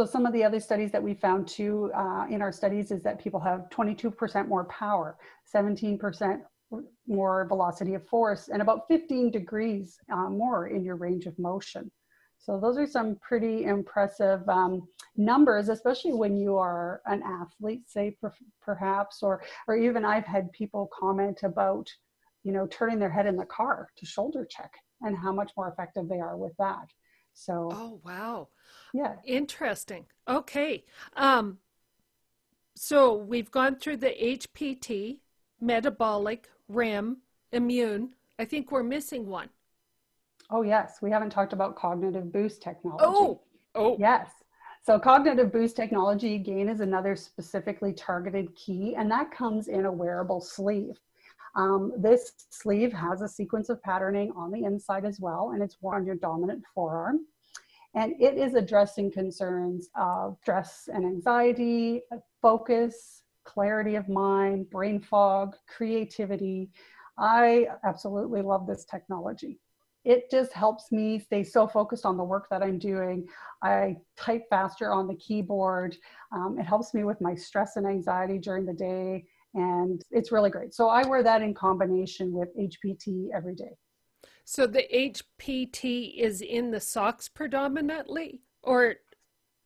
So 0.01 0.07
some 0.07 0.25
of 0.25 0.33
the 0.33 0.43
other 0.43 0.61
studies 0.61 0.91
that 0.93 1.03
we 1.03 1.13
found 1.13 1.47
too 1.47 1.93
uh, 1.95 2.25
in 2.31 2.41
our 2.41 2.53
studies 2.53 2.91
is 2.91 3.03
that 3.03 3.23
people 3.23 3.39
have 3.41 3.69
22% 3.69 4.49
more 4.49 4.65
power, 4.65 5.19
17% 5.55 6.41
more 7.07 7.45
velocity 7.45 7.93
of 7.93 8.07
force, 8.07 8.49
and 8.49 8.63
about 8.63 8.89
15 8.89 9.31
degrees 9.31 9.99
uh, 10.11 10.31
more 10.31 10.69
in 10.69 10.85
your 10.85 10.97
range 10.97 11.27
of 11.27 11.39
motion. 11.39 11.91
So 12.39 12.59
those 12.59 12.79
are 12.79 12.87
some 12.87 13.17
pretty 13.17 13.65
impressive 13.65 14.41
um, 14.49 14.89
numbers, 15.19 15.69
especially 15.69 16.15
when 16.15 16.35
you 16.35 16.57
are 16.57 17.03
an 17.05 17.23
athlete, 17.23 17.83
say 17.87 18.17
per- 18.23 18.33
perhaps, 18.63 19.23
or 19.23 19.43
or 19.69 19.77
even 19.77 20.07
I've 20.07 20.25
had 20.25 20.51
people 20.53 20.89
comment 20.99 21.41
about, 21.43 21.91
you 22.43 22.53
know, 22.53 22.67
turning 22.69 22.99
their 22.99 23.11
head 23.11 23.27
in 23.27 23.37
the 23.37 23.45
car 23.45 23.89
to 23.99 24.07
shoulder 24.07 24.47
check 24.49 24.73
and 25.03 25.15
how 25.15 25.31
much 25.31 25.53
more 25.59 25.69
effective 25.69 26.09
they 26.09 26.21
are 26.21 26.39
with 26.39 26.57
that. 26.59 26.89
So. 27.33 27.71
Oh 27.73 28.01
wow. 28.05 28.49
Yeah. 28.93 29.17
Interesting. 29.25 30.07
Okay. 30.29 30.85
Um, 31.17 31.59
so 32.77 33.15
we've 33.15 33.51
gone 33.51 33.77
through 33.77 33.99
the 33.99 34.11
HPT, 34.11 35.19
metabolic, 35.61 36.49
REM, 36.69 37.19
immune. 37.53 38.15
I 38.39 38.45
think 38.45 38.73
we're 38.73 38.83
missing 38.83 39.27
one. 39.27 39.51
Oh, 40.51 40.63
yes. 40.63 40.99
We 41.01 41.11
haven't 41.11 41.31
talked 41.31 41.53
about 41.53 41.77
cognitive 41.77 42.33
boost 42.33 42.63
technology. 42.63 43.05
Oh, 43.05 43.41
oh. 43.75 43.97
Yes. 43.99 44.31
So, 44.83 44.99
cognitive 44.99 45.53
boost 45.53 45.77
technology, 45.77 46.35
again, 46.35 46.69
is 46.69 46.81
another 46.81 47.15
specifically 47.15 47.93
targeted 47.93 48.55
key, 48.57 48.95
and 48.97 49.11
that 49.11 49.31
comes 49.31 49.69
in 49.69 49.85
a 49.85 49.93
wearable 49.93 50.41
sleeve. 50.41 50.99
Um, 51.55 51.93
this 51.97 52.33
sleeve 52.51 52.93
has 52.93 53.23
a 53.23 53.29
sequence 53.29 53.69
of 53.69 53.83
patterning 53.83 54.33
on 54.37 54.51
the 54.51 54.65
inside 54.65 55.05
as 55.05 55.21
well, 55.21 55.51
and 55.55 55.63
it's 55.63 55.79
worn 55.81 56.01
on 56.01 56.07
your 56.07 56.17
dominant 56.17 56.65
forearm. 56.75 57.27
And 57.95 58.15
it 58.21 58.39
is 58.39 58.55
addressing 58.55 59.11
concerns 59.11 59.89
of 59.97 60.37
stress 60.43 60.89
and 60.93 61.05
anxiety, 61.05 62.03
focus, 62.41 63.23
clarity 63.45 63.97
of 63.97 64.09
mind, 64.09 64.71
brain 64.71 65.01
fog, 65.01 65.57
creativity. 65.67 66.71
I 67.19 67.67
absolutely 67.85 68.43
love 68.43 68.67
this 68.67 68.85
technology. 68.85 69.59
It 70.05 70.31
just 70.31 70.53
helps 70.53 70.93
me 70.93 71.19
stay 71.19 71.43
so 71.43 71.67
focused 71.67 72.07
on 72.07 72.17
the 72.17 72.25
work 72.25 72.47
that 72.51 72.63
I'm 72.63 72.79
doing. 72.79 73.29
I 73.63 73.97
type 74.17 74.45
faster 74.49 74.93
on 74.93 75.07
the 75.07 75.17
keyboard. 75.17 75.97
Um, 76.33 76.57
it 76.59 76.65
helps 76.65 76.95
me 76.95 77.05
with 77.05 77.21
my 77.21 77.35
stress 77.35 77.77
and 77.77 77.87
anxiety 77.87 78.39
during 78.39 78.65
the 78.65 78.73
day. 78.73 79.27
And 79.55 80.03
it's 80.11 80.31
really 80.31 80.51
great. 80.51 80.75
So 80.75 80.89
I 80.89 81.07
wear 81.07 81.23
that 81.23 81.43
in 81.43 81.55
combination 81.55 82.33
with 82.33 82.49
HPT 82.57 83.29
every 83.35 83.55
day. 83.55 83.77
So 84.45 84.67
the 84.67 84.87
HPT 84.93 86.17
is 86.19 86.41
in 86.41 86.71
the 86.71 86.81
socks 86.81 87.29
predominantly, 87.29 88.43
or 88.63 88.97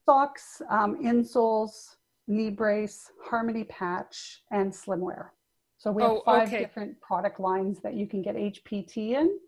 socks, 0.04 0.60
um, 0.70 1.02
insoles, 1.02 1.96
knee 2.26 2.50
brace, 2.50 3.10
harmony 3.22 3.64
patch, 3.64 4.42
and 4.50 4.72
slimwear. 4.72 5.28
So 5.78 5.90
we 5.90 6.02
have 6.02 6.12
oh, 6.12 6.22
five 6.24 6.48
okay. 6.48 6.58
different 6.58 7.00
product 7.00 7.40
lines 7.40 7.80
that 7.82 7.94
you 7.94 8.06
can 8.06 8.22
get 8.22 8.36
HPT 8.36 9.10
in. 9.10 9.38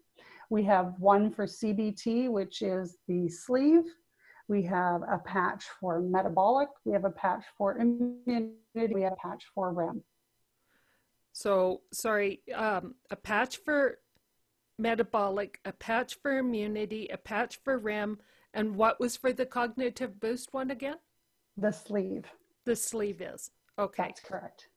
We 0.50 0.62
have 0.64 0.94
one 0.98 1.30
for 1.30 1.46
CBT, 1.46 2.30
which 2.30 2.62
is 2.62 2.98
the 3.08 3.28
sleeve. 3.28 3.84
We 4.48 4.62
have 4.62 5.02
a 5.02 5.18
patch 5.24 5.64
for 5.80 6.00
metabolic. 6.00 6.68
We 6.84 6.92
have 6.92 7.04
a 7.04 7.10
patch 7.10 7.44
for 7.58 7.78
immunity. 7.78 8.54
We 8.74 9.02
have 9.02 9.14
a 9.14 9.16
patch 9.16 9.44
for 9.54 9.72
REM. 9.72 10.02
So, 11.36 11.82
sorry, 11.92 12.40
um, 12.54 12.94
a 13.10 13.16
patch 13.16 13.58
for 13.58 13.98
metabolic, 14.78 15.60
a 15.66 15.72
patch 15.72 16.16
for 16.22 16.38
immunity, 16.38 17.08
a 17.12 17.18
patch 17.18 17.60
for 17.62 17.76
REM, 17.76 18.20
and 18.54 18.74
what 18.74 18.98
was 18.98 19.18
for 19.18 19.34
the 19.34 19.44
cognitive 19.44 20.18
boost 20.18 20.54
one 20.54 20.70
again? 20.70 20.96
The 21.58 21.72
sleeve. 21.72 22.24
The 22.64 22.74
sleeve 22.74 23.20
is. 23.20 23.50
Okay. 23.78 24.04
That's 24.04 24.20
correct. 24.20 24.68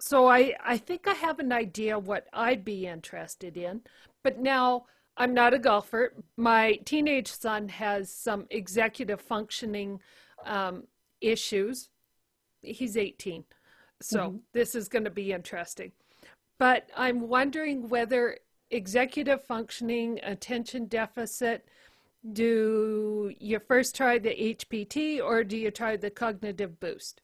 So 0.00 0.26
I, 0.26 0.54
I 0.64 0.76
think 0.76 1.06
I 1.06 1.12
have 1.12 1.38
an 1.38 1.52
idea 1.52 1.96
what 1.96 2.26
I'd 2.32 2.64
be 2.64 2.88
interested 2.88 3.56
in. 3.56 3.82
But 4.24 4.40
now 4.40 4.86
I'm 5.16 5.32
not 5.32 5.54
a 5.54 5.58
golfer. 5.60 6.14
My 6.36 6.80
teenage 6.84 7.30
son 7.30 7.68
has 7.68 8.12
some 8.12 8.48
executive 8.50 9.20
functioning 9.20 10.00
um, 10.44 10.82
issues. 11.20 11.90
He's 12.60 12.96
18. 12.96 13.44
So 14.02 14.18
mm-hmm. 14.18 14.36
this 14.52 14.74
is 14.74 14.88
going 14.88 15.04
to 15.04 15.10
be 15.10 15.32
interesting. 15.32 15.92
But 16.58 16.88
I'm 16.96 17.28
wondering 17.28 17.88
whether 17.88 18.38
executive 18.70 19.42
functioning, 19.44 20.20
attention 20.22 20.86
deficit, 20.86 21.68
do 22.32 23.32
you 23.38 23.58
first 23.58 23.96
try 23.96 24.18
the 24.18 24.30
HPT 24.30 25.20
or 25.20 25.42
do 25.42 25.56
you 25.56 25.70
try 25.70 25.96
the 25.96 26.10
cognitive 26.10 26.78
boost? 26.78 27.20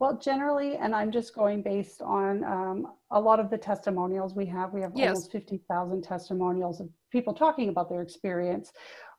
Well, 0.00 0.18
generally, 0.18 0.76
and 0.76 0.94
I'm 0.94 1.12
just 1.12 1.34
going 1.34 1.62
based 1.62 2.02
on 2.02 2.42
um, 2.44 2.92
a 3.10 3.20
lot 3.20 3.38
of 3.38 3.48
the 3.48 3.58
testimonials 3.58 4.34
we 4.34 4.46
have. 4.46 4.72
We 4.72 4.80
have 4.80 4.92
yes. 4.94 5.08
almost 5.08 5.32
50,000 5.32 6.02
testimonials 6.02 6.80
of 6.80 6.88
people 7.12 7.32
talking 7.32 7.68
about 7.68 7.88
their 7.88 8.02
experience. 8.02 8.72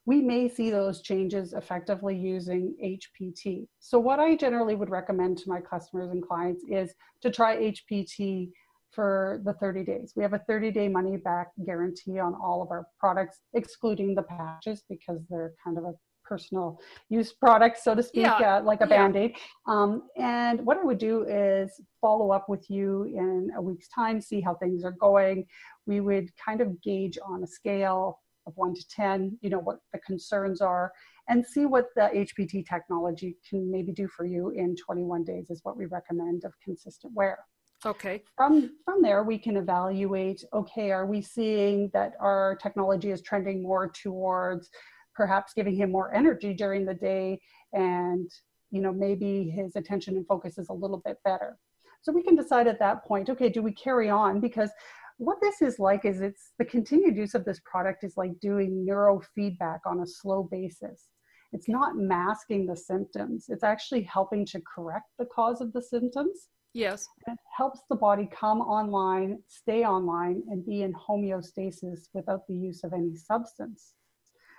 We 0.05 0.21
may 0.21 0.47
see 0.47 0.69
those 0.69 1.01
changes 1.01 1.53
effectively 1.53 2.15
using 2.15 2.75
HPT. 2.83 3.67
So, 3.79 3.97
what 3.99 4.19
I 4.19 4.35
generally 4.35 4.75
would 4.75 4.89
recommend 4.89 5.37
to 5.39 5.49
my 5.49 5.61
customers 5.61 6.11
and 6.11 6.25
clients 6.25 6.63
is 6.69 6.93
to 7.21 7.31
try 7.31 7.57
HPT 7.57 8.51
for 8.91 9.41
the 9.43 9.53
30 9.53 9.83
days. 9.83 10.13
We 10.15 10.23
have 10.23 10.33
a 10.33 10.39
30 10.39 10.71
day 10.71 10.87
money 10.87 11.17
back 11.17 11.49
guarantee 11.65 12.19
on 12.19 12.33
all 12.33 12.61
of 12.61 12.71
our 12.71 12.87
products, 12.99 13.41
excluding 13.53 14.15
the 14.15 14.23
patches 14.23 14.83
because 14.89 15.19
they're 15.29 15.53
kind 15.63 15.77
of 15.77 15.83
a 15.83 15.93
personal 16.23 16.79
use 17.09 17.33
product, 17.33 17.77
so 17.77 17.93
to 17.93 18.01
speak, 18.01 18.23
yeah. 18.23 18.57
uh, 18.57 18.63
like 18.63 18.81
a 18.81 18.87
yeah. 18.89 18.97
band 18.97 19.15
aid. 19.15 19.35
Um, 19.67 20.03
and 20.17 20.65
what 20.65 20.77
I 20.77 20.83
would 20.83 20.97
do 20.97 21.23
is 21.23 21.79
follow 22.01 22.31
up 22.31 22.49
with 22.49 22.69
you 22.69 23.03
in 23.03 23.51
a 23.55 23.61
week's 23.61 23.87
time, 23.89 24.19
see 24.19 24.41
how 24.41 24.55
things 24.55 24.83
are 24.83 24.95
going. 24.99 25.45
We 25.85 25.99
would 25.99 26.29
kind 26.43 26.61
of 26.61 26.81
gauge 26.81 27.19
on 27.23 27.43
a 27.43 27.47
scale 27.47 28.19
of 28.47 28.53
one 28.55 28.73
to 28.73 28.88
10, 28.89 29.38
you 29.41 29.49
know, 29.49 29.60
what 29.60 29.79
the 29.93 29.99
concerns 29.99 30.62
are 30.62 30.91
and 31.27 31.45
see 31.45 31.65
what 31.65 31.88
the 31.95 32.10
HPT 32.13 32.67
technology 32.67 33.38
can 33.49 33.71
maybe 33.71 33.91
do 33.91 34.08
for 34.08 34.25
you 34.25 34.51
in 34.51 34.75
21 34.75 35.23
days 35.23 35.49
is 35.49 35.62
what 35.63 35.77
we 35.77 35.86
recommend 35.86 36.43
of 36.43 36.53
consistent 36.63 37.13
wear. 37.15 37.39
Okay. 37.86 38.23
From 38.36 38.71
from 38.84 39.01
there, 39.01 39.23
we 39.23 39.38
can 39.38 39.58
evaluate. 39.58 40.43
Okay, 40.53 40.91
are 40.91 41.05
we 41.05 41.21
seeing 41.21 41.89
that 41.93 42.13
our 42.19 42.58
technology 42.62 43.12
is 43.12 43.21
trending 43.21 43.62
more 43.62 43.89
towards 43.89 44.69
perhaps 45.13 45.53
giving 45.53 45.75
him 45.75 45.91
more 45.91 46.13
energy 46.13 46.53
during 46.53 46.86
the 46.86 46.93
day, 46.93 47.39
and 47.73 48.29
you 48.71 48.81
know 48.81 48.91
maybe 48.91 49.49
his 49.49 49.75
attention 49.75 50.15
and 50.15 50.25
focus 50.25 50.58
is 50.58 50.69
a 50.69 50.73
little 50.73 51.01
bit 51.05 51.17
better. 51.23 51.58
So 52.01 52.12
we 52.12 52.23
can 52.23 52.36
decide 52.36 52.67
at 52.67 52.79
that 52.79 53.05
point. 53.05 53.29
Okay, 53.29 53.49
do 53.49 53.62
we 53.62 53.73
carry 53.73 54.10
on 54.10 54.39
because 54.39 54.71
what 55.17 55.38
this 55.41 55.62
is 55.62 55.80
like 55.80 56.06
is 56.06 56.21
it's 56.21 56.51
the 56.60 56.65
continued 56.65 57.15
use 57.15 57.36
of 57.36 57.45
this 57.45 57.62
product 57.65 58.04
is 58.04 58.17
like 58.17 58.39
doing 58.39 58.86
neurofeedback 58.88 59.80
on 59.86 60.01
a 60.01 60.08
slow 60.08 60.47
basis. 60.51 61.10
It's 61.54 61.69
not 61.69 61.95
masking 61.95 62.65
the 62.65 62.75
symptoms. 62.75 63.45
It's 63.49 63.63
actually 63.63 64.04
helping 64.04 64.45
to 64.47 64.62
correct 64.62 65.08
the 65.17 65.25
cause 65.25 65.62
of 65.62 65.71
the 65.73 65.82
symptoms 65.82 66.49
Yes. 66.75 67.08
It 67.25 67.39
helps 67.56 67.80
the 67.89 67.95
body 67.95 68.28
come 68.38 68.60
online, 68.60 69.39
stay 69.47 69.86
online, 69.86 70.43
and 70.49 70.65
be 70.65 70.82
in 70.82 70.93
homeostasis 70.93 72.10
without 72.13 72.45
the 72.47 72.54
use 72.54 72.84
of 72.84 72.91
any 72.91 73.15
substance. 73.15 73.93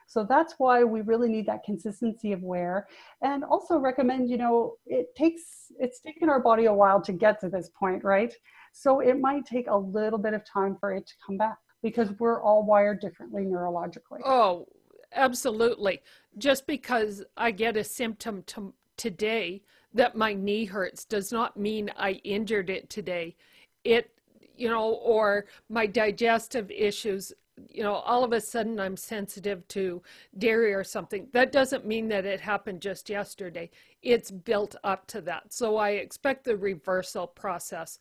So 0.07 0.25
that's 0.27 0.55
why 0.57 0.83
we 0.83 1.03
really 1.03 1.29
need 1.29 1.45
that 1.47 1.63
consistency 1.65 2.33
of 2.33 2.43
wear 2.43 2.87
and 3.21 3.45
also 3.45 3.77
recommend, 3.77 4.31
you 4.31 4.39
know, 4.39 4.77
it 4.87 5.15
takes, 5.15 5.71
it's 5.79 6.01
taken 6.01 6.31
our 6.31 6.41
body 6.41 6.65
a 6.65 6.73
while 6.73 7.03
to 7.03 7.13
get 7.13 7.39
to 7.41 7.51
this 7.51 7.69
point, 7.79 8.03
right? 8.03 8.33
So 8.79 9.01
it 9.01 9.19
might 9.19 9.47
take 9.47 9.69
a 9.69 9.77
little 9.77 10.19
bit 10.19 10.35
of 10.35 10.45
time 10.45 10.77
for 10.79 10.93
it 10.93 11.07
to 11.07 11.15
come 11.25 11.39
back 11.39 11.57
because 11.83 12.11
we're 12.19 12.43
all 12.43 12.63
wired 12.63 13.01
differently 13.01 13.43
neurologically. 13.43 14.21
Oh, 14.23 14.69
absolutely. 15.15 16.03
Just 16.37 16.67
because 16.67 17.25
I 17.39 17.53
get 17.53 17.79
a 17.79 17.83
symptom 17.83 18.43
to, 18.49 18.75
today 18.99 19.63
that 19.95 20.15
my 20.15 20.35
knee 20.35 20.67
hurts 20.67 21.07
does 21.07 21.33
not 21.33 21.57
mean 21.57 21.91
I 21.97 22.21
injured 22.23 22.69
it 22.69 22.91
today. 22.91 23.35
It, 23.83 24.11
you 24.55 24.69
know, 24.69 24.91
or 25.03 25.47
my 25.71 25.87
digestive 25.87 26.71
issues, 26.71 27.33
you 27.71 27.83
know, 27.83 27.95
all 27.95 28.25
of 28.25 28.33
a 28.35 28.41
sudden 28.43 28.79
I'm 28.79 28.99
sensitive 28.99 29.67
to 29.69 30.03
dairy 30.37 30.75
or 30.75 30.85
something. 30.85 31.29
That 31.33 31.51
doesn't 31.51 31.87
mean 31.87 32.09
that 32.09 32.27
it 32.27 32.43
happened 32.43 32.83
just 32.83 33.09
yesterday. 33.09 33.71
It's 34.03 34.31
built 34.31 34.77
up 34.85 35.07
to 35.07 35.23
that. 35.23 35.55
So 35.55 35.79
I 35.79 35.93
expect 35.93 36.45
the 36.45 36.59
reversal 36.59 37.27
process 37.27 38.01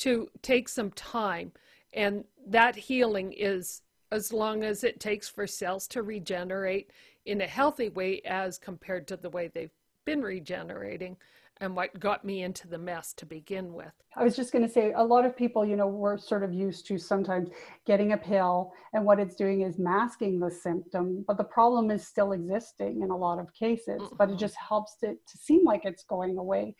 to 0.00 0.28
take 0.42 0.68
some 0.68 0.90
time. 0.92 1.52
And 1.92 2.24
that 2.46 2.76
healing 2.76 3.32
is 3.32 3.82
as 4.12 4.32
long 4.32 4.64
as 4.64 4.84
it 4.84 5.00
takes 5.00 5.28
for 5.28 5.46
cells 5.46 5.86
to 5.88 6.02
regenerate 6.02 6.90
in 7.26 7.40
a 7.40 7.46
healthy 7.46 7.88
way 7.88 8.20
as 8.24 8.58
compared 8.58 9.06
to 9.08 9.16
the 9.16 9.30
way 9.30 9.48
they've 9.48 9.70
been 10.04 10.22
regenerating 10.22 11.16
and 11.60 11.76
what 11.76 12.00
got 12.00 12.24
me 12.24 12.42
into 12.42 12.66
the 12.66 12.78
mess 12.78 13.12
to 13.12 13.26
begin 13.26 13.74
with. 13.74 13.92
I 14.16 14.24
was 14.24 14.34
just 14.34 14.50
going 14.50 14.66
to 14.66 14.72
say, 14.72 14.92
a 14.96 15.04
lot 15.04 15.26
of 15.26 15.36
people, 15.36 15.64
you 15.64 15.76
know, 15.76 15.86
we're 15.86 16.16
sort 16.16 16.42
of 16.42 16.54
used 16.54 16.86
to 16.86 16.98
sometimes 16.98 17.50
getting 17.86 18.12
a 18.12 18.16
pill, 18.16 18.72
and 18.94 19.04
what 19.04 19.20
it's 19.20 19.36
doing 19.36 19.60
is 19.60 19.78
masking 19.78 20.40
the 20.40 20.50
symptom, 20.50 21.22
but 21.28 21.36
the 21.36 21.44
problem 21.44 21.90
is 21.90 22.06
still 22.06 22.32
existing 22.32 23.02
in 23.02 23.10
a 23.10 23.16
lot 23.16 23.38
of 23.38 23.52
cases, 23.52 24.00
mm-hmm. 24.00 24.16
but 24.16 24.30
it 24.30 24.38
just 24.38 24.56
helps 24.56 24.96
it 25.02 25.18
to 25.26 25.36
seem 25.36 25.64
like 25.64 25.84
it's 25.84 26.02
going 26.02 26.38
away. 26.38 26.74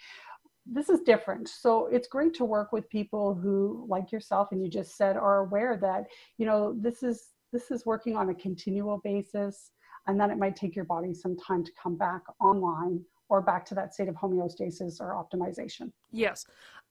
This 0.67 0.89
is 0.89 1.01
different. 1.01 1.49
So 1.49 1.87
it's 1.87 2.07
great 2.09 2.35
to 2.35 2.45
work 2.45 2.73
with 2.73 2.89
people 2.91 3.35
who, 3.35 3.87
like 3.89 4.13
yourself, 4.13 4.49
and 4.53 4.63
you 4.63 4.69
just 4.69 4.97
said, 4.97 5.17
are 5.17 5.39
aware 5.39 5.77
that, 5.79 6.07
you 6.39 6.47
know, 6.47 6.75
this 6.79 7.03
is 7.03 7.31
this 7.53 7.71
is 7.71 7.85
working 7.85 8.17
on 8.17 8.31
a 8.31 8.35
continual 8.35 8.99
basis 9.03 9.73
and 10.07 10.21
then 10.21 10.31
it 10.31 10.39
might 10.39 10.57
take 10.57 10.75
your 10.75 10.85
body 10.85 11.15
some 11.15 11.37
time 11.37 11.65
to 11.65 11.73
come 11.81 11.97
back 11.97 12.23
online 12.41 13.01
or 13.29 13.41
back 13.41 13.65
to 13.65 13.75
that 13.75 13.95
state 13.95 14.09
of 14.09 14.15
homeostasis 14.17 15.01
or 15.01 15.15
optimization. 15.15 15.93
Yes. 16.11 16.47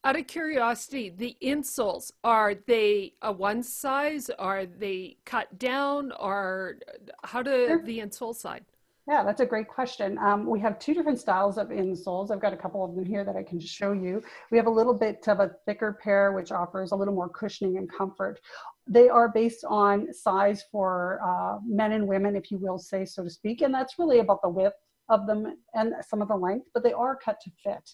Out 0.06 0.18
of 0.18 0.28
curiosity, 0.28 1.10
the 1.10 1.36
insoles, 1.44 2.14
are 2.24 2.56
they 2.56 3.14
a 3.22 3.32
one 3.32 3.62
size? 3.62 4.30
Are 4.40 4.66
they 4.66 5.18
cut 5.26 5.60
down? 5.60 6.14
Or 6.14 6.78
how 7.26 7.42
do 7.42 7.68
sure. 7.68 7.84
the 7.84 8.00
insole 8.00 8.34
side? 8.34 8.64
Yeah, 9.10 9.24
that's 9.24 9.42
a 9.42 9.46
great 9.46 9.68
question. 9.68 10.20
Um, 10.20 10.46
we 10.46 10.60
have 10.60 10.78
two 10.78 10.94
different 10.94 11.20
styles 11.20 11.58
of 11.58 11.70
insoles. 11.70 12.30
I've 12.30 12.40
got 12.40 12.54
a 12.54 12.58
couple 12.58 12.86
of 12.86 12.94
them 12.94 13.04
here 13.04 13.26
that 13.26 13.36
I 13.36 13.42
can 13.42 13.60
show 13.60 13.92
you. 13.92 14.22
We 14.52 14.58
have 14.60 14.68
a 14.68 14.70
little 14.70 14.94
bit 14.94 15.28
of 15.28 15.40
a 15.40 15.50
thicker 15.66 15.98
pair, 16.04 16.32
which 16.32 16.52
offers 16.52 16.92
a 16.92 16.96
little 16.96 17.16
more 17.16 17.28
cushioning 17.28 17.78
and 17.78 17.92
comfort. 17.92 18.40
They 18.86 19.10
are 19.10 19.28
based 19.28 19.66
on 19.68 20.14
size 20.14 20.64
for 20.72 21.20
uh, 21.26 21.58
men 21.66 21.94
and 21.94 22.08
women, 22.08 22.36
if 22.36 22.52
you 22.52 22.60
will 22.60 22.78
say, 22.78 23.04
so 23.04 23.24
to 23.24 23.32
speak. 23.32 23.62
And 23.62 23.74
that's 23.74 23.98
really 23.98 24.20
about 24.20 24.44
the 24.44 24.50
width 24.50 24.76
of 25.10 25.26
them 25.26 25.58
and 25.74 25.96
some 26.08 26.22
of 26.22 26.28
the 26.28 26.36
length, 26.36 26.68
but 26.76 26.84
they 26.84 26.94
are 26.94 27.16
cut 27.16 27.40
to 27.42 27.52
fit. 27.64 27.90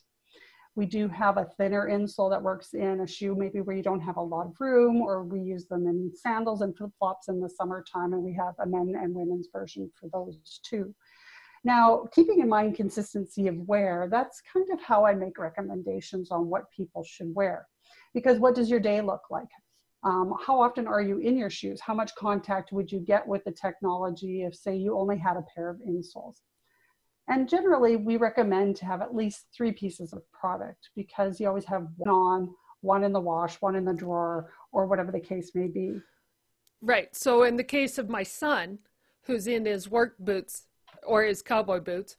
We 0.75 0.86
do 0.86 1.08
have 1.08 1.38
a 1.38 1.47
thinner 1.58 1.88
insole 1.89 2.30
that 2.32 2.43
works 2.43 2.73
in 2.73 2.99
a 2.99 3.08
shoe, 3.08 3.34
maybe 3.34 3.62
where 3.62 3.78
you 3.78 3.84
don't 3.84 4.01
have 4.01 4.17
a 4.17 4.21
lot 4.21 4.47
of 4.47 4.60
room, 4.60 5.01
or 5.01 5.23
we 5.23 5.39
use 5.39 5.67
them 5.67 5.88
in 5.88 6.12
sandals 6.13 6.62
and 6.62 6.75
flip 6.75 6.91
flops 6.99 7.30
in 7.30 7.39
the 7.39 7.49
summertime, 7.49 8.12
and 8.12 8.21
we 8.21 8.34
have 8.34 8.56
a 8.60 8.65
men 8.65 8.93
and 9.01 9.15
women's 9.15 9.47
version 9.54 9.89
for 9.97 10.10
those 10.12 10.60
too. 10.65 10.93
Now, 11.65 12.06
keeping 12.13 12.41
in 12.41 12.47
mind 12.47 12.75
consistency 12.75 13.47
of 13.47 13.58
wear, 13.67 14.08
that's 14.10 14.39
kind 14.54 14.67
of 14.71 14.80
how 14.80 15.04
I 15.04 15.15
make 15.15 15.39
recommendations 15.39 16.30
on 16.30 16.47
what 16.47 16.71
people 16.71 17.04
should 17.04 17.34
wear. 17.34 17.67
Because 18.13 18.38
what 18.38 18.54
does 18.54 18.69
your 18.69 18.80
day 18.80 19.01
look 19.01 19.23
like? 19.32 19.47
Um, 20.04 20.36
how 20.45 20.62
often 20.62 20.86
are 20.86 21.01
you 21.01 21.17
in 21.17 21.36
your 21.36 21.49
shoes? 21.49 21.82
How 21.82 21.95
much 21.95 22.13
contact 22.13 22.71
would 22.71 22.91
you 22.91 22.99
get 22.99 23.28
with 23.28 23.43
the 23.45 23.51
technology 23.51 24.43
if, 24.43 24.54
say, 24.54 24.75
you 24.75 24.95
only 24.95 25.17
had 25.17 25.38
a 25.38 25.45
pair 25.56 25.71
of 25.71 25.78
insoles? 25.78 26.36
And 27.28 27.49
generally, 27.49 27.95
we 27.95 28.17
recommend 28.17 28.75
to 28.75 28.86
have 28.86 29.01
at 29.01 29.15
least 29.15 29.47
three 29.51 29.71
pieces 29.71 30.13
of 30.13 30.21
product 30.32 30.89
because 30.95 31.39
you 31.39 31.47
always 31.47 31.65
have 31.65 31.88
one 31.97 32.13
on, 32.13 32.54
one 32.82 33.04
in 33.04 33.12
the 33.12 33.19
wash, 33.19 33.56
one 33.56 33.75
in 33.75 33.86
the 33.86 33.93
drawer, 33.93 34.51
or 34.71 34.86
whatever 34.86 35.12
the 35.12 35.19
case 35.19 35.49
may 35.56 35.65
be. 35.65 35.99
Right. 36.82 37.15
So, 37.15 37.41
in 37.41 37.58
the 37.58 37.63
case 37.63 37.97
of 37.97 38.08
my 38.08 38.21
son, 38.21 38.78
who's 39.23 39.47
in 39.47 39.65
his 39.65 39.89
work 39.89 40.19
boots 40.19 40.67
or 41.06 41.24
his 41.24 41.41
cowboy 41.41 41.80
boots, 41.80 42.18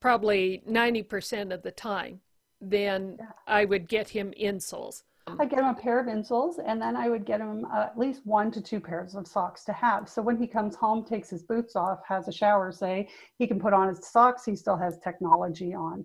probably 0.00 0.62
90% 0.68 1.52
of 1.52 1.62
the 1.62 1.70
time, 1.70 2.20
then 2.60 3.16
yeah. 3.18 3.26
I 3.46 3.64
would 3.64 3.88
get 3.88 4.08
him 4.08 4.32
insoles. 4.40 5.02
I 5.26 5.46
get 5.46 5.60
him 5.60 5.66
a 5.66 5.74
pair 5.74 5.98
of 5.98 6.06
insoles 6.06 6.56
and 6.64 6.80
then 6.80 6.96
I 6.96 7.08
would 7.08 7.24
get 7.24 7.40
him 7.40 7.66
uh, 7.72 7.84
at 7.84 7.98
least 7.98 8.26
one 8.26 8.50
to 8.52 8.60
two 8.60 8.78
pairs 8.78 9.14
of 9.14 9.26
socks 9.26 9.64
to 9.64 9.72
have. 9.72 10.08
So 10.08 10.20
when 10.20 10.36
he 10.36 10.46
comes 10.46 10.76
home, 10.76 11.04
takes 11.04 11.30
his 11.30 11.42
boots 11.42 11.76
off, 11.76 12.00
has 12.06 12.28
a 12.28 12.32
shower, 12.32 12.70
say, 12.72 13.08
he 13.38 13.46
can 13.46 13.58
put 13.58 13.72
on 13.72 13.88
his 13.88 14.06
socks, 14.06 14.44
he 14.44 14.54
still 14.54 14.76
has 14.76 14.98
technology 14.98 15.74
on 15.74 16.04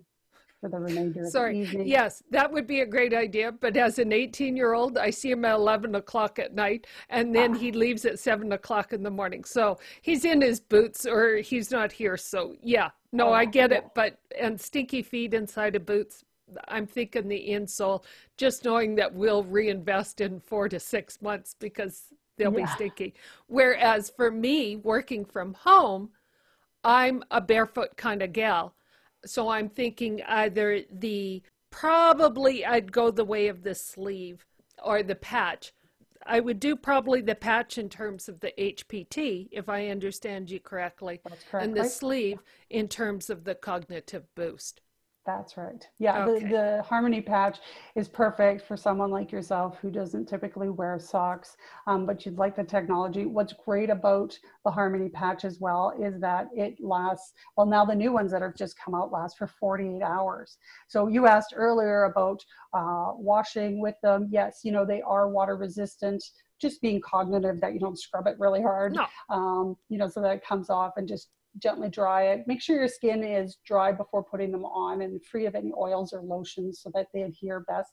for 0.60 0.68
the 0.68 0.78
remainder 0.78 1.24
Sorry. 1.26 1.62
of 1.62 1.66
the 1.66 1.72
evening. 1.72 1.88
Yes, 1.88 2.22
that 2.30 2.52
would 2.52 2.66
be 2.66 2.80
a 2.80 2.86
great 2.86 3.14
idea. 3.14 3.50
But 3.50 3.76
as 3.76 3.98
an 3.98 4.12
18 4.12 4.56
year 4.56 4.74
old, 4.74 4.98
I 4.98 5.10
see 5.10 5.30
him 5.30 5.44
at 5.44 5.54
11 5.54 5.94
o'clock 5.94 6.38
at 6.38 6.54
night 6.54 6.86
and 7.08 7.34
then 7.34 7.54
ah. 7.54 7.58
he 7.58 7.72
leaves 7.72 8.04
at 8.04 8.18
7 8.18 8.52
o'clock 8.52 8.92
in 8.92 9.02
the 9.02 9.10
morning. 9.10 9.44
So 9.44 9.78
he's 10.02 10.24
in 10.24 10.40
his 10.40 10.60
boots 10.60 11.06
or 11.06 11.36
he's 11.36 11.70
not 11.70 11.90
here. 11.90 12.16
So 12.16 12.54
yeah, 12.62 12.90
no, 13.12 13.28
oh, 13.28 13.32
I 13.32 13.46
get 13.46 13.72
it. 13.72 13.86
But, 13.94 14.18
and 14.38 14.60
stinky 14.60 15.02
feet 15.02 15.34
inside 15.34 15.76
of 15.76 15.86
boots. 15.86 16.24
I'm 16.68 16.86
thinking 16.86 17.28
the 17.28 17.48
insole, 17.48 18.02
just 18.36 18.64
knowing 18.64 18.96
that 18.96 19.14
we'll 19.14 19.44
reinvest 19.44 20.20
in 20.20 20.40
four 20.40 20.68
to 20.68 20.80
six 20.80 21.22
months 21.22 21.54
because 21.58 22.12
they'll 22.36 22.52
yeah. 22.52 22.66
be 22.66 22.72
stinky. 22.72 23.14
Whereas 23.46 24.10
for 24.10 24.30
me, 24.30 24.76
working 24.76 25.24
from 25.24 25.54
home, 25.54 26.10
I'm 26.82 27.22
a 27.30 27.40
barefoot 27.40 27.96
kind 27.96 28.20
of 28.20 28.32
gal. 28.32 28.74
So 29.26 29.48
I'm 29.48 29.68
thinking 29.68 30.22
either 30.22 30.82
the 30.90 31.42
probably 31.70 32.64
I'd 32.64 32.92
go 32.92 33.10
the 33.10 33.24
way 33.24 33.48
of 33.48 33.62
the 33.62 33.74
sleeve 33.74 34.46
or 34.82 35.02
the 35.02 35.14
patch. 35.14 35.72
I 36.26 36.40
would 36.40 36.60
do 36.60 36.76
probably 36.76 37.22
the 37.22 37.34
patch 37.34 37.78
in 37.78 37.88
terms 37.88 38.28
of 38.28 38.40
the 38.40 38.52
HPT, 38.58 39.48
if 39.52 39.68
I 39.68 39.88
understand 39.88 40.50
you 40.50 40.60
correctly, 40.60 41.20
and 41.52 41.74
the 41.74 41.84
sleeve 41.84 42.40
in 42.68 42.88
terms 42.88 43.30
of 43.30 43.44
the 43.44 43.54
cognitive 43.54 44.26
boost. 44.34 44.80
That's 45.36 45.56
right. 45.56 45.86
Yeah, 45.98 46.24
okay. 46.24 46.42
the, 46.42 46.48
the 46.48 46.82
Harmony 46.82 47.20
patch 47.20 47.58
is 47.94 48.08
perfect 48.08 48.66
for 48.66 48.76
someone 48.76 49.10
like 49.10 49.30
yourself 49.30 49.78
who 49.80 49.90
doesn't 49.90 50.26
typically 50.26 50.70
wear 50.70 50.98
socks, 50.98 51.56
um, 51.86 52.04
but 52.04 52.26
you'd 52.26 52.38
like 52.38 52.56
the 52.56 52.64
technology. 52.64 53.26
What's 53.26 53.52
great 53.52 53.90
about 53.90 54.36
the 54.64 54.70
Harmony 54.72 55.08
patch 55.08 55.44
as 55.44 55.60
well 55.60 55.92
is 56.02 56.20
that 56.20 56.48
it 56.54 56.76
lasts, 56.80 57.32
well, 57.56 57.66
now 57.66 57.84
the 57.84 57.94
new 57.94 58.12
ones 58.12 58.32
that 58.32 58.42
have 58.42 58.56
just 58.56 58.76
come 58.84 58.94
out 58.94 59.12
last 59.12 59.38
for 59.38 59.46
48 59.46 60.02
hours. 60.02 60.58
So 60.88 61.06
you 61.06 61.26
asked 61.26 61.54
earlier 61.54 62.04
about 62.04 62.44
uh, 62.74 63.12
washing 63.14 63.80
with 63.80 63.94
them. 64.02 64.28
Yes, 64.32 64.60
you 64.64 64.72
know, 64.72 64.84
they 64.84 65.00
are 65.02 65.28
water 65.28 65.56
resistant 65.56 66.24
just 66.60 66.82
being 66.82 67.00
cognitive 67.00 67.60
that 67.60 67.72
you 67.72 67.78
don't 67.78 67.98
scrub 67.98 68.26
it 68.26 68.36
really 68.38 68.60
hard, 68.60 68.94
no. 68.94 69.06
um, 69.30 69.76
you 69.88 69.96
know, 69.96 70.08
so 70.08 70.20
that 70.20 70.36
it 70.36 70.44
comes 70.44 70.68
off 70.68 70.94
and 70.96 71.08
just 71.08 71.28
gently 71.58 71.88
dry 71.88 72.28
it. 72.28 72.46
Make 72.46 72.62
sure 72.62 72.76
your 72.76 72.88
skin 72.88 73.24
is 73.24 73.58
dry 73.64 73.92
before 73.92 74.22
putting 74.22 74.52
them 74.52 74.64
on 74.64 75.02
and 75.02 75.24
free 75.24 75.46
of 75.46 75.54
any 75.54 75.72
oils 75.76 76.12
or 76.12 76.22
lotions 76.22 76.80
so 76.80 76.90
that 76.94 77.08
they 77.12 77.22
adhere 77.22 77.60
best. 77.60 77.90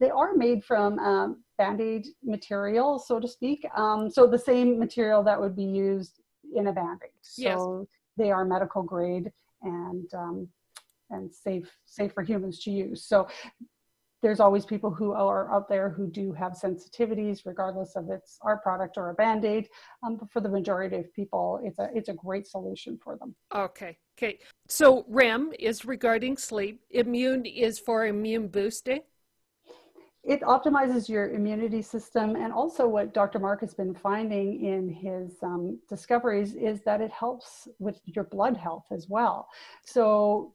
They 0.00 0.10
are 0.10 0.34
made 0.34 0.64
from 0.64 0.98
um, 0.98 1.44
band-aid 1.58 2.06
material, 2.24 2.98
so 2.98 3.20
to 3.20 3.28
speak. 3.28 3.64
Um, 3.76 4.10
so 4.10 4.26
the 4.26 4.38
same 4.38 4.78
material 4.78 5.22
that 5.24 5.40
would 5.40 5.54
be 5.54 5.64
used 5.64 6.20
in 6.54 6.68
a 6.68 6.72
band-aid. 6.72 7.10
So 7.20 7.42
yes. 7.42 7.88
they 8.16 8.30
are 8.30 8.44
medical 8.44 8.82
grade 8.82 9.30
and 9.62 10.12
um, 10.14 10.48
and 11.10 11.32
safe 11.32 11.70
safe 11.84 12.12
for 12.12 12.22
humans 12.22 12.58
to 12.64 12.70
use. 12.70 13.04
So 13.04 13.28
there's 14.22 14.38
always 14.38 14.64
people 14.64 14.90
who 14.90 15.12
are 15.12 15.52
out 15.52 15.68
there 15.68 15.90
who 15.90 16.06
do 16.06 16.32
have 16.32 16.52
sensitivities, 16.52 17.40
regardless 17.44 17.96
of 17.96 18.08
it's 18.08 18.38
our 18.42 18.56
product 18.56 18.96
or 18.96 19.10
a 19.10 19.14
band 19.14 19.44
aid. 19.44 19.68
Um, 20.02 20.16
but 20.16 20.30
for 20.30 20.40
the 20.40 20.48
majority 20.48 20.96
of 20.96 21.12
people, 21.12 21.60
it's 21.64 21.78
a 21.80 21.88
it's 21.94 22.08
a 22.08 22.14
great 22.14 22.46
solution 22.46 22.98
for 23.02 23.16
them. 23.16 23.34
Okay, 23.52 23.98
okay. 24.16 24.38
So 24.68 25.04
REM 25.08 25.52
is 25.58 25.84
regarding 25.84 26.36
sleep. 26.36 26.80
Immune 26.90 27.44
is 27.46 27.80
for 27.80 28.06
immune 28.06 28.48
boosting. 28.48 29.00
It 30.24 30.40
optimizes 30.42 31.08
your 31.08 31.30
immunity 31.30 31.82
system, 31.82 32.36
and 32.36 32.52
also 32.52 32.86
what 32.86 33.12
Dr. 33.12 33.40
Mark 33.40 33.60
has 33.60 33.74
been 33.74 33.92
finding 33.92 34.64
in 34.64 34.88
his 34.88 35.42
um, 35.42 35.80
discoveries 35.88 36.54
is 36.54 36.80
that 36.82 37.00
it 37.00 37.10
helps 37.10 37.66
with 37.80 38.00
your 38.04 38.22
blood 38.22 38.56
health 38.56 38.84
as 38.92 39.08
well. 39.08 39.48
So 39.84 40.54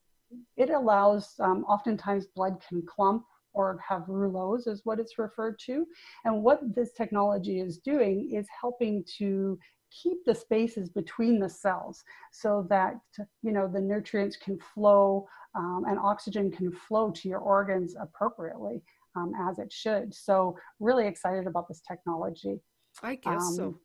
it 0.55 0.69
allows 0.69 1.35
um, 1.39 1.65
oftentimes 1.65 2.27
blood 2.27 2.61
can 2.65 2.81
clump 2.85 3.25
or 3.57 3.79
have 3.87 4.03
rouleaus 4.07 4.67
is 4.67 4.81
what 4.83 4.99
it's 4.99 5.17
referred 5.17 5.57
to. 5.65 5.85
And 6.25 6.43
what 6.43 6.61
this 6.75 6.91
technology 6.93 7.59
is 7.59 7.79
doing 7.79 8.31
is 8.31 8.47
helping 8.61 9.03
to 9.17 9.57
keep 9.89 10.23
the 10.25 10.35
spaces 10.35 10.89
between 10.89 11.39
the 11.39 11.49
cells 11.49 12.03
so 12.31 12.67
that 12.69 12.95
you 13.41 13.51
know 13.51 13.67
the 13.67 13.79
nutrients 13.79 14.35
can 14.35 14.59
flow 14.59 15.27
um, 15.55 15.85
and 15.87 15.97
oxygen 15.97 16.51
can 16.51 16.71
flow 16.71 17.09
to 17.09 17.27
your 17.27 17.39
organs 17.39 17.95
appropriately 17.99 18.83
um, 19.15 19.31
as 19.49 19.57
it 19.57 19.71
should. 19.71 20.13
So 20.13 20.57
really 20.79 21.07
excited 21.07 21.47
about 21.47 21.67
this 21.67 21.81
technology. 21.87 22.59
I 23.01 23.15
guess 23.15 23.41
um, 23.41 23.53
so 23.55 23.79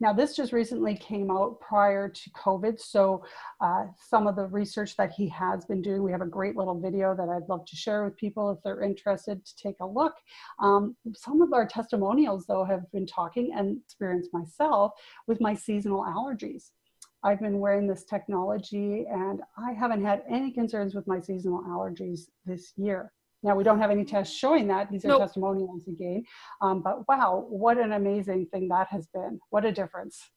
now, 0.00 0.12
this 0.12 0.34
just 0.34 0.52
recently 0.52 0.96
came 0.96 1.30
out 1.30 1.60
prior 1.60 2.08
to 2.08 2.30
COVID. 2.30 2.80
So, 2.80 3.24
uh, 3.60 3.86
some 3.96 4.26
of 4.26 4.36
the 4.36 4.46
research 4.46 4.96
that 4.96 5.12
he 5.12 5.28
has 5.28 5.64
been 5.64 5.82
doing, 5.82 6.02
we 6.02 6.12
have 6.12 6.22
a 6.22 6.26
great 6.26 6.56
little 6.56 6.78
video 6.78 7.14
that 7.14 7.28
I'd 7.28 7.48
love 7.48 7.64
to 7.66 7.76
share 7.76 8.04
with 8.04 8.16
people 8.16 8.50
if 8.50 8.58
they're 8.62 8.82
interested 8.82 9.44
to 9.44 9.56
take 9.56 9.76
a 9.80 9.86
look. 9.86 10.14
Um, 10.60 10.96
some 11.14 11.42
of 11.42 11.52
our 11.52 11.66
testimonials, 11.66 12.46
though, 12.46 12.64
have 12.64 12.90
been 12.92 13.06
talking 13.06 13.52
and 13.54 13.78
experienced 13.84 14.32
myself 14.32 14.92
with 15.26 15.40
my 15.40 15.54
seasonal 15.54 16.02
allergies. 16.02 16.70
I've 17.24 17.40
been 17.40 17.60
wearing 17.60 17.86
this 17.86 18.04
technology 18.04 19.06
and 19.08 19.42
I 19.56 19.72
haven't 19.72 20.04
had 20.04 20.24
any 20.28 20.50
concerns 20.50 20.94
with 20.94 21.06
my 21.06 21.20
seasonal 21.20 21.62
allergies 21.62 22.22
this 22.44 22.72
year. 22.76 23.12
Now, 23.42 23.56
we 23.56 23.64
don't 23.64 23.80
have 23.80 23.90
any 23.90 24.04
tests 24.04 24.34
showing 24.36 24.68
that. 24.68 24.90
These 24.90 25.04
are 25.04 25.08
nope. 25.08 25.22
testimonials 25.22 25.88
again. 25.88 26.24
Um, 26.60 26.82
but 26.82 27.06
wow, 27.08 27.44
what 27.48 27.76
an 27.78 27.92
amazing 27.92 28.46
thing 28.46 28.68
that 28.68 28.88
has 28.88 29.06
been. 29.08 29.40
What 29.50 29.64
a 29.64 29.72
difference. 29.72 30.30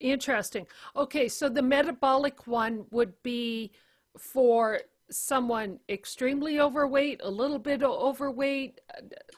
Interesting. 0.00 0.66
Okay, 0.94 1.28
so 1.28 1.48
the 1.48 1.62
metabolic 1.62 2.46
one 2.46 2.84
would 2.90 3.14
be 3.22 3.72
for 4.18 4.80
someone 5.10 5.78
extremely 5.88 6.60
overweight, 6.60 7.20
a 7.22 7.30
little 7.30 7.58
bit 7.58 7.82
overweight. 7.82 8.80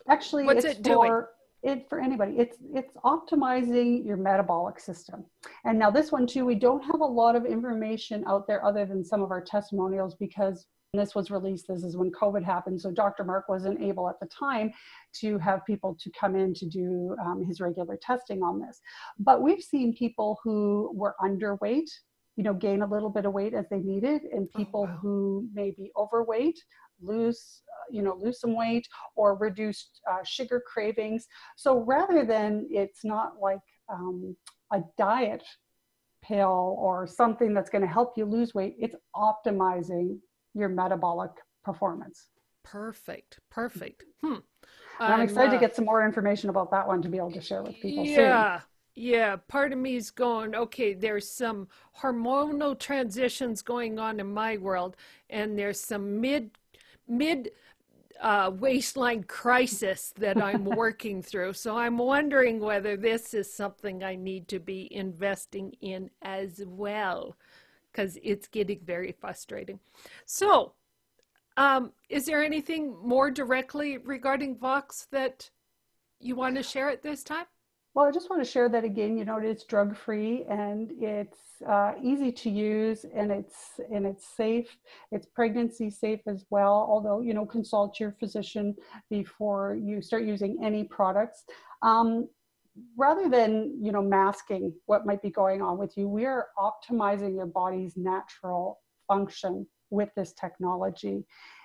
Actually, 0.09 0.45
what's 0.45 0.65
it 0.65 0.83
doing? 0.83 1.11
For, 1.11 1.31
it 1.63 1.89
for 1.89 2.01
anybody. 2.01 2.37
It's 2.39 2.57
it's 2.73 2.97
optimizing 3.05 4.05
your 4.05 4.17
metabolic 4.17 4.81
system. 4.81 5.25
And 5.65 5.79
now 5.79 5.91
this 5.91 6.11
one 6.11 6.27
too, 6.27 6.45
we 6.45 6.55
don't 6.55 6.83
have 6.85 7.01
a 7.01 7.05
lot 7.05 7.37
of 7.37 7.45
information 7.45 8.25
out 8.27 8.47
there 8.47 8.65
other 8.65 8.87
than 8.87 9.05
some 9.05 9.23
of 9.23 9.31
our 9.31 9.41
testimonials 9.41 10.15
because 10.15 10.67
this 10.95 11.15
was 11.15 11.31
released, 11.31 11.69
this 11.69 11.85
is 11.85 11.97
when 11.97 12.11
COVID 12.11 12.43
happened. 12.43 12.81
So 12.81 12.91
Dr. 12.91 13.25
Mark 13.25 13.49
wasn't 13.49 13.81
able 13.83 14.09
at 14.09 14.19
the 14.21 14.27
time 14.27 14.73
to 15.21 15.37
have 15.39 15.67
people 15.67 15.97
to 16.01 16.11
come 16.19 16.35
in 16.35 16.55
to 16.55 16.67
do 16.67 17.15
um, 17.21 17.45
his 17.47 17.61
regular 17.61 17.99
testing 18.01 18.43
on 18.43 18.59
this. 18.59 18.81
But 19.19 19.43
we've 19.43 19.63
seen 19.63 19.95
people 19.95 20.39
who 20.43 20.91
were 20.95 21.15
underweight, 21.23 21.91
you 22.37 22.45
know, 22.45 22.55
gain 22.55 22.81
a 22.81 22.87
little 22.87 23.11
bit 23.11 23.27
of 23.27 23.35
weight 23.35 23.53
as 23.53 23.67
they 23.71 23.81
needed, 23.81 24.23
and 24.33 24.49
oh, 24.55 24.59
people 24.59 24.81
oh, 24.89 24.93
wow. 24.93 24.99
who 25.03 25.49
may 25.53 25.73
be 25.73 25.91
overweight 25.97 26.59
lose 27.01 27.63
uh, 27.69 27.87
you 27.93 28.03
know 28.03 28.17
lose 28.21 28.41
some 28.41 28.57
weight 28.57 28.85
or 29.15 29.37
reduce 29.37 29.91
uh, 30.11 30.19
sugar 30.25 30.61
cravings 30.67 31.29
so 31.57 31.85
rather 31.85 32.25
than 32.25 32.67
it's 32.71 33.05
not 33.05 33.35
like 33.41 33.61
um, 33.89 34.37
a 34.73 34.81
diet 34.97 35.45
pill 36.25 36.77
or 36.77 37.07
something 37.07 37.55
that's 37.55 37.71
going 37.71 37.83
to 37.83 37.89
help 37.89 38.15
you 38.17 38.25
lose 38.25 38.53
weight 38.53 38.75
it's 38.81 38.97
optimizing 39.15 40.19
your 40.59 40.69
metabolic 40.69 41.31
performance. 41.65 42.29
Perfect. 42.65 43.39
Perfect. 43.51 44.05
Hmm. 44.23 44.37
I'm, 45.01 45.21
excited 45.21 45.51
uh, 45.51 45.53
to 45.55 45.59
get 45.59 45.77
some 45.77 45.85
more 45.85 46.05
information 46.05 46.51
about 46.51 46.71
that 46.73 46.87
one 46.87 47.01
to 47.03 47.09
be 47.09 47.19
able 47.19 47.33
to 47.33 47.41
share 47.41 47.63
with 47.63 47.81
people. 47.81 48.05
Yeah. 48.05 48.59
Soon. 48.59 48.65
Yeah, 49.01 49.37
part 49.37 49.73
of 49.73 49.79
me 49.79 49.95
is 49.95 50.11
going, 50.11 50.57
okay, 50.57 50.93
there's 50.93 51.31
some 51.31 51.69
hormonal 52.01 52.77
transitions 52.77 53.63
going 53.63 53.97
on 54.01 54.19
in 54.19 54.35
my 54.35 54.57
world, 54.57 54.97
and 55.31 55.57
there's 55.57 55.81
some 55.81 56.21
mid 56.21 56.51
mid 57.07 57.53
uh, 58.21 58.51
waistline 58.59 59.23
crisis 59.23 60.13
that 60.19 60.43
I'm 60.43 60.65
working 60.77 61.23
through. 61.23 61.53
So 61.53 61.77
I'm 61.77 61.99
wondering 61.99 62.59
whether 62.59 62.97
this 62.97 63.35
is 63.35 63.53
something 63.53 64.03
I 64.03 64.17
need 64.17 64.49
to 64.49 64.59
be 64.59 64.93
investing 64.93 65.75
in 65.81 66.11
as 66.23 66.61
well, 66.67 67.37
because 67.99 68.17
it's 68.23 68.47
getting 68.47 68.79
very 68.85 69.13
frustrating. 69.21 69.81
So, 70.25 70.75
um, 71.57 71.93
is 72.09 72.27
there 72.27 72.45
anything 72.45 72.97
more 73.03 73.29
directly 73.29 73.99
regarding 73.99 74.57
Vox 74.57 75.09
that 75.11 75.51
you 76.21 76.37
want 76.37 76.55
to 76.57 76.63
share 76.63 76.89
at 76.91 77.03
this 77.03 77.25
time? 77.25 77.47
Well, 77.95 78.07
I 78.07 78.13
just 78.13 78.31
want 78.31 78.45
to 78.45 78.49
share 78.49 78.69
that 78.69 78.85
again. 78.85 79.19
You 79.19 79.25
know, 79.25 79.39
it's 79.39 79.65
drug 79.65 79.97
free 79.97 80.45
and 80.49 80.93
it's 81.01 81.41
uh, 81.69 81.95
easy 82.01 82.31
to 82.31 82.51
use 82.51 83.05
and 83.13 83.33
it's 83.33 83.81
and 83.93 84.07
it's 84.07 84.25
safe. 84.25 84.79
It's 85.11 85.27
pregnancy 85.27 85.91
safe 85.91 86.21
as 86.29 86.45
well. 86.51 86.87
Although 86.89 87.23
you 87.23 87.35
know, 87.35 87.45
consult 87.45 87.99
your 87.99 88.13
physician 88.13 88.77
before 89.11 89.75
you 89.75 90.01
start 90.01 90.23
using 90.23 90.61
any 90.63 90.85
products. 90.85 91.43
Um, 91.83 92.29
rather 92.97 93.29
than 93.29 93.79
you 93.81 93.93
know 93.93 94.03
masking 94.03 94.73
what 94.87 95.07
might 95.07 95.23
be 95.23 95.31
going 95.31 95.63
on 95.63 95.79
with 95.79 95.97
you, 95.97 96.09
we 96.09 96.25
are 96.25 96.49
optimizing 96.59 97.35
your 97.37 97.47
body's 97.47 97.97
natural 97.97 98.81
function 99.07 99.67
with 99.91 100.11
this 100.17 100.33
technology. 100.33 101.25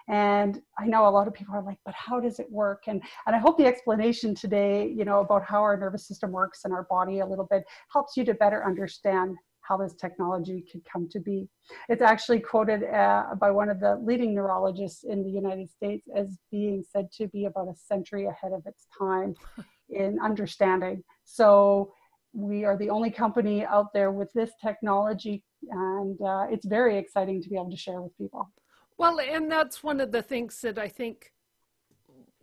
And 0.10 0.62
I 0.78 0.86
know 0.86 1.08
a 1.08 1.10
lot 1.10 1.28
of 1.28 1.34
people 1.34 1.56
are 1.56 1.64
like, 1.64 1.78
but 1.86 1.94
how 1.94 2.20
does 2.20 2.40
it 2.40 2.52
work? 2.52 2.84
And, 2.88 3.02
and 3.26 3.36
I 3.36 3.40
hope 3.40 3.58
the 3.58 3.66
explanation 3.66 4.36
today, 4.36 4.88
you 4.88 5.06
know, 5.06 5.22
about 5.22 5.44
how 5.46 5.62
our 5.62 5.78
nervous 5.78 6.08
system 6.08 6.32
works 6.32 6.62
and 6.66 6.74
our 6.74 6.84
body 6.90 7.20
a 7.20 7.26
little 7.26 7.48
bit 7.50 7.64
helps 7.92 8.18
you 8.18 8.26
to 8.26 8.34
better 8.34 8.66
understand 8.66 9.38
how 9.62 9.78
this 9.78 9.96
technology 9.96 10.66
could 10.70 10.82
come 10.84 11.08
to 11.10 11.20
be. 11.20 11.48
It's 11.88 12.02
actually 12.02 12.42
quoted 12.42 12.84
uh, 12.84 13.36
by 13.40 13.50
one 13.50 13.70
of 13.70 13.80
the 13.80 13.96
leading 14.04 14.36
neurologists 14.36 15.06
in 15.06 15.24
the 15.24 15.30
United 15.30 15.70
States 15.70 16.06
as 16.14 16.38
being 16.52 16.84
said 16.84 17.10
to 17.14 17.28
be 17.30 17.46
about 17.46 17.70
a 17.70 17.76
century 17.76 18.26
ahead 18.26 18.52
of 18.52 18.64
its 18.66 18.88
time 18.98 19.36
in 19.90 20.20
understanding. 20.22 21.04
So 21.24 21.94
we 22.34 22.66
are 22.66 22.78
the 22.78 22.90
only 22.90 23.12
company 23.12 23.66
out 23.66 23.94
there 23.94 24.12
with 24.12 24.32
this 24.34 24.52
technology, 24.62 25.44
and 25.70 26.20
uh, 26.22 26.48
it's 26.50 26.66
very 26.66 26.98
exciting 26.98 27.42
to 27.44 27.50
be 27.50 27.56
able 27.56 27.72
to 27.72 27.78
share 27.78 28.02
with 28.02 28.18
people. 28.18 28.52
Well, 28.98 29.20
and 29.20 29.52
that's 29.52 29.84
one 29.84 30.00
of 30.00 30.12
the 30.12 30.22
things 30.22 30.60
that 30.62 30.78
I 30.78 30.88
think 30.88 31.34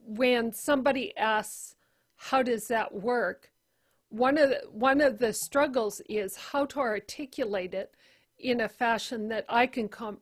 when 0.04 0.52
somebody 0.52 1.16
asks, 1.16 1.76
how 2.16 2.42
does 2.42 2.66
that 2.68 2.92
work? 2.92 3.50
One 4.08 4.36
of 4.38 4.50
the, 4.50 4.62
one 4.70 5.00
of 5.00 5.18
the 5.18 5.32
struggles 5.32 6.00
is 6.08 6.36
how 6.36 6.66
to 6.66 6.80
articulate 6.80 7.74
it 7.74 7.94
in 8.38 8.60
a 8.60 8.68
fashion 8.68 9.28
that 9.28 9.44
I 9.48 9.66
can 9.66 9.88
com- 9.88 10.18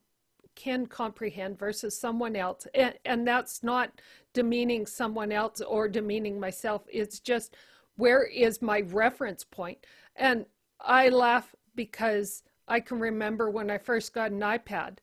can 0.59 0.87
comprehend 0.87 1.57
versus 1.57 1.99
someone 1.99 2.35
else. 2.35 2.67
And, 2.75 2.95
and 3.05 3.27
that's 3.27 3.63
not 3.63 4.01
demeaning 4.35 4.87
someone 4.87 5.31
else 5.31 5.61
or 5.61 5.89
demeaning 5.89 6.41
myself. 6.41 6.83
It's 6.89 7.21
just 7.21 7.57
where 7.97 8.25
is 8.25 8.61
my 8.61 8.81
reference 8.81 9.45
point? 9.45 9.79
And 10.17 10.47
I 10.81 11.11
laugh 11.11 11.55
because 11.77 12.43
I 12.67 12.81
can 12.81 12.99
remember 12.99 13.51
when 13.51 13.71
I 13.71 13.79
first 13.79 14.13
got 14.13 14.33
an 14.33 14.41
iPad 14.41 14.99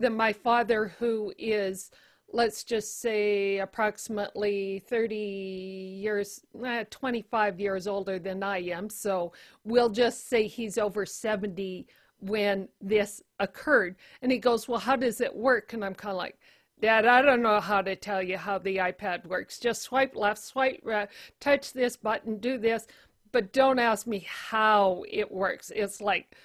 that 0.00 0.10
my 0.10 0.32
father, 0.32 0.94
who 0.98 1.34
is, 1.38 1.90
let's 2.32 2.64
just 2.64 3.02
say, 3.02 3.58
approximately 3.58 4.78
30 4.88 5.16
years, 5.16 6.40
eh, 6.64 6.84
25 6.90 7.60
years 7.60 7.86
older 7.86 8.18
than 8.18 8.42
I 8.42 8.58
am, 8.62 8.88
so 8.88 9.34
we'll 9.64 9.90
just 9.90 10.28
say 10.30 10.46
he's 10.46 10.78
over 10.78 11.04
70 11.04 11.86
when 12.20 12.68
this 12.80 13.22
occurred. 13.38 13.96
And 14.22 14.32
he 14.32 14.38
goes, 14.38 14.68
Well, 14.68 14.80
how 14.80 14.96
does 14.96 15.20
it 15.20 15.34
work? 15.34 15.72
And 15.72 15.84
I'm 15.84 15.94
kind 15.94 16.12
of 16.12 16.18
like, 16.18 16.38
Dad, 16.80 17.06
I 17.06 17.22
don't 17.22 17.42
know 17.42 17.60
how 17.60 17.82
to 17.82 17.96
tell 17.96 18.22
you 18.22 18.36
how 18.36 18.58
the 18.58 18.76
iPad 18.78 19.26
works. 19.26 19.58
Just 19.58 19.82
swipe 19.82 20.16
left, 20.16 20.42
swipe 20.42 20.80
right, 20.82 21.08
touch 21.40 21.72
this 21.72 21.96
button, 21.96 22.38
do 22.38 22.58
this, 22.58 22.86
but 23.32 23.52
don't 23.52 23.78
ask 23.78 24.06
me 24.06 24.26
how 24.28 25.04
it 25.10 25.30
works. 25.30 25.72
It's 25.74 26.00
like, 26.00 26.36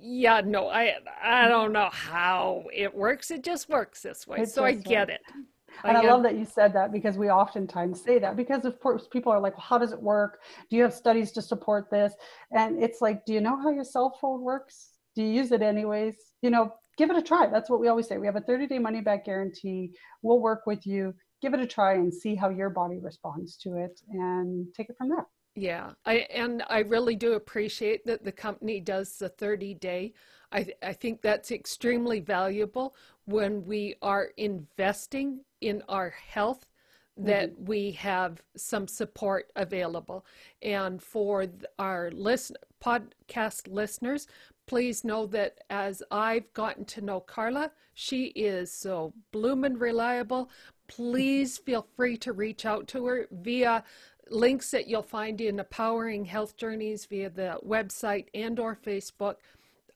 yeah, 0.00 0.42
no, 0.44 0.68
I 0.68 0.96
I 1.22 1.48
don't 1.48 1.72
know 1.72 1.88
how 1.90 2.64
it 2.74 2.94
works. 2.94 3.30
It 3.30 3.44
just 3.44 3.68
works 3.68 4.02
this 4.02 4.26
way. 4.26 4.40
It 4.40 4.50
so 4.50 4.64
I 4.64 4.72
get 4.72 5.08
it. 5.08 5.20
And 5.84 5.96
I, 5.96 6.02
I 6.02 6.10
love 6.10 6.22
that 6.22 6.36
you 6.36 6.44
said 6.44 6.72
that 6.72 6.92
because 6.92 7.18
we 7.18 7.30
oftentimes 7.30 8.02
say 8.02 8.18
that 8.18 8.36
because 8.36 8.64
of 8.64 8.80
course 8.80 9.06
people 9.06 9.32
are 9.32 9.40
like, 9.40 9.56
well, 9.56 9.66
how 9.68 9.78
does 9.78 9.92
it 9.92 10.00
work? 10.00 10.40
Do 10.70 10.76
you 10.76 10.82
have 10.82 10.94
studies 10.94 11.32
to 11.32 11.42
support 11.42 11.90
this? 11.90 12.14
And 12.50 12.82
it's 12.82 13.00
like, 13.00 13.24
do 13.26 13.32
you 13.32 13.40
know 13.40 13.60
how 13.60 13.70
your 13.70 13.84
cell 13.84 14.16
phone 14.20 14.42
works? 14.42 14.95
Do 15.16 15.22
you 15.22 15.32
use 15.32 15.50
it 15.50 15.62
anyways? 15.62 16.14
You 16.42 16.50
know, 16.50 16.72
give 16.96 17.10
it 17.10 17.16
a 17.16 17.22
try. 17.22 17.46
That's 17.46 17.70
what 17.70 17.80
we 17.80 17.88
always 17.88 18.06
say. 18.06 18.18
We 18.18 18.26
have 18.26 18.36
a 18.36 18.40
30 18.40 18.66
day 18.66 18.78
money 18.78 19.00
back 19.00 19.24
guarantee. 19.24 19.92
We'll 20.22 20.40
work 20.40 20.66
with 20.66 20.86
you. 20.86 21.14
Give 21.42 21.54
it 21.54 21.60
a 21.60 21.66
try 21.66 21.94
and 21.94 22.12
see 22.12 22.34
how 22.34 22.50
your 22.50 22.70
body 22.70 22.98
responds 22.98 23.56
to 23.58 23.76
it 23.76 24.00
and 24.10 24.66
take 24.74 24.90
it 24.90 24.96
from 24.96 25.08
there. 25.08 25.26
Yeah, 25.54 25.92
I 26.04 26.26
and 26.34 26.62
I 26.68 26.80
really 26.80 27.16
do 27.16 27.32
appreciate 27.32 28.04
that 28.04 28.24
the 28.24 28.32
company 28.32 28.78
does 28.78 29.16
the 29.16 29.30
30 29.30 29.74
day. 29.74 30.12
I 30.52 30.66
I 30.82 30.92
think 30.92 31.22
that's 31.22 31.50
extremely 31.50 32.20
valuable 32.20 32.94
when 33.24 33.64
we 33.64 33.94
are 34.02 34.28
investing 34.36 35.40
in 35.62 35.82
our 35.88 36.10
health 36.10 36.66
that 37.16 37.52
mm-hmm. 37.52 37.64
we 37.64 37.90
have 37.92 38.42
some 38.56 38.86
support 38.86 39.50
available. 39.56 40.26
And 40.60 41.02
for 41.02 41.46
our 41.78 42.10
listen 42.10 42.56
podcast 42.84 43.68
listeners, 43.68 44.26
please 44.66 45.04
know 45.04 45.26
that 45.26 45.58
as 45.70 46.02
I've 46.10 46.52
gotten 46.52 46.84
to 46.86 47.00
know 47.00 47.20
Carla, 47.20 47.70
she 47.94 48.26
is 48.26 48.72
so 48.72 49.12
bloomin' 49.32 49.78
reliable. 49.78 50.50
Please 50.88 51.58
feel 51.58 51.86
free 51.96 52.16
to 52.18 52.32
reach 52.32 52.66
out 52.66 52.88
to 52.88 53.06
her 53.06 53.26
via 53.30 53.84
links 54.28 54.70
that 54.72 54.88
you'll 54.88 55.02
find 55.02 55.40
in 55.40 55.60
Empowering 55.60 56.24
Health 56.24 56.56
Journeys 56.56 57.06
via 57.06 57.30
the 57.30 57.58
website 57.64 58.26
and 58.34 58.58
or 58.58 58.76
Facebook. 58.76 59.36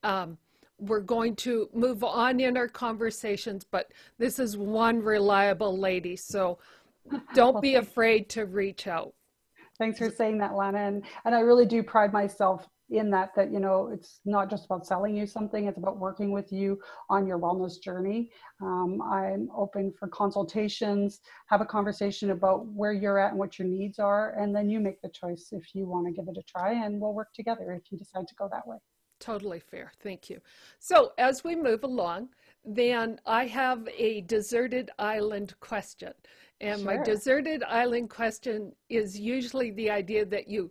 Um, 0.03 0.39
we're 0.79 1.01
going 1.01 1.37
to 1.37 1.69
move 1.75 2.03
on 2.03 2.41
in 2.41 2.57
our 2.57 2.69
conversations, 2.69 3.65
but 3.65 3.93
this 4.19 4.39
is 4.39 4.57
one 4.57 5.03
reliable 5.03 5.77
lady, 5.77 6.17
so 6.17 6.59
don't 7.35 7.61
be 7.61 7.75
afraid 7.77 8.29
to 8.31 8.47
reach 8.47 8.87
out. 8.87 9.13
Thanks 9.79 9.99
for 9.99 10.11
saying 10.11 10.39
that, 10.39 10.55
Lana. 10.55 10.79
And, 10.79 11.05
and 11.25 11.35
I 11.35 11.41
really 11.41 11.67
do 11.67 11.83
pride 11.83 12.13
myself 12.13 12.67
in 12.91 13.11
that 13.11 13.35
that 13.37 13.53
you 13.53 13.61
know 13.61 13.91
it's 13.93 14.21
not 14.25 14.51
just 14.51 14.65
about 14.65 14.87
selling 14.87 15.17
you 15.17 15.27
something 15.27 15.67
it's 15.67 15.79
about 15.79 15.99
working 15.99 16.33
with 16.33 16.53
you 16.53 16.79
on 17.09 17.27
your 17.27 17.39
wellness 17.39 17.81
journey. 17.81 18.31
Um, 18.61 19.01
i'm 19.03 19.49
open 19.57 19.93
for 19.99 20.09
consultations 20.09 21.21
have 21.47 21.61
a 21.61 21.65
conversation 21.65 22.31
about 22.31 22.67
where 22.67 22.93
you're 22.93 23.19
at 23.19 23.31
and 23.31 23.39
what 23.39 23.59
your 23.59 23.69
needs 23.69 23.99
are 23.99 24.35
and 24.39 24.55
then 24.55 24.69
you 24.69 24.81
make 24.81 25.01
the 25.03 25.11
choice 25.11 25.49
if 25.53 25.75
you 25.75 25.87
want 25.87 26.07
to 26.07 26.13
give 26.13 26.29
it 26.29 26.39
a 26.39 26.43
try 26.43 26.73
and 26.85 27.01
we'll 27.01 27.15
work 27.15 27.33
together 27.35 27.73
if 27.73 27.91
you 27.91 27.99
decide 27.99 28.27
to 28.27 28.35
go 28.35 28.49
that 28.51 28.67
way. 28.67 28.77
Totally 29.21 29.61
fair 29.61 29.93
thank 30.03 30.31
you. 30.31 30.41
So 30.79 31.13
as 31.19 31.45
we 31.45 31.55
move 31.55 31.85
along 31.85 32.29
then 32.65 33.19
i 33.25 33.47
have 33.47 33.89
a 33.97 34.21
deserted 34.23 34.91
island 34.99 35.55
question 35.61 36.13
and 36.61 36.81
sure. 36.81 36.87
my 36.87 37.03
deserted 37.03 37.63
island 37.63 38.11
question 38.11 38.73
is 38.91 39.19
usually 39.19 39.71
the 39.71 39.91
idea 39.91 40.27
that 40.27 40.47
you 40.47 40.71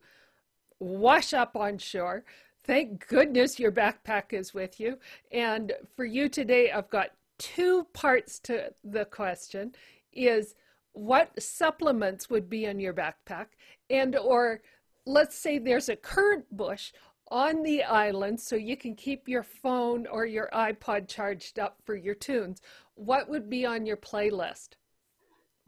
wash 0.79 1.33
up 1.33 1.55
on 1.55 1.77
shore. 1.77 2.23
Thank 2.63 3.07
goodness 3.07 3.59
your 3.59 3.71
backpack 3.71 4.33
is 4.33 4.53
with 4.53 4.79
you. 4.79 4.97
And 5.31 5.73
for 5.95 6.05
you 6.05 6.29
today, 6.29 6.71
I've 6.71 6.89
got 6.89 7.11
two 7.37 7.87
parts 7.93 8.39
to 8.39 8.71
the 8.83 9.05
question 9.05 9.73
is 10.13 10.55
what 10.93 11.41
supplements 11.41 12.29
would 12.29 12.49
be 12.49 12.65
in 12.65 12.79
your 12.79 12.93
backpack 12.93 13.47
and 13.89 14.15
or 14.17 14.61
let's 15.05 15.37
say 15.37 15.57
there's 15.57 15.89
a 15.89 15.95
current 15.95 16.45
bush 16.55 16.91
on 17.31 17.63
the 17.63 17.83
island 17.83 18.39
so 18.39 18.55
you 18.55 18.75
can 18.75 18.95
keep 18.95 19.27
your 19.27 19.43
phone 19.43 20.07
or 20.07 20.25
your 20.25 20.49
iPod 20.53 21.07
charged 21.07 21.59
up 21.59 21.77
for 21.85 21.95
your 21.95 22.15
tunes. 22.15 22.61
What 22.95 23.29
would 23.29 23.49
be 23.49 23.65
on 23.65 23.85
your 23.85 23.97
playlist? 23.97 24.69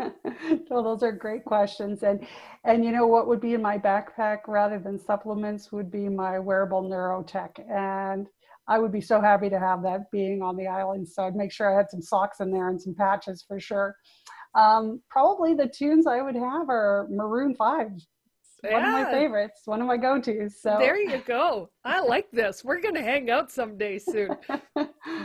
well, 0.69 0.83
those 0.83 1.03
are 1.03 1.11
great 1.11 1.45
questions. 1.45 2.03
And 2.03 2.25
and 2.63 2.83
you 2.83 2.91
know 2.91 3.07
what 3.07 3.27
would 3.27 3.41
be 3.41 3.53
in 3.53 3.61
my 3.61 3.77
backpack 3.77 4.39
rather 4.47 4.79
than 4.79 4.99
supplements 4.99 5.71
would 5.71 5.91
be 5.91 6.09
my 6.09 6.39
wearable 6.39 6.83
neurotech. 6.83 7.59
And 7.69 8.27
I 8.67 8.79
would 8.79 8.91
be 8.91 9.01
so 9.01 9.19
happy 9.19 9.49
to 9.49 9.59
have 9.59 9.83
that 9.83 10.11
being 10.11 10.41
on 10.41 10.55
the 10.55 10.67
island. 10.67 11.07
So 11.07 11.23
I'd 11.23 11.35
make 11.35 11.51
sure 11.51 11.73
I 11.73 11.77
had 11.77 11.89
some 11.89 12.01
socks 12.01 12.39
in 12.39 12.51
there 12.51 12.69
and 12.69 12.81
some 12.81 12.95
patches 12.95 13.43
for 13.47 13.59
sure. 13.59 13.95
Um, 14.55 15.01
probably 15.09 15.53
the 15.53 15.67
tunes 15.67 16.07
I 16.07 16.21
would 16.21 16.35
have 16.35 16.69
are 16.69 17.07
Maroon 17.09 17.55
5. 17.55 17.87
Yeah. 18.63 18.73
One 18.73 18.85
of 18.85 18.91
my 18.91 19.11
favorites, 19.11 19.61
one 19.65 19.81
of 19.81 19.87
my 19.87 19.97
go-tos. 19.97 20.61
So 20.61 20.75
there 20.79 20.97
you 20.97 21.17
go. 21.25 21.69
I 21.83 21.99
like 21.99 22.29
this. 22.31 22.63
We're 22.63 22.79
gonna 22.79 23.01
hang 23.01 23.31
out 23.31 23.49
someday 23.51 23.97
soon. 23.97 24.37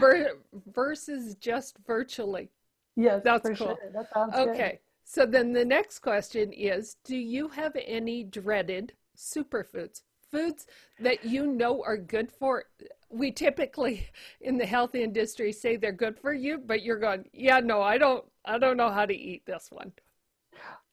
Ver- 0.00 0.38
versus 0.68 1.34
just 1.34 1.76
virtually. 1.86 2.50
Yes, 2.96 3.22
that's 3.24 3.46
cool. 3.48 3.54
Sure. 3.54 3.78
That 3.92 4.08
sounds 4.12 4.34
okay. 4.34 4.70
Good. 4.70 4.78
So 5.04 5.26
then 5.26 5.52
the 5.52 5.64
next 5.64 6.00
question 6.00 6.52
is 6.52 6.96
Do 7.04 7.16
you 7.16 7.48
have 7.48 7.76
any 7.76 8.24
dreaded 8.24 8.94
superfoods? 9.16 10.02
Foods 10.30 10.66
that 10.98 11.24
you 11.24 11.46
know 11.46 11.82
are 11.84 11.96
good 11.96 12.32
for 12.32 12.64
we 13.10 13.30
typically 13.30 14.08
in 14.40 14.58
the 14.58 14.66
health 14.66 14.94
industry 14.94 15.52
say 15.52 15.76
they're 15.76 15.92
good 15.92 16.18
for 16.18 16.34
you, 16.34 16.58
but 16.58 16.82
you're 16.82 16.98
going, 16.98 17.24
yeah, 17.32 17.60
no, 17.60 17.80
I 17.80 17.98
don't 17.98 18.24
I 18.44 18.58
don't 18.58 18.76
know 18.76 18.90
how 18.90 19.06
to 19.06 19.14
eat 19.14 19.44
this 19.46 19.68
one. 19.70 19.92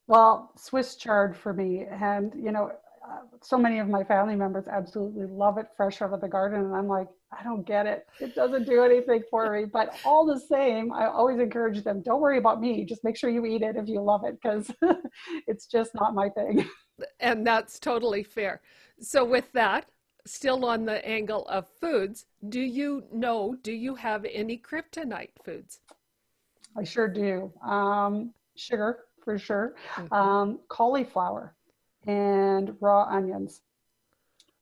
Well, 0.08 0.51
Swiss 0.58 0.95
chard 0.95 1.36
for 1.36 1.54
me, 1.54 1.86
and 1.89 2.34
you 2.36 2.51
know, 2.51 2.72
uh, 3.04 3.18
so 3.41 3.58
many 3.58 3.80
of 3.80 3.89
my 3.89 4.04
family 4.04 4.36
members 4.36 4.68
absolutely 4.68 5.26
love 5.26 5.58
it 5.58 5.68
fresh 5.76 6.01
out 6.01 6.14
of 6.14 6.22
the 6.22 6.28
garden, 6.28 6.62
and 6.62 6.76
I'm 6.76 6.88
like, 6.88 7.08
I 7.38 7.43
don't 7.43 7.66
get 7.66 7.86
it. 7.86 8.08
It 8.20 8.36
doesn't 8.36 8.66
do 8.66 8.84
anything 8.84 9.24
for 9.30 9.51
me. 9.51 9.66
But 9.66 9.95
all 10.06 10.26
the 10.26 10.39
same, 10.39 10.93
I 10.93 11.08
always 11.08 11.39
encourage 11.39 11.84
them: 11.84 12.01
don't 12.01 12.22
worry 12.22 12.38
about 12.38 12.62
me. 12.62 12.86
Just 12.86 13.04
make 13.04 13.18
sure 13.18 13.30
you 13.30 13.45
eat 13.45 13.62
it 13.62 13.76
if 13.76 13.88
you 13.88 14.01
love 14.01 14.24
it, 14.24 14.39
because 14.41 14.72
it's 15.47 15.66
just 15.66 15.93
not 15.95 16.14
my 16.14 16.30
thing. 16.30 16.68
And 17.20 17.45
that's 17.45 17.80
totally 17.80 18.22
fair. 18.22 18.62
So, 18.99 19.26
with 19.26 19.51
that, 19.54 19.88
still 20.26 20.64
on 20.64 20.86
the 20.86 21.04
angle 21.06 21.47
of 21.47 21.66
foods, 21.82 22.28
do 22.47 22.62
you 22.62 23.04
know? 23.12 23.58
Do 23.64 23.72
you 23.72 23.95
have 23.95 24.26
any 24.32 24.60
kryptonite 24.60 25.32
foods? 25.43 25.80
I 26.78 26.84
sure 26.84 27.08
do. 27.08 27.51
Um, 27.68 28.32
sugar 28.56 29.06
for 29.24 29.39
sure. 29.39 29.74
Mm-hmm. 29.95 30.14
Um, 30.14 30.60
cauliflower 30.68 31.56
and 32.08 32.76
raw 32.80 33.04
onions. 33.04 33.62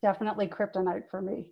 Definitely 0.02 0.48
kryptonite 0.48 1.08
for 1.10 1.22
me. 1.22 1.46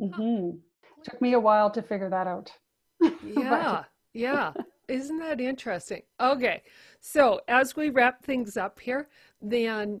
Mm-hmm. 0.00 0.58
Took 1.04 1.20
me 1.20 1.34
a 1.34 1.40
while 1.40 1.70
to 1.70 1.82
figure 1.82 2.10
that 2.10 2.26
out. 2.26 2.52
Yeah, 3.24 3.84
yeah. 4.12 4.52
Isn't 4.88 5.18
that 5.18 5.40
interesting? 5.40 6.02
Okay, 6.20 6.62
so 7.00 7.40
as 7.48 7.74
we 7.74 7.90
wrap 7.90 8.24
things 8.24 8.56
up 8.56 8.78
here, 8.80 9.08
then 9.40 10.00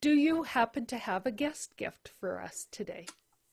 do 0.00 0.10
you 0.10 0.42
happen 0.42 0.84
to 0.86 0.98
have 0.98 1.26
a 1.26 1.30
guest 1.30 1.76
gift 1.76 2.12
for 2.20 2.40
us 2.40 2.66
today? 2.70 3.06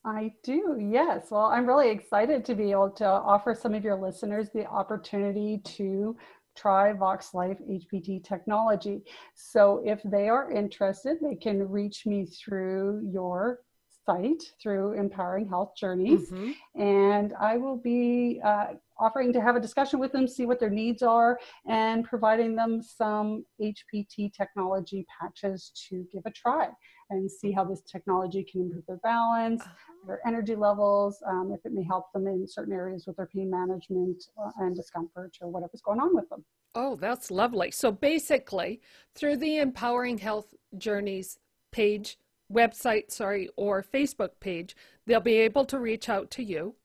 I 0.04 0.34
do, 0.44 0.78
yes. 0.80 1.32
Well, 1.32 1.46
I'm 1.46 1.66
really 1.66 1.90
excited 1.90 2.46
to 2.46 2.56
be 2.56 2.72
able 2.72 2.92
to 2.92 3.06
offer 3.06 3.56
some 3.56 3.74
of 3.74 3.84
your 3.84 3.96
listeners 3.96 4.50
the 4.54 4.66
opportunity 4.68 5.60
to 5.64 6.16
try 6.56 6.94
Vox 6.94 7.34
Life 7.34 7.58
HPT 7.70 8.24
technology. 8.24 9.02
So 9.36 9.82
if 9.86 10.02
they 10.04 10.30
are 10.30 10.52
interested, 10.52 11.18
they 11.22 11.36
can 11.36 11.68
reach 11.70 12.06
me 12.06 12.26
through 12.26 13.08
your 13.12 13.60
site 14.06 14.44
through 14.62 14.94
Empowering 14.94 15.48
Health 15.48 15.74
Journeys. 15.76 16.30
Mm-hmm. 16.30 16.82
And 16.82 17.34
I 17.40 17.58
will 17.58 17.78
be 17.78 18.40
uh, 18.44 18.68
offering 19.00 19.34
to 19.34 19.42
have 19.42 19.56
a 19.56 19.60
discussion 19.60 20.00
with 20.00 20.12
them, 20.12 20.28
see 20.28 20.46
what 20.46 20.60
their 20.60 20.70
needs 20.70 21.02
are, 21.02 21.40
and 21.68 22.04
providing 22.06 22.56
them 22.56 22.82
some 22.82 23.46
HPT 23.62 24.32
technology 24.34 25.06
patches 25.20 25.72
to 25.90 26.06
give 26.12 26.24
a 26.26 26.32
try 26.32 26.70
and 27.10 27.30
see 27.30 27.52
how 27.52 27.64
this 27.64 27.82
technology 27.82 28.44
can 28.44 28.62
improve 28.62 28.86
their 28.88 28.98
balance, 28.98 29.62
uh-huh. 29.62 30.08
their 30.08 30.20
energy 30.28 30.56
levels, 30.56 31.22
um, 31.28 31.52
if 31.54 31.66
it 31.66 31.74
may 31.74 31.84
help 31.84 32.12
them 32.14 32.28
in 32.28 32.48
certain 32.48 32.74
areas 32.74 33.06
with 33.06 33.18
their 33.18 33.28
pain 33.28 33.50
management 33.50 34.24
uh, 34.42 34.52
and 34.60 34.76
discomfort 34.76 35.38
or 35.42 35.50
whatever's 35.50 35.82
going 35.82 36.00
on 36.00 36.16
with 36.16 36.28
them. 36.30 36.44
Oh, 36.74 36.96
that's 36.96 37.32
lovely. 37.32 37.72
So 37.72 37.92
basically, 37.92 38.82
through 39.14 39.38
the 39.38 39.58
Empowering 39.58 40.18
Health 40.18 40.54
Journeys 40.78 41.40
page, 41.72 42.18
website, 42.52 43.12
sorry, 43.12 43.50
or 43.56 43.84
Facebook 43.84 44.32
page, 44.40 44.76
they'll 45.06 45.20
be 45.20 45.38
able 45.38 45.66
to 45.66 45.80
reach 45.80 46.10
out 46.10 46.30
to 46.32 46.44
you. 46.44 46.76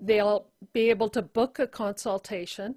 They'll 0.00 0.48
be 0.72 0.90
able 0.90 1.08
to 1.10 1.22
book 1.22 1.58
a 1.58 1.66
consultation 1.66 2.76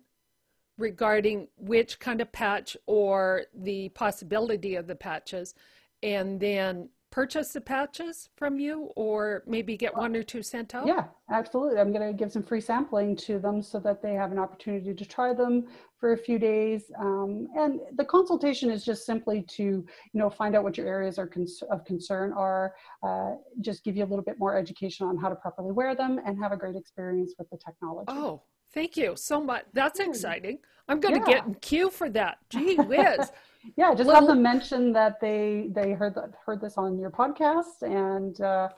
regarding 0.77 1.47
which 1.57 1.99
kind 1.99 2.21
of 2.21 2.31
patch 2.31 2.77
or 2.85 3.43
the 3.53 3.89
possibility 3.89 4.75
of 4.75 4.87
the 4.87 4.95
patches 4.95 5.55
and 6.03 6.39
then 6.39 6.89
purchase 7.09 7.53
the 7.53 7.61
patches 7.61 8.29
from 8.35 8.59
you 8.59 8.91
or 8.95 9.41
maybe 9.47 9.77
get 9.77 9.95
one 9.95 10.15
or 10.15 10.21
two 10.21 10.43
sent 10.43 10.75
out? 10.75 10.85
Yeah, 10.85 11.05
absolutely. 11.31 11.79
I'm 11.79 11.91
going 11.91 12.05
to 12.05 12.13
give 12.13 12.31
some 12.31 12.43
free 12.43 12.61
sampling 12.61 13.15
to 13.17 13.39
them 13.39 13.61
so 13.61 13.79
that 13.79 14.01
they 14.01 14.13
have 14.13 14.31
an 14.31 14.37
opportunity 14.37 14.93
to 14.93 15.05
try 15.05 15.33
them 15.33 15.67
for 15.99 16.13
a 16.13 16.17
few 16.17 16.37
days. 16.37 16.91
Um, 16.99 17.47
and 17.57 17.79
the 17.95 18.05
consultation 18.05 18.69
is 18.69 18.85
just 18.85 19.05
simply 19.05 19.43
to, 19.49 19.63
you 19.63 19.87
know, 20.13 20.29
find 20.29 20.55
out 20.55 20.63
what 20.63 20.77
your 20.77 20.87
areas 20.87 21.17
are 21.17 21.27
cons- 21.27 21.63
of 21.71 21.83
concern 21.85 22.33
are, 22.33 22.75
uh, 23.03 23.31
just 23.61 23.83
give 23.83 23.95
you 23.95 24.03
a 24.03 24.09
little 24.11 24.25
bit 24.25 24.37
more 24.37 24.55
education 24.55 25.07
on 25.07 25.17
how 25.17 25.29
to 25.29 25.35
properly 25.35 25.71
wear 25.71 25.95
them 25.95 26.19
and 26.25 26.37
have 26.37 26.51
a 26.51 26.57
great 26.57 26.75
experience 26.75 27.33
with 27.39 27.49
the 27.49 27.57
technology. 27.57 28.05
Oh, 28.09 28.43
thank 28.73 28.97
you 28.97 29.15
so 29.15 29.41
much. 29.41 29.65
That's 29.73 29.99
exciting. 29.99 30.59
I'm 30.87 30.99
going 30.99 31.15
to 31.15 31.19
yeah. 31.29 31.37
get 31.37 31.45
in 31.45 31.55
queue 31.55 31.89
for 31.89 32.09
that. 32.11 32.37
Gee 32.49 32.75
whiz. 32.75 33.31
yeah, 33.75 33.93
just 33.93 34.09
have 34.09 34.27
them 34.27 34.41
mention 34.41 34.93
that 34.93 35.19
they 35.19 35.69
they 35.71 35.93
heard 35.93 36.15
that 36.15 36.31
heard 36.45 36.61
this 36.61 36.77
on 36.77 36.97
your 36.97 37.11
podcast, 37.11 37.81
and 37.81 38.39
uh, 38.41 38.69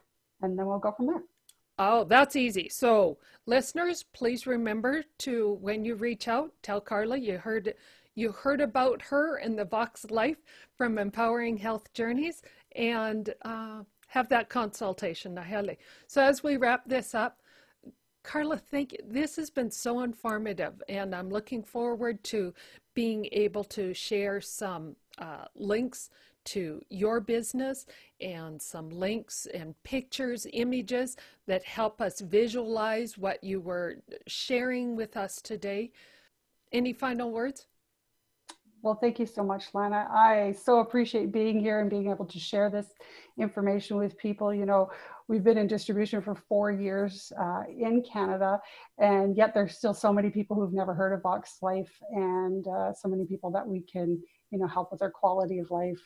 and 0.42 0.58
then 0.58 0.66
we'll 0.66 0.80
go 0.80 0.92
from 0.92 1.08
there. 1.08 1.24
Oh, 1.78 2.04
that's 2.04 2.36
easy. 2.36 2.68
So, 2.68 3.20
listeners, 3.46 4.04
please 4.04 4.46
remember 4.46 5.04
to 5.20 5.58
when 5.62 5.86
you 5.86 5.96
reach 5.96 6.28
out, 6.28 6.52
tell 6.62 6.82
Carla 6.82 7.18
you 7.18 7.38
heard 7.38 7.74
you 8.16 8.32
heard 8.32 8.60
about 8.60 9.02
her 9.04 9.38
and 9.38 9.58
the 9.58 9.66
Vox 9.66 10.06
Life 10.10 10.38
from 10.76 10.98
Empowering 10.98 11.58
Health 11.58 11.94
Journeys, 11.94 12.42
and 12.76 13.34
uh, 13.44 13.84
have 14.08 14.28
that 14.30 14.50
consultation, 14.50 15.36
Nahele. 15.36 15.78
So, 16.08 16.22
as 16.22 16.44
we 16.44 16.58
wrap 16.58 16.88
this 16.88 17.16
up, 17.16 17.40
Carla, 18.30 18.58
thank 18.58 18.92
you. 18.92 19.00
This 19.04 19.38
has 19.38 19.50
been 19.50 19.72
so 19.72 20.02
informative, 20.02 20.84
and 20.88 21.16
I'm 21.16 21.32
looking 21.32 21.64
forward 21.64 22.24
to 22.26 22.54
being 22.94 23.28
able 23.32 23.64
to 23.64 23.92
share 23.92 24.40
some 24.40 24.96
uh, 25.18 25.46
links 25.56 26.12
to 26.46 26.80
your 26.92 27.22
business 27.22 27.88
and 28.22 28.62
some 28.62 28.92
links 28.92 29.48
and 29.52 29.74
pictures, 29.82 30.46
images 30.54 31.18
that 31.48 31.64
help 31.64 32.02
us 32.02 32.22
visualize 32.22 33.18
what 33.18 33.44
you 33.44 33.60
were 33.60 33.96
sharing 34.28 34.96
with 34.96 35.18
us 35.18 35.42
today. 35.42 35.92
Any 36.72 36.94
final 36.94 37.32
words? 37.32 37.66
Well, 38.82 38.96
thank 38.96 39.20
you 39.20 39.26
so 39.26 39.44
much, 39.44 39.66
Lana. 39.74 40.08
I 40.10 40.54
so 40.54 40.80
appreciate 40.80 41.34
being 41.34 41.60
here 41.60 41.82
and 41.82 41.90
being 41.90 42.10
able 42.10 42.26
to 42.26 42.40
share 42.40 42.70
this 42.70 42.88
information 43.38 43.98
with 43.98 44.18
people. 44.18 44.54
You 44.54 44.66
know, 44.66 44.90
we've 45.28 45.44
been 45.44 45.58
in 45.58 45.68
distribution 45.68 46.22
for 46.22 46.34
four 46.34 46.72
years 46.72 47.34
uh, 47.38 47.64
in 47.68 48.02
Canada, 48.04 48.62
and 48.98 49.36
yet 49.36 49.54
there's 49.54 49.76
still 49.76 49.94
so 49.94 50.14
many 50.14 50.30
people 50.30 50.56
who've 50.56 50.74
never 50.74 50.94
heard 50.94 51.14
of 51.14 51.24
Vox 51.24 51.58
Life, 51.62 51.92
and 52.12 52.66
uh, 52.68 52.94
so 52.94 53.10
many 53.10 53.26
people 53.26 53.52
that 53.52 53.68
we 53.68 53.82
can, 53.82 54.22
you 54.50 54.60
know, 54.60 54.68
help 54.68 54.92
with 54.92 55.02
their 55.02 55.12
quality 55.12 55.60
of 55.60 55.70
life 55.72 56.02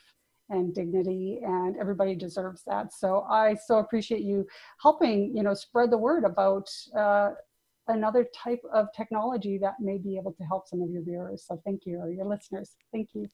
and 0.50 0.74
dignity, 0.74 1.40
and 1.44 1.76
everybody 1.76 2.16
deserves 2.16 2.64
that. 2.66 2.92
So 2.92 3.24
I 3.30 3.54
so 3.54 3.78
appreciate 3.78 4.22
you 4.22 4.46
helping, 4.82 5.34
you 5.36 5.44
know, 5.44 5.54
spread 5.54 5.90
the 5.92 5.98
word 5.98 6.24
about. 6.24 6.68
Uh, 6.96 7.30
another 7.88 8.26
type 8.34 8.62
of 8.72 8.88
technology 8.96 9.58
that 9.58 9.74
may 9.80 9.98
be 9.98 10.16
able 10.16 10.32
to 10.32 10.44
help 10.44 10.68
some 10.68 10.82
of 10.82 10.90
your 10.90 11.02
viewers. 11.02 11.44
So 11.46 11.60
thank 11.64 11.82
you, 11.84 11.98
or 11.98 12.10
your 12.10 12.26
listeners. 12.26 12.76
Thank 12.92 13.10
you. 13.14 13.26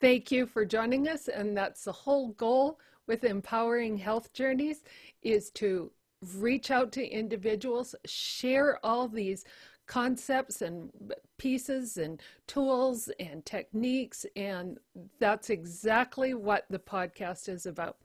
Thank 0.00 0.30
you 0.30 0.46
for 0.46 0.64
joining 0.64 1.08
us. 1.08 1.28
And 1.28 1.56
that's 1.56 1.84
the 1.84 1.92
whole 1.92 2.28
goal 2.28 2.78
with 3.06 3.24
empowering 3.24 3.98
health 3.98 4.32
journeys 4.32 4.82
is 5.22 5.50
to 5.50 5.90
reach 6.36 6.70
out 6.70 6.92
to 6.92 7.06
individuals, 7.06 7.94
share 8.06 8.78
all 8.84 9.08
these 9.08 9.44
concepts 9.86 10.62
and 10.62 10.90
pieces 11.38 11.96
and 11.96 12.22
tools 12.46 13.10
and 13.18 13.44
techniques. 13.44 14.24
And 14.36 14.78
that's 15.18 15.50
exactly 15.50 16.34
what 16.34 16.66
the 16.70 16.78
podcast 16.78 17.48
is 17.48 17.66
about. 17.66 17.96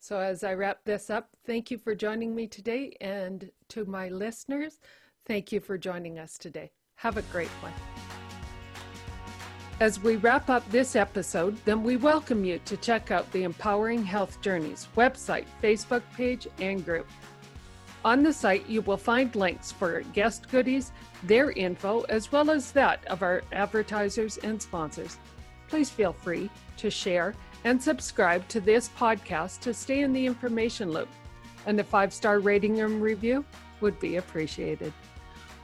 So, 0.00 0.18
as 0.18 0.44
I 0.44 0.54
wrap 0.54 0.84
this 0.84 1.08
up, 1.08 1.30
thank 1.46 1.70
you 1.70 1.78
for 1.78 1.94
joining 1.94 2.34
me 2.34 2.46
today. 2.46 2.96
And 3.00 3.50
to 3.70 3.84
my 3.84 4.08
listeners, 4.08 4.80
Thank 5.26 5.52
you 5.52 5.60
for 5.60 5.78
joining 5.78 6.18
us 6.18 6.36
today. 6.36 6.70
Have 6.96 7.16
a 7.16 7.22
great 7.22 7.48
one. 7.62 7.72
As 9.80 9.98
we 9.98 10.16
wrap 10.16 10.50
up 10.50 10.68
this 10.70 10.94
episode, 10.94 11.56
then 11.64 11.82
we 11.82 11.96
welcome 11.96 12.44
you 12.44 12.60
to 12.66 12.76
check 12.76 13.10
out 13.10 13.30
the 13.32 13.42
Empowering 13.42 14.04
Health 14.04 14.40
Journeys 14.42 14.86
website, 14.96 15.46
Facebook 15.62 16.02
page, 16.14 16.46
and 16.60 16.84
group. 16.84 17.06
On 18.04 18.22
the 18.22 18.34
site, 18.34 18.68
you 18.68 18.82
will 18.82 18.98
find 18.98 19.34
links 19.34 19.72
for 19.72 20.02
guest 20.12 20.50
goodies, 20.50 20.92
their 21.22 21.52
info, 21.52 22.02
as 22.02 22.30
well 22.30 22.50
as 22.50 22.70
that 22.72 23.02
of 23.06 23.22
our 23.22 23.42
advertisers 23.50 24.36
and 24.38 24.60
sponsors. 24.60 25.16
Please 25.68 25.88
feel 25.88 26.12
free 26.12 26.50
to 26.76 26.90
share 26.90 27.34
and 27.64 27.82
subscribe 27.82 28.46
to 28.48 28.60
this 28.60 28.90
podcast 28.90 29.60
to 29.60 29.72
stay 29.72 30.00
in 30.00 30.12
the 30.12 30.26
information 30.26 30.92
loop. 30.92 31.08
And 31.64 31.80
a 31.80 31.84
five 31.84 32.12
star 32.12 32.40
rating 32.40 32.80
and 32.80 33.00
review 33.00 33.42
would 33.80 33.98
be 33.98 34.16
appreciated. 34.16 34.92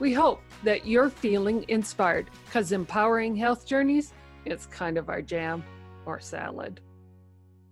We 0.01 0.13
hope 0.13 0.41
that 0.63 0.87
you're 0.87 1.11
feeling 1.11 1.63
inspired 1.67 2.31
because 2.45 2.71
empowering 2.71 3.35
health 3.35 3.67
journeys 3.67 4.13
is 4.45 4.65
kind 4.65 4.97
of 4.97 5.09
our 5.09 5.21
jam 5.21 5.63
or 6.07 6.19
salad. 6.19 6.81